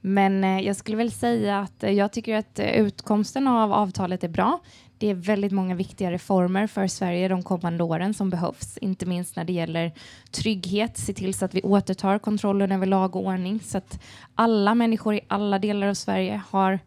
Men 0.00 0.44
eh, 0.44 0.60
jag 0.60 0.76
skulle 0.76 0.96
väl 0.96 1.12
säga 1.12 1.60
att 1.60 1.82
eh, 1.82 1.90
jag 1.90 2.12
tycker 2.12 2.36
att 2.36 2.58
eh, 2.58 2.66
utkomsten 2.66 3.48
av 3.48 3.72
avtalet 3.72 4.24
är 4.24 4.28
bra. 4.28 4.60
Det 4.98 5.06
är 5.06 5.14
väldigt 5.14 5.52
många 5.52 5.74
viktiga 5.74 6.12
reformer 6.12 6.66
för 6.66 6.86
Sverige 6.86 7.28
de 7.28 7.42
kommande 7.42 7.84
åren 7.84 8.14
som 8.14 8.30
behövs, 8.30 8.78
inte 8.78 9.06
minst 9.06 9.36
när 9.36 9.44
det 9.44 9.52
gäller 9.52 9.92
trygghet, 10.30 10.98
se 10.98 11.12
till 11.12 11.34
så 11.34 11.44
att 11.44 11.54
vi 11.54 11.62
återtar 11.62 12.18
kontrollen 12.18 12.72
över 12.72 12.86
lag 12.86 13.16
och 13.16 13.26
ordning 13.26 13.60
så 13.60 13.78
att 13.78 14.00
alla 14.34 14.74
människor 14.74 15.14
i 15.14 15.20
alla 15.28 15.58
delar 15.58 15.86
av 15.86 15.94
Sverige 15.94 16.42
har 16.50 16.78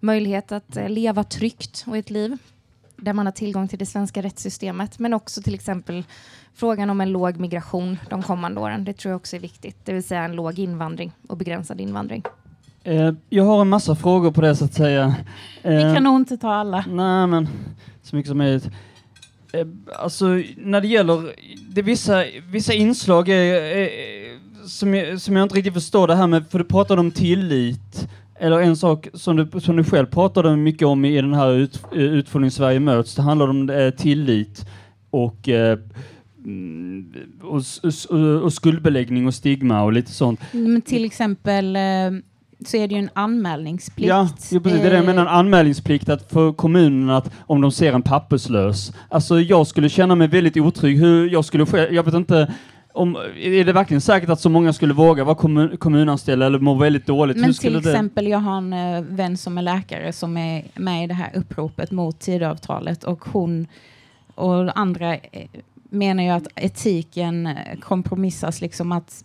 möjlighet 0.00 0.52
att 0.52 0.78
leva 0.88 1.24
tryggt 1.24 1.84
och 1.86 1.96
ett 1.96 2.10
liv 2.10 2.38
där 3.02 3.12
man 3.12 3.26
har 3.26 3.32
tillgång 3.32 3.68
till 3.68 3.78
det 3.78 3.86
svenska 3.86 4.22
rättssystemet, 4.22 4.98
men 4.98 5.14
också 5.14 5.42
till 5.42 5.54
exempel 5.54 6.04
frågan 6.54 6.90
om 6.90 7.00
en 7.00 7.12
låg 7.12 7.36
migration 7.36 7.98
de 8.10 8.22
kommande 8.22 8.60
åren. 8.60 8.84
Det 8.84 8.92
tror 8.92 9.10
jag 9.10 9.16
också 9.16 9.36
är 9.36 9.40
viktigt, 9.40 9.76
det 9.84 9.92
vill 9.92 10.02
säga 10.02 10.24
en 10.24 10.32
låg 10.32 10.58
invandring 10.58 11.12
och 11.28 11.36
begränsad 11.36 11.80
invandring. 11.80 12.22
Eh, 12.84 13.12
jag 13.28 13.44
har 13.44 13.60
en 13.60 13.68
massa 13.68 13.94
frågor 13.96 14.30
på 14.30 14.40
det 14.40 14.56
så 14.56 14.64
att 14.64 14.74
säga. 14.74 15.14
Vi 15.62 15.82
Eh, 15.82 15.94
kan 15.94 16.04
nog 16.04 16.16
inte 16.16 16.36
ta 16.36 16.52
alla. 16.54 16.84
Nej, 16.88 17.26
men 17.26 17.48
så 18.02 18.16
mycket 18.16 18.28
som 18.28 18.38
möjligt. 18.38 18.70
Eh, 19.52 19.66
alltså, 19.98 20.26
när 20.56 20.80
det 20.80 20.88
gäller 20.88 21.34
det 21.70 21.82
vissa, 21.82 22.24
vissa 22.48 22.72
inslag 22.72 23.28
är, 23.28 23.54
är, 23.62 23.88
som, 24.66 24.94
jag, 24.94 25.20
som 25.20 25.36
jag 25.36 25.42
inte 25.42 25.54
riktigt 25.54 25.74
förstår 25.74 26.06
det 26.06 26.14
här 26.14 26.26
med, 26.26 26.46
för 26.50 26.58
du 26.58 26.64
pratade 26.64 27.00
om 27.00 27.10
tillit, 27.10 28.08
eller 28.40 28.60
en 28.60 28.76
sak 28.76 29.08
som 29.14 29.36
du, 29.36 29.60
som 29.60 29.76
du 29.76 29.84
själv 29.84 30.06
pratade 30.06 30.56
mycket 30.56 30.88
om 30.88 31.04
i 31.04 31.20
den 31.20 31.34
här 31.34 31.52
ut, 31.52 31.82
eh, 31.92 31.98
utfrågningen 32.00 32.50
Sverige 32.50 32.80
möts, 32.80 33.14
det 33.14 33.22
handlar 33.22 33.48
om 33.48 33.70
eh, 33.70 33.90
tillit 33.90 34.66
och 35.10 35.48
eh, 35.48 35.78
mm, 36.44 37.12
och, 37.42 37.62
och, 38.10 38.42
och 38.42 38.52
skuldbeläggning 38.52 39.26
och 39.26 39.34
stigma 39.34 39.82
och 39.82 39.92
lite 39.92 40.12
sånt. 40.12 40.40
Men 40.52 40.82
till 40.82 41.04
exempel 41.04 41.76
eh, 41.76 41.82
så 42.66 42.76
är 42.76 42.88
det 42.88 42.94
ju 42.94 42.98
en 42.98 43.10
anmälningsplikt. 43.12 44.08
Ja, 44.08 44.28
jo, 44.50 44.60
precis. 44.60 44.80
Det 44.80 44.86
är 44.86 44.90
det 44.90 44.96
jag 44.96 45.04
Eh, 45.04 45.06
menar, 45.06 45.22
en 45.22 45.28
anmälningsplikt 45.28 46.08
att 46.08 46.32
för 46.32 46.52
kommunen 46.52 47.10
att 47.10 47.30
om 47.40 47.60
de 47.60 47.72
ser 47.72 47.92
en 47.92 48.02
papperslös. 48.02 48.92
Alltså 49.08 49.40
jag 49.40 49.66
skulle 49.66 49.88
känna 49.88 50.14
mig 50.14 50.28
väldigt 50.28 50.56
otrygg. 50.56 50.98
Hur 50.98 51.30
jag 51.30 51.44
skulle 51.44 51.66
jag 51.90 52.02
vet 52.02 52.14
inte, 52.14 52.54
om, 52.92 53.16
är 53.36 53.64
det 53.64 53.72
verkligen 53.72 54.00
säkert 54.00 54.30
att 54.30 54.40
så 54.40 54.48
många 54.48 54.72
skulle 54.72 54.94
våga 54.94 55.24
vara 55.24 55.34
kommun, 55.34 55.76
kommunanställda 55.76 56.46
eller 56.46 56.58
må 56.58 56.74
väldigt 56.74 57.06
dåligt? 57.06 57.36
Men 57.36 57.54
till 57.54 57.72
det? 57.72 57.78
exempel, 57.78 58.26
jag 58.26 58.38
har 58.38 58.58
en 58.58 58.72
eh, 58.72 59.02
vän 59.02 59.36
som 59.36 59.58
är 59.58 59.62
läkare 59.62 60.12
som 60.12 60.36
är 60.36 60.64
med 60.74 61.04
i 61.04 61.06
det 61.06 61.14
här 61.14 61.30
uppropet 61.34 61.90
mot 61.90 62.20
Tidöavtalet 62.20 63.04
och 63.04 63.24
hon 63.24 63.66
och 64.34 64.78
andra 64.78 65.14
eh, 65.14 65.48
menar 65.90 66.22
ju 66.22 66.30
att 66.30 66.46
etiken 66.56 67.46
eh, 67.46 67.78
kompromissas, 67.80 68.60
liksom 68.60 68.92
att 68.92 69.24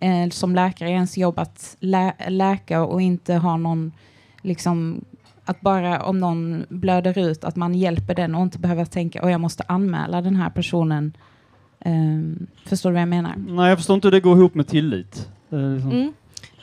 eh, 0.00 0.28
som 0.30 0.54
läkare 0.54 0.88
är 0.88 0.92
ens 0.92 1.16
jobb 1.16 1.38
att 1.38 1.76
lä 1.80 2.14
läka 2.28 2.84
och 2.84 3.02
inte 3.02 3.34
ha 3.34 3.56
någon, 3.56 3.92
liksom 4.42 5.04
att 5.44 5.60
bara 5.60 6.02
om 6.02 6.20
någon 6.20 6.64
blöder 6.68 7.18
ut 7.18 7.44
att 7.44 7.56
man 7.56 7.74
hjälper 7.74 8.14
den 8.14 8.34
och 8.34 8.42
inte 8.42 8.58
behöver 8.58 8.84
tänka 8.84 9.22
och 9.22 9.30
jag 9.30 9.40
måste 9.40 9.64
anmäla 9.66 10.20
den 10.20 10.36
här 10.36 10.50
personen. 10.50 11.12
Ehm, 11.84 12.46
förstår 12.66 12.90
du 12.90 12.94
vad 12.94 13.02
jag 13.02 13.08
menar? 13.08 13.34
Nej, 13.48 13.68
jag 13.68 13.78
förstår 13.78 13.94
inte 13.94 14.06
hur 14.06 14.12
det 14.12 14.20
går 14.20 14.38
ihop 14.38 14.54
med 14.54 14.68
tillit. 14.68 15.28
Liksom- 15.48 15.90
Mm. 15.90 16.12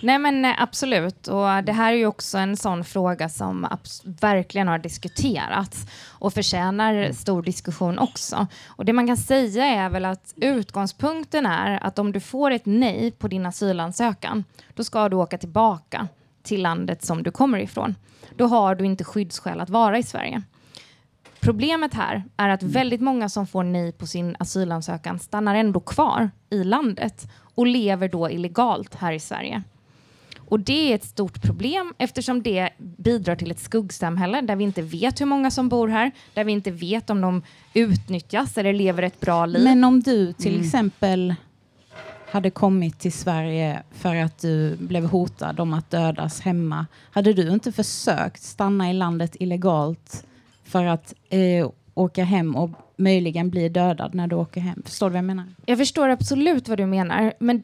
Nej 0.01 0.19
men 0.19 0.45
eh, 0.45 0.61
absolut, 0.61 1.27
och 1.27 1.63
det 1.63 1.71
här 1.71 1.93
är 1.93 1.97
ju 1.97 2.05
också 2.05 2.37
en 2.37 2.57
sån 2.57 2.83
fråga 2.83 3.29
som 3.29 3.67
verkligen 4.03 4.67
har 4.67 4.77
diskuterats 4.77 5.85
och 6.07 6.33
förtjänar 6.33 7.11
stor 7.11 7.41
diskussion 7.43 7.99
också. 7.99 8.47
Och 8.67 8.85
det 8.85 8.93
man 8.93 9.07
kan 9.07 9.17
säga 9.17 9.65
är 9.65 9.89
väl 9.89 10.05
att 10.05 10.33
utgångspunkten 10.35 11.45
är 11.45 11.83
att 11.83 11.99
om 11.99 12.11
du 12.11 12.19
får 12.19 12.51
ett 12.51 12.65
nej 12.65 13.11
på 13.11 13.27
din 13.27 13.45
asylansökan, 13.45 14.43
då 14.75 14.83
ska 14.83 15.09
du 15.09 15.15
åka 15.15 15.37
tillbaka 15.37 16.07
till 16.43 16.61
landet 16.61 17.05
som 17.05 17.23
du 17.23 17.31
kommer 17.31 17.59
ifrån. 17.59 17.95
Då 18.35 18.47
har 18.47 18.75
du 18.75 18.85
inte 18.85 19.03
skyddsskäl 19.03 19.59
att 19.59 19.69
vara 19.69 19.97
i 19.97 20.03
Sverige. 20.03 20.41
Problemet 21.41 21.93
här 21.93 22.23
är 22.37 22.49
att 22.49 22.63
väldigt 22.63 23.01
många 23.01 23.29
som 23.29 23.47
får 23.47 23.63
nej 23.63 23.91
på 23.91 24.07
sin 24.07 24.35
asylansökan 24.39 25.19
stannar 25.19 25.55
ändå 25.55 25.79
kvar 25.79 26.29
i 26.49 26.63
landet 26.63 27.27
och 27.55 27.67
lever 27.67 28.09
då 28.09 28.29
illegalt 28.29 28.95
här 28.95 29.11
i 29.13 29.19
Sverige. 29.19 29.63
Och 30.49 30.59
det 30.59 30.91
är 30.91 30.95
ett 30.95 31.03
stort 31.03 31.41
problem 31.41 31.93
eftersom 31.97 32.43
det 32.43 32.69
bidrar 32.77 33.35
till 33.35 33.51
ett 33.51 33.59
skuggsamhälle 33.59 34.41
där 34.41 34.55
vi 34.55 34.63
inte 34.63 34.81
vet 34.81 35.21
hur 35.21 35.25
många 35.25 35.51
som 35.51 35.69
bor 35.69 35.87
här, 35.87 36.11
där 36.33 36.43
vi 36.43 36.51
inte 36.51 36.71
vet 36.71 37.09
om 37.09 37.21
de 37.21 37.41
utnyttjas 37.73 38.57
eller 38.57 38.73
lever 38.73 39.03
ett 39.03 39.19
bra 39.19 39.45
liv. 39.45 39.63
Men 39.63 39.83
om 39.83 39.99
du 39.99 40.33
till 40.33 40.53
Mm. 40.53 40.65
exempel 40.65 41.35
hade 42.31 42.49
kommit 42.49 42.99
till 42.99 43.13
Sverige 43.13 43.83
för 43.91 44.15
att 44.15 44.37
du 44.39 44.75
blev 44.75 45.05
hotad 45.05 45.59
om 45.59 45.73
att 45.73 45.89
dödas 45.89 46.41
hemma, 46.41 46.85
hade 47.11 47.33
du 47.33 47.49
inte 47.51 47.71
försökt 47.71 48.41
stanna 48.43 48.89
i 48.89 48.93
landet 48.93 49.35
illegalt 49.39 50.25
för 50.69 50.85
att 50.85 51.13
eh, 51.29 51.69
åka 51.93 52.23
hem 52.23 52.55
och 52.55 52.69
möjligen 52.95 53.49
bli 53.49 53.69
dödad 53.69 54.15
när 54.15 54.27
du 54.27 54.35
åker 54.35 54.61
hem? 54.61 54.83
Förstår 54.85 55.07
du 55.07 55.11
vad 55.11 55.17
jag 55.17 55.25
menar? 55.25 55.45
Jag 55.65 55.77
förstår 55.77 56.09
absolut 56.09 56.69
vad 56.69 56.77
du 56.77 56.85
menar, 56.85 57.33
men 57.39 57.63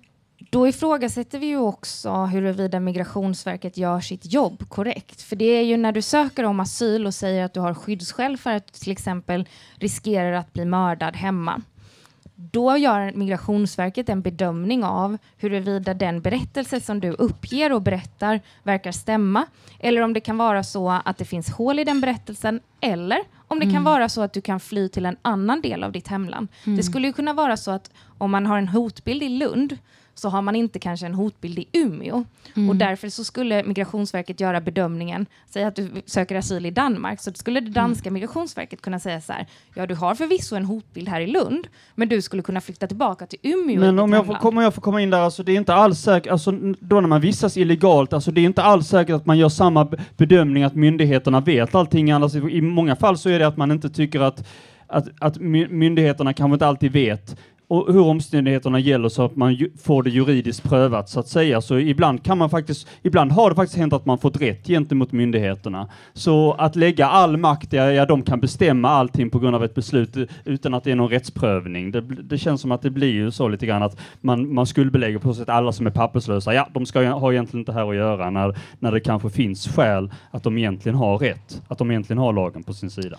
då 0.49 0.67
ifrågasätter 0.67 1.39
vi 1.39 1.45
ju 1.45 1.57
också 1.57 2.11
huruvida 2.11 2.79
Migrationsverket 2.79 3.77
gör 3.77 3.99
sitt 3.99 4.33
jobb 4.33 4.69
korrekt. 4.69 5.21
För 5.21 5.35
det 5.35 5.45
är 5.45 5.61
ju 5.61 5.77
när 5.77 5.91
du 5.91 6.01
söker 6.01 6.43
om 6.43 6.59
asyl 6.59 7.05
och 7.05 7.13
säger 7.13 7.45
att 7.45 7.53
du 7.53 7.59
har 7.59 7.73
skyddsskäl 7.73 8.37
för 8.37 8.51
att 8.51 8.67
du 8.67 8.79
till 8.79 8.91
exempel 8.91 9.47
riskerar 9.75 10.31
att 10.31 10.53
bli 10.53 10.65
mördad 10.65 11.15
hemma. 11.15 11.61
Då 12.35 12.77
gör 12.77 13.11
Migrationsverket 13.11 14.09
en 14.09 14.21
bedömning 14.21 14.83
av 14.83 15.17
huruvida 15.37 15.93
den 15.93 16.21
berättelse 16.21 16.81
som 16.81 16.99
du 16.99 17.11
uppger 17.11 17.71
och 17.71 17.81
berättar 17.81 18.41
verkar 18.63 18.91
stämma, 18.91 19.45
eller 19.79 20.01
om 20.01 20.13
det 20.13 20.19
kan 20.19 20.37
vara 20.37 20.63
så 20.63 20.89
att 21.05 21.17
det 21.17 21.25
finns 21.25 21.49
hål 21.49 21.79
i 21.79 21.83
den 21.83 22.01
berättelsen, 22.01 22.59
eller 22.81 23.19
om 23.47 23.59
det 23.59 23.71
kan 23.71 23.83
vara 23.83 24.09
så 24.09 24.21
att 24.21 24.33
du 24.33 24.41
kan 24.41 24.59
fly 24.59 24.89
till 24.89 25.05
en 25.05 25.17
annan 25.21 25.61
del 25.61 25.83
av 25.83 25.91
ditt 25.91 26.07
hemland. 26.07 26.47
Det 26.63 26.83
skulle 26.83 27.07
ju 27.07 27.13
kunna 27.13 27.33
vara 27.33 27.57
så 27.57 27.71
att 27.71 27.91
om 28.17 28.31
man 28.31 28.45
har 28.45 28.57
en 28.57 28.67
hotbild 28.67 29.23
i 29.23 29.29
Lund 29.29 29.77
så 30.17 30.29
har 30.29 30.41
man 30.41 30.55
inte 30.55 30.79
kanske 30.79 31.05
en 31.05 31.13
hotbild 31.13 31.59
i 31.59 31.65
Umeå. 31.73 32.23
Och 32.69 32.75
därför 32.75 33.09
så 33.09 33.23
skulle 33.23 33.63
Migrationsverket 33.63 34.39
göra 34.39 34.61
bedömningen, 34.61 35.25
säga 35.49 35.67
att 35.67 35.75
du 35.75 35.89
söker 36.05 36.35
asyl 36.35 36.65
i 36.65 36.71
Danmark, 36.71 37.19
så 37.21 37.31
skulle 37.33 37.59
det 37.59 37.69
danska 37.71 38.11
Migrationsverket 38.11 38.81
kunna 38.81 38.99
säga 38.99 39.21
så 39.21 39.33
här, 39.33 39.45
ja 39.73 39.85
du 39.87 39.95
har 39.95 40.15
förvisso 40.15 40.55
en 40.55 40.65
hotbild 40.65 41.09
här 41.09 41.21
i 41.21 41.27
Lund, 41.27 41.67
men 41.95 42.09
du 42.09 42.21
skulle 42.21 42.41
kunna 42.41 42.61
flytta 42.61 42.87
tillbaka 42.87 43.25
till 43.25 43.39
Umeå 43.43 43.79
Men 43.79 43.99
om 43.99 44.13
jag, 44.13 44.25
får, 44.25 44.33
hemland." 44.33 44.41
komma- 44.41 44.57
om 44.59 44.63
jag 44.63 44.73
får 44.73 44.81
komma 44.81 45.01
in 45.01 45.09
där, 45.09 45.19
alltså 45.19 45.43
det 45.43 45.51
är 45.51 45.57
inte 45.57 45.73
alls 45.73 45.99
säkert, 45.99 46.31
alltså 46.31 46.51
då 46.79 47.01
när 47.01 47.07
man 47.07 47.21
vistas 47.21 47.57
illegalt, 47.57 48.13
alltså 48.13 48.31
det 48.31 48.41
är 48.41 48.45
inte 48.45 48.63
alls 48.63 48.87
säkert 48.87 49.15
att 49.15 49.25
man 49.25 49.37
gör 49.37 49.49
samma 49.49 49.87
bedömning 50.17 50.63
att 50.63 50.75
myndigheterna 50.75 51.39
vet 51.41 51.75
allting, 51.75 52.11
annars 52.11 52.35
i 52.35 52.61
många 52.61 52.95
fall 52.95 53.17
så 53.17 53.29
är 53.29 53.39
det 53.39 53.47
att 53.47 53.57
man 53.57 53.71
inte 53.71 53.89
tycker 53.89 54.19
att, 54.19 54.47
att, 54.87 55.07
att 55.19 55.37
my- 55.39 55.67
myndigheterna 55.67 56.33
kanske 56.33 56.53
inte 56.53 56.67
alltid 56.67 56.91
vet 56.91 57.37
och 57.67 57.93
hur 57.93 58.01
omständigheterna 58.01 58.79
gäller 58.79 59.09
så 59.09 59.25
att 59.25 59.35
man 59.35 59.53
ju, 59.53 59.71
får 59.77 60.03
det 60.03 60.09
juridiskt 60.09 60.63
prövat 60.63 61.09
så 61.09 61.19
att 61.19 61.27
säga. 61.27 61.61
Så 61.61 61.79
ibland 61.79 62.23
kan 62.23 62.37
man 62.37 62.49
faktiskt, 62.49 62.87
ibland 63.01 63.31
har 63.31 63.49
det 63.49 63.55
faktiskt 63.55 63.77
hänt 63.77 63.93
att 63.93 64.05
man 64.05 64.17
fått 64.17 64.41
rätt 64.41 64.67
gentemot 64.67 65.11
myndigheterna. 65.11 65.89
Så 66.13 66.53
att 66.53 66.75
lägga 66.75 67.07
all 67.07 67.37
makt, 67.37 67.73
ja, 67.73 67.91
ja 67.91 68.05
de 68.05 68.21
kan 68.21 68.39
bestämma 68.39 68.89
allting 68.89 69.29
på 69.29 69.39
grund 69.39 69.55
av 69.55 69.63
ett 69.63 69.75
beslut 69.75 70.17
eh, 70.17 70.23
utan 70.45 70.73
att 70.73 70.83
det 70.83 70.91
är 70.91 70.95
någon 70.95 71.09
rättsprövning. 71.09 71.91
Det, 71.91 72.01
det 72.01 72.37
känns 72.37 72.61
som 72.61 72.71
att 72.71 72.81
det 72.81 72.89
blir 72.89 73.13
ju 73.13 73.31
så 73.31 73.47
lite 73.47 73.65
grann 73.65 73.83
att 73.83 73.99
man, 74.21 74.53
man 74.53 74.65
skuldbelägger 74.65 75.19
på 75.19 75.33
så 75.33 75.39
sätt 75.39 75.49
alla 75.49 75.71
som 75.71 75.87
är 75.87 75.91
papperslösa. 75.91 76.53
Ja, 76.53 76.67
de 76.73 76.85
ska 76.85 77.09
ha 77.09 77.31
egentligen 77.31 77.61
inte 77.61 77.71
här 77.71 77.89
att 77.89 77.95
göra 77.95 78.29
när, 78.29 78.57
när 78.79 78.91
det 78.91 78.99
kanske 78.99 79.29
finns 79.29 79.67
skäl 79.67 80.11
att 80.31 80.43
de 80.43 80.57
egentligen 80.57 80.97
har 80.97 81.17
rätt, 81.17 81.61
att 81.67 81.77
de 81.77 81.91
egentligen 81.91 82.17
har 82.17 82.33
lagen 82.33 82.63
på 82.63 82.73
sin 82.73 82.89
sida 82.89 83.17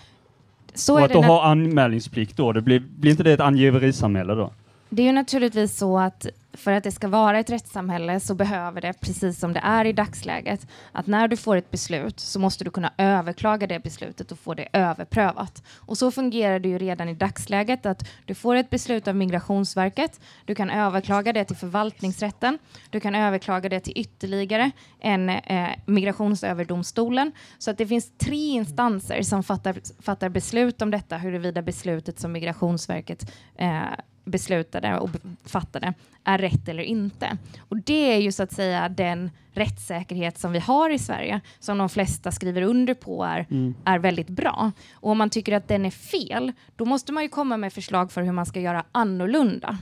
så 0.77 0.95
och 0.95 1.01
att 1.01 1.13
då 1.13 1.23
ha 1.23 1.45
anmälningsplikt 1.45 2.37
då, 2.37 2.53
det 2.53 2.61
blir, 2.61 2.81
blir 2.81 3.11
inte 3.11 3.23
det 3.23 3.33
ett 3.33 3.41
angiverisamhälle 3.41 4.35
då? 4.35 4.51
Det 4.89 5.03
är 5.03 5.07
ju 5.07 5.13
naturligtvis 5.13 5.77
så 5.77 5.99
att 5.99 6.27
för 6.57 6.73
att 6.73 6.85
det 6.85 6.93
ska 6.93 7.09
vara 7.09 7.39
ett 7.39 7.51
rättssamhälle 7.51 8.21
så 8.21 8.35
behöver 8.35 8.81
det, 8.81 8.93
precis 9.01 9.39
som 9.39 9.53
det 9.53 9.61
är 9.61 9.85
i 9.85 9.93
dagsläget, 9.93 10.67
att 10.93 11.07
när 11.07 11.29
du 11.29 11.37
får 11.37 11.57
ett 11.57 11.71
beslut 11.71 12.21
så 12.21 12.39
måste 12.39 12.65
du 12.65 12.71
kunna 12.71 12.93
överklaga 12.99 13.67
det 13.67 13.83
beslutet 13.83 14.33
och 14.33 14.39
få 14.39 14.55
det 14.55 14.69
överprövat. 14.73 15.63
Och 15.77 15.99
så 15.99 16.11
fungerar 16.11 16.59
det 16.59 16.69
ju 16.69 16.79
redan 16.79 17.09
i 17.09 17.15
dagsläget 17.15 17.87
att 17.87 18.09
du 18.25 18.35
får 18.35 18.55
ett 18.55 18.71
beslut 18.71 19.09
av 19.09 19.17
Migrationsverket, 19.17 20.21
du 20.45 20.55
kan 20.55 20.71
överklaga 20.71 21.33
det 21.33 21.45
till 21.45 21.57
förvaltningsrätten, 21.57 22.59
du 22.91 23.01
kan 23.01 23.15
överklaga 23.15 23.69
det 23.69 23.81
till 23.81 23.93
ytterligare 23.97 24.71
en 25.01 25.29
eh, 25.29 25.69
Migrationsöverdomstolen. 25.87 27.33
Så 27.59 27.71
att 27.71 27.79
det 27.79 27.87
finns 27.87 28.19
tre 28.19 28.49
instanser 28.51 29.23
som 29.23 29.43
fattar, 29.43 30.03
fattar 30.03 30.29
beslut 30.29 30.83
om 30.83 30.91
detta, 30.91 31.17
huruvida 31.17 31.63
beslutet 31.63 32.19
som 32.19 32.33
Migrationsverket 32.33 33.33
eh, 33.59 33.83
beslutade 34.27 34.99
och 34.99 35.11
fattade 35.45 35.95
är 36.25 36.39
rätt 36.39 36.69
eller 36.69 36.83
inte. 36.83 37.39
Och 37.59 37.77
det 37.77 38.15
är 38.15 38.19
ju 38.19 38.33
så 38.33 38.43
att 38.43 38.53
säga 38.53 38.89
den 38.89 39.31
rättssäkerhet 39.53 40.39
som 40.39 40.53
vi 40.53 40.59
har 40.59 40.91
i 40.91 40.99
Sverige, 40.99 41.41
som 41.59 41.79
de 41.79 41.89
flesta 41.89 42.33
skriver 42.33 42.63
under 42.63 42.95
på 42.95 43.25
är, 43.25 43.47
är 43.85 43.99
väldigt 43.99 44.29
bra. 44.29 44.73
Och 44.93 45.11
om 45.11 45.19
man 45.19 45.31
tycker 45.31 45.53
att 45.53 45.69
den 45.69 45.87
är 45.87 45.91
fel, 45.91 46.53
då 46.77 46.85
måste 46.85 47.13
man 47.13 47.23
ju 47.23 47.29
komma 47.29 47.57
med 47.57 47.73
förslag 47.73 48.13
för 48.13 48.23
hur 48.23 48.33
man 48.33 48.47
ska 48.47 48.61
göra 48.61 48.85
annorlunda. 48.93 49.79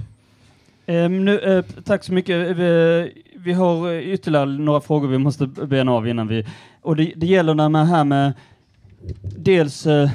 Ehm, 0.87 1.25
nu, 1.25 1.39
eh, 1.39 1.65
tack 1.85 2.05
så 2.05 2.13
mycket. 2.13 2.57
Vi, 2.57 3.25
vi 3.37 3.53
har 3.53 3.93
eh, 3.93 3.99
ytterligare 3.99 4.47
några 4.47 4.81
frågor 4.81 5.09
vi 5.09 5.19
måste 5.19 5.47
bena 5.47 5.93
av 5.93 6.09
innan 6.09 6.29
vi... 6.29 6.47
Och 6.83 6.97
det, 6.97 7.13
det 7.17 7.27
gäller 7.27 7.55
det 7.55 7.79
här 7.79 8.05
med 8.05 8.33
dels 9.37 9.87
eh, 9.87 10.11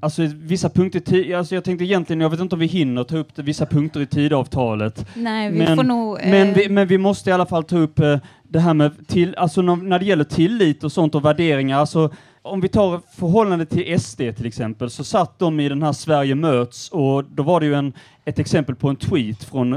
Alltså 0.00 0.22
vissa 0.36 0.68
punkter, 0.68 1.14
i 1.14 1.34
alltså 1.34 1.54
jag 1.54 1.64
tänkte 1.64 1.84
egentligen, 1.84 2.20
jag 2.20 2.30
vet 2.30 2.40
inte 2.40 2.54
om 2.54 2.58
vi 2.58 2.66
hinner 2.66 3.04
ta 3.04 3.16
upp 3.16 3.38
vissa 3.38 3.66
punkter 3.66 4.00
i 4.00 4.06
tidavtalet. 4.06 5.06
Nej, 5.14 5.50
vi 5.52 5.58
Men- 5.58 5.76
får 5.76 5.84
nog... 5.84 6.20
eh, 6.20 6.30
Men 6.30 6.54
vi, 6.54 6.68
men 6.68 6.86
vi 6.88 6.98
måste 6.98 7.30
i 7.30 7.32
alla 7.32 7.46
fall 7.46 7.64
ta 7.64 7.78
upp 7.78 7.98
eh, 7.98 8.18
det 8.42 8.60
här 8.60 8.74
med 8.74 9.08
till, 9.08 9.34
alltså 9.36 9.62
när, 9.62 9.98
det 9.98 10.04
gäller 10.04 10.24
tillit 10.24 10.84
och 10.84 10.92
sånt 10.92 11.14
och 11.14 11.24
värderingar. 11.24 11.78
Alltså, 11.78 12.10
om 12.42 12.60
vi 12.60 12.68
tar 12.68 13.00
förhållande 13.18 13.66
till 13.66 14.00
SD 14.00 14.16
till 14.36 14.46
exempel, 14.46 14.90
så 14.90 15.04
satt 15.04 15.38
de 15.38 15.60
i 15.60 15.68
den 15.68 15.82
här 15.82 15.92
Sverige 15.92 16.34
möts 16.34 16.88
och 16.88 17.24
då 17.24 17.42
var 17.42 17.60
det 17.60 17.66
ju 17.66 17.74
en, 17.74 17.92
ett 18.24 18.38
exempel 18.38 18.74
på 18.74 18.88
en 18.88 18.96
tweet 18.96 19.44
från 19.44 19.74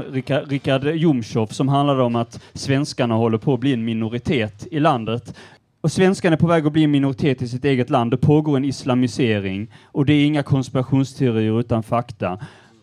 Richard 0.48 0.84
Jomshof 0.84 1.52
som 1.52 1.68
handlade 1.68 2.02
om 2.02 2.16
att 2.16 2.40
svenskarna 2.54 3.14
håller 3.14 3.38
på 3.38 3.54
att 3.54 3.60
bli 3.60 3.72
en 3.72 3.84
minoritet 3.84 4.66
i 4.70 4.80
landet. 4.80 5.34
Och 5.82 5.92
svenskarna 5.92 6.34
är 6.34 6.38
på 6.38 6.46
väg 6.46 6.66
att 6.66 6.72
bli 6.72 6.84
en 6.84 6.90
minoritet 6.90 7.42
i 7.42 7.48
sitt 7.48 7.64
eget 7.64 7.90
land. 7.90 8.10
Det 8.10 8.16
pågår 8.16 8.56
en 8.56 8.64
islamisering 8.64 9.70
och 9.84 10.06
det 10.06 10.12
är 10.12 10.26
inga 10.26 10.42
konspirationsteorier 10.42 11.60
utan 11.60 11.82
fakta. 11.82 12.38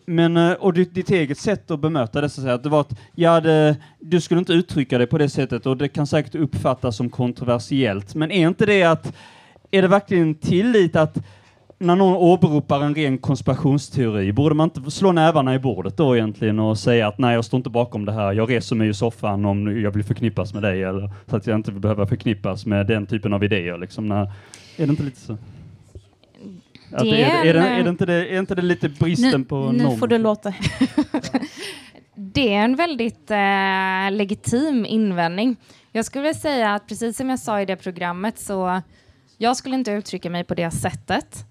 Men, 0.06 0.36
eh, 0.36 0.52
och 0.52 0.72
ditt, 0.72 0.94
ditt 0.94 1.10
eget 1.10 1.38
sätt 1.38 1.70
att 1.70 1.80
bemöta 1.80 2.20
det, 2.20 2.28
så 2.28 2.40
att 2.40 2.44
säga, 2.44 2.54
att 2.54 2.62
det 2.62 2.68
var 2.68 2.80
att 2.80 2.98
ja, 3.14 3.40
det, 3.40 3.76
du 4.00 4.20
skulle 4.20 4.38
inte 4.38 4.52
uttrycka 4.52 4.98
det 4.98 5.06
på 5.06 5.18
det 5.18 5.28
sättet 5.28 5.66
och 5.66 5.76
det 5.76 5.88
kan 5.88 6.06
säkert 6.06 6.34
uppfattas 6.34 6.96
som 6.96 7.10
kontroversiellt. 7.10 8.14
Men 8.14 8.30
är 8.30 8.48
inte 8.48 8.66
det 8.66 8.82
att, 8.82 9.16
är 9.70 9.82
det 9.82 9.88
verkligen 9.88 10.34
tillit 10.34 10.96
att 10.96 11.18
när 11.82 11.96
någon 11.96 12.16
åberopar 12.16 12.80
en 12.80 12.94
ren 12.94 13.18
konspirationsteori, 13.18 14.32
borde 14.32 14.54
man 14.54 14.70
inte 14.74 14.90
slå 14.90 15.12
nävarna 15.12 15.54
i 15.54 15.58
bordet 15.58 15.96
då 15.96 16.16
egentligen 16.16 16.58
och 16.58 16.78
säga 16.78 17.08
att 17.08 17.18
nej, 17.18 17.34
jag 17.34 17.44
står 17.44 17.58
inte 17.58 17.70
bakom 17.70 18.04
det 18.04 18.12
här, 18.12 18.32
jag 18.32 18.50
reser 18.50 18.76
mig 18.76 18.88
i 18.88 18.94
soffan 18.94 19.44
om 19.44 19.80
jag 19.82 19.90
vill 19.90 20.04
förknippas 20.04 20.54
med 20.54 20.62
dig, 20.62 20.82
eller 20.82 21.10
så 21.26 21.36
att 21.36 21.46
jag 21.46 21.56
inte 21.58 21.72
behöver 21.72 22.06
förknippas 22.06 22.66
med 22.66 22.86
den 22.86 23.06
typen 23.06 23.32
av 23.32 23.44
idéer. 23.44 23.78
Liksom, 23.78 24.08
när, 24.08 24.22
är 24.76 24.86
det 24.86 24.90
inte 24.90 25.02
lite 25.02 25.20
så? 25.20 25.32
Att 26.92 27.02
Det 27.02 27.22
är, 27.22 27.46
är 27.46 27.54
det, 27.54 27.60
är, 27.60 27.84
det 27.84 27.90
inte 27.90 28.06
det, 28.06 28.34
är 28.34 28.38
inte 28.38 28.54
det 28.54 28.62
lite 28.62 28.88
bristen 28.88 29.40
nu, 29.40 29.46
på 29.46 29.72
nu 29.72 29.82
norm? 29.82 29.98
får 29.98 30.06
du 30.06 30.18
låta... 30.18 30.54
Det 32.14 32.54
är 32.54 32.64
en 32.64 32.76
väldigt 32.76 33.30
eh, 33.30 34.16
legitim 34.16 34.86
invändning. 34.86 35.56
Jag 35.92 36.04
skulle 36.04 36.22
vilja 36.22 36.40
säga 36.40 36.74
att 36.74 36.88
precis 36.88 37.16
som 37.16 37.30
jag 37.30 37.38
sa 37.38 37.60
i 37.60 37.64
det 37.64 37.76
programmet 37.76 38.38
så 38.38 38.80
jag 39.38 39.56
skulle 39.56 39.74
inte 39.74 39.90
uttrycka 39.90 40.30
mig 40.30 40.44
på 40.44 40.54
det 40.54 40.70
sättet. 40.70 41.46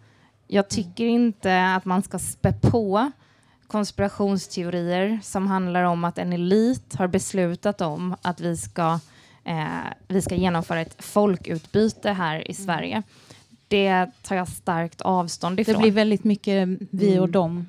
Jag 0.52 0.70
tycker 0.70 1.06
inte 1.06 1.66
att 1.76 1.86
man 1.86 2.04
ska 2.04 2.20
spä 2.20 2.54
på 2.54 3.12
konspirationsteorier 3.68 5.20
som 5.24 5.48
handlar 5.48 5.84
om 5.84 6.04
att 6.04 6.18
en 6.18 6.34
elit 6.34 6.96
har 6.96 7.08
beslutat 7.08 7.82
om 7.82 8.16
att 8.22 8.40
vi 8.42 8.58
ska, 8.58 9.00
eh, 9.44 9.66
vi 10.08 10.22
ska 10.22 10.36
genomföra 10.36 10.82
ett 10.82 11.04
folkutbyte 11.04 12.12
här 12.12 12.52
i 12.52 12.54
Sverige. 12.54 13.04
Det 13.68 14.06
tar 14.24 14.36
jag 14.36 14.48
starkt 14.48 15.02
avstånd 15.02 15.58
Det 15.58 15.62
ifrån. 15.62 15.82
blir 15.82 15.92
väldigt 15.92 16.24
mycket 16.24 16.68
vi 16.92 17.14
och 17.20 17.24
Mm. 17.24 17.32
dem. 17.32 17.68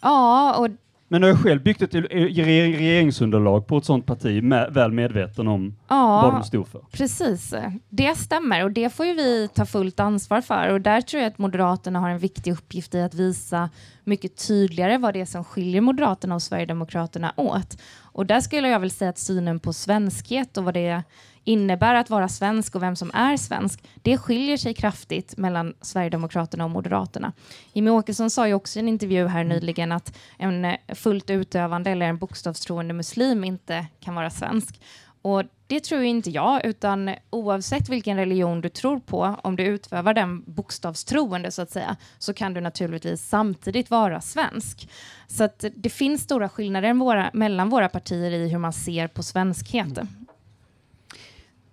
Ja, 0.00 0.54
och 0.56 0.68
Men 1.12 1.22
har 1.22 1.28
jag 1.28 1.40
själv 1.40 1.62
byggt 1.62 1.82
ett 1.82 1.94
re- 1.94 2.44
regeringsunderlag 2.44 3.66
på 3.66 3.78
ett 3.78 3.84
sådant 3.84 4.06
parti, 4.06 4.42
med, 4.42 4.72
väl 4.72 4.92
medveten 4.92 5.48
om 5.48 5.76
vad 5.88 5.98
ja, 5.98 6.30
de 6.32 6.44
stod 6.44 6.68
för? 6.68 6.80
Precis, 6.92 7.54
det 7.88 8.14
stämmer 8.14 8.64
och 8.64 8.72
det 8.72 8.90
får 8.92 9.06
ju 9.06 9.14
vi 9.14 9.48
ta 9.54 9.66
fullt 9.66 10.00
ansvar 10.00 10.40
för 10.40 10.68
och 10.68 10.80
där 10.80 11.00
tror 11.00 11.22
jag 11.22 11.32
att 11.32 11.38
Moderaterna 11.38 12.00
har 12.00 12.08
en 12.08 12.18
viktig 12.18 12.52
uppgift 12.52 12.94
i 12.94 13.00
att 13.00 13.14
visa 13.14 13.70
mycket 14.04 14.48
tydligare 14.48 14.98
vad 14.98 15.14
det 15.14 15.20
är 15.20 15.24
som 15.24 15.44
skiljer 15.44 15.80
Moderaterna 15.80 16.34
och 16.34 16.42
Sverigedemokraterna 16.42 17.32
åt. 17.36 17.78
Och 18.00 18.26
där 18.26 18.40
skulle 18.40 18.68
jag 18.68 18.80
väl 18.80 18.90
säga 18.90 19.10
att 19.10 19.18
synen 19.18 19.60
på 19.60 19.72
svenskhet 19.72 20.56
och 20.56 20.64
vad 20.64 20.74
det 20.74 21.02
innebär 21.44 21.94
att 21.94 22.10
vara 22.10 22.28
svensk 22.28 22.74
och 22.74 22.82
vem 22.82 22.96
som 22.96 23.10
är 23.14 23.36
svensk, 23.36 23.84
det 24.02 24.18
skiljer 24.18 24.56
sig 24.56 24.74
kraftigt 24.74 25.36
mellan 25.36 25.74
Sverigedemokraterna 25.80 26.64
och 26.64 26.70
Moderaterna. 26.70 27.32
Jimmie 27.72 27.92
Åkesson 27.92 28.30
sa 28.30 28.48
ju 28.48 28.54
också 28.54 28.78
i 28.78 28.82
en 28.82 28.88
intervju 28.88 29.26
här 29.26 29.44
nyligen 29.44 29.92
att 29.92 30.18
en 30.38 30.64
eh, 30.64 30.76
fullt 30.94 31.30
utövande 31.30 31.90
eller 31.90 32.06
en 32.06 32.18
bokstavstroende 32.18 32.94
muslim 32.94 33.44
inte 33.44 33.86
kan 34.00 34.14
vara 34.14 34.30
svensk. 34.30 34.80
Och 35.22 35.42
det 35.66 35.80
tror 35.80 36.02
inte 36.02 36.30
jag, 36.30 36.64
utan 36.64 37.14
oavsett 37.30 37.88
vilken 37.88 38.16
religion 38.16 38.60
du 38.60 38.68
tror 38.68 38.98
på, 38.98 39.36
om 39.42 39.56
du 39.56 39.62
utövar 39.62 40.14
den 40.14 40.42
bokstavstroende 40.46 41.50
så 41.50 41.62
att 41.62 41.70
säga, 41.70 41.96
så 42.18 42.34
kan 42.34 42.54
du 42.54 42.60
naturligtvis 42.60 43.28
samtidigt 43.28 43.90
vara 43.90 44.20
svensk. 44.20 44.88
Så 45.26 45.44
att 45.44 45.64
det 45.76 45.90
finns 45.90 46.22
stora 46.22 46.48
skillnader 46.48 46.94
våra, 46.94 47.30
mellan 47.32 47.68
våra 47.68 47.88
partier 47.88 48.30
i 48.30 48.48
hur 48.48 48.58
man 48.58 48.72
ser 48.72 49.08
på 49.08 49.22
svenskhet. 49.22 49.98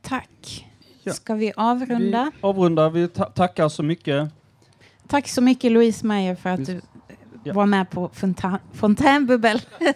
Tack. 0.09 0.65
Ja. 1.03 1.13
Ska 1.13 1.35
vi 1.35 1.53
avrunda? 1.55 2.31
Vi 2.35 2.39
avrundar. 2.41 2.89
Vi 2.89 3.07
ta 3.07 3.25
tackar 3.25 3.69
så 3.69 3.83
mycket. 3.83 4.29
Tack 5.07 5.27
så 5.27 5.41
mycket 5.41 5.71
Louise 5.71 6.05
Meyer 6.05 6.35
för 6.35 6.49
att 6.49 6.65
du 6.65 6.81
Ja. 7.43 7.53
var 7.53 7.65
med 7.65 7.89
på 7.89 8.11
Fontänbubbel. 8.73 9.61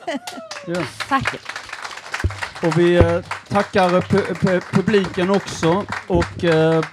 Ja. 0.68 0.84
Tack! 1.10 1.36
Och 2.64 2.78
vi 2.80 2.96
eh, 2.96 3.20
tackar 3.50 3.90
pu- 3.90 4.34
pu- 4.34 4.64
publiken 4.72 5.30
också. 5.30 5.86
Och, 6.08 6.44
eh, 6.44 6.84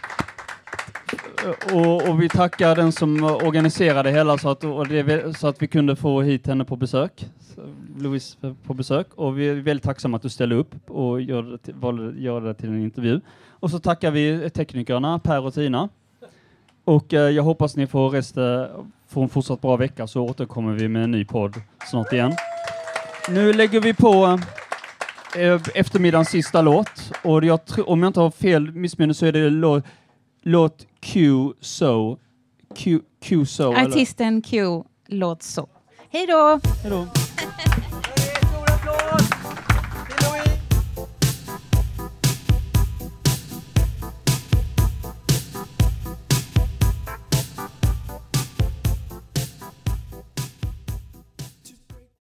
och, 1.73 2.09
och 2.09 2.23
vi 2.23 2.29
tackar 2.29 2.77
den 2.77 2.93
som 2.93 3.25
organiserade 3.25 4.11
hela 4.11 4.39
så 4.39 4.51
att, 4.51 4.61
det, 4.61 5.39
så 5.39 5.47
att 5.47 5.63
vi 5.63 5.67
kunde 5.67 5.97
få 5.97 6.23
hit 6.23 6.47
henne 6.47 6.65
på 6.65 6.77
besök. 6.77 7.27
Så, 7.55 7.61
Louise 7.99 8.37
eh, 8.43 8.53
på 8.67 8.75
besök. 8.75 9.07
Och 9.15 9.39
vi 9.39 9.49
är 9.49 9.55
väldigt 9.55 9.85
tacksamma 9.85 10.17
att 10.17 10.23
du 10.23 10.29
ställde 10.29 10.55
upp 10.57 10.91
och 10.91 11.21
gör 11.21 11.59
valde, 11.75 12.21
gör 12.21 12.41
det 12.41 12.55
till 12.55 12.69
en 12.69 12.83
intervju. 12.83 13.21
Och 13.51 13.71
så 13.71 13.79
tackar 13.79 14.11
vi 14.11 14.51
teknikerna 14.51 15.19
Per 15.19 15.45
och 15.47 15.55
Tina. 15.55 15.89
Och 16.85 17.15
eh, 17.15 17.31
jag 17.31 17.43
hoppas 17.43 17.77
ni 17.77 17.87
får 17.87 18.11
resten, 18.11 18.69
får 19.09 19.23
en 19.23 19.29
fortsatt 19.29 19.61
bra 19.61 19.77
vecka 19.77 20.07
så 20.07 20.23
återkommer 20.23 20.73
vi 20.73 20.89
med 20.89 21.05
en 21.05 21.11
ny 21.11 21.25
podd 21.25 21.55
snart 21.91 22.13
igen. 22.13 22.33
Nu 23.29 23.53
lägger 23.53 23.81
vi 23.81 23.95
på 23.95 24.39
eh, 25.39 25.61
eftermiddagens 25.75 26.29
sista 26.29 26.63
låt. 26.63 27.13
Och 27.25 27.45
jag 27.45 27.61
om 27.87 28.03
jag 28.03 28.09
inte 28.11 28.21
har 28.21 28.31
fel 28.31 28.73
missminne 28.73 29.15
så 29.15 29.27
är 29.27 29.33
det 29.33 29.51
lå- 29.51 29.83
låt 30.43 30.87
Q 31.01 31.23
So. 31.61 32.19
Q, 32.77 33.01
Q 33.23 33.47
So. 33.47 33.73
eller? 33.73 33.89
Artisten 33.89 34.43
Q 34.43 34.83
låt 35.07 35.43
så. 35.43 35.69
Hej 36.11 36.27
då! 36.27 36.61
Hej 36.83 36.91
då. 36.91 37.07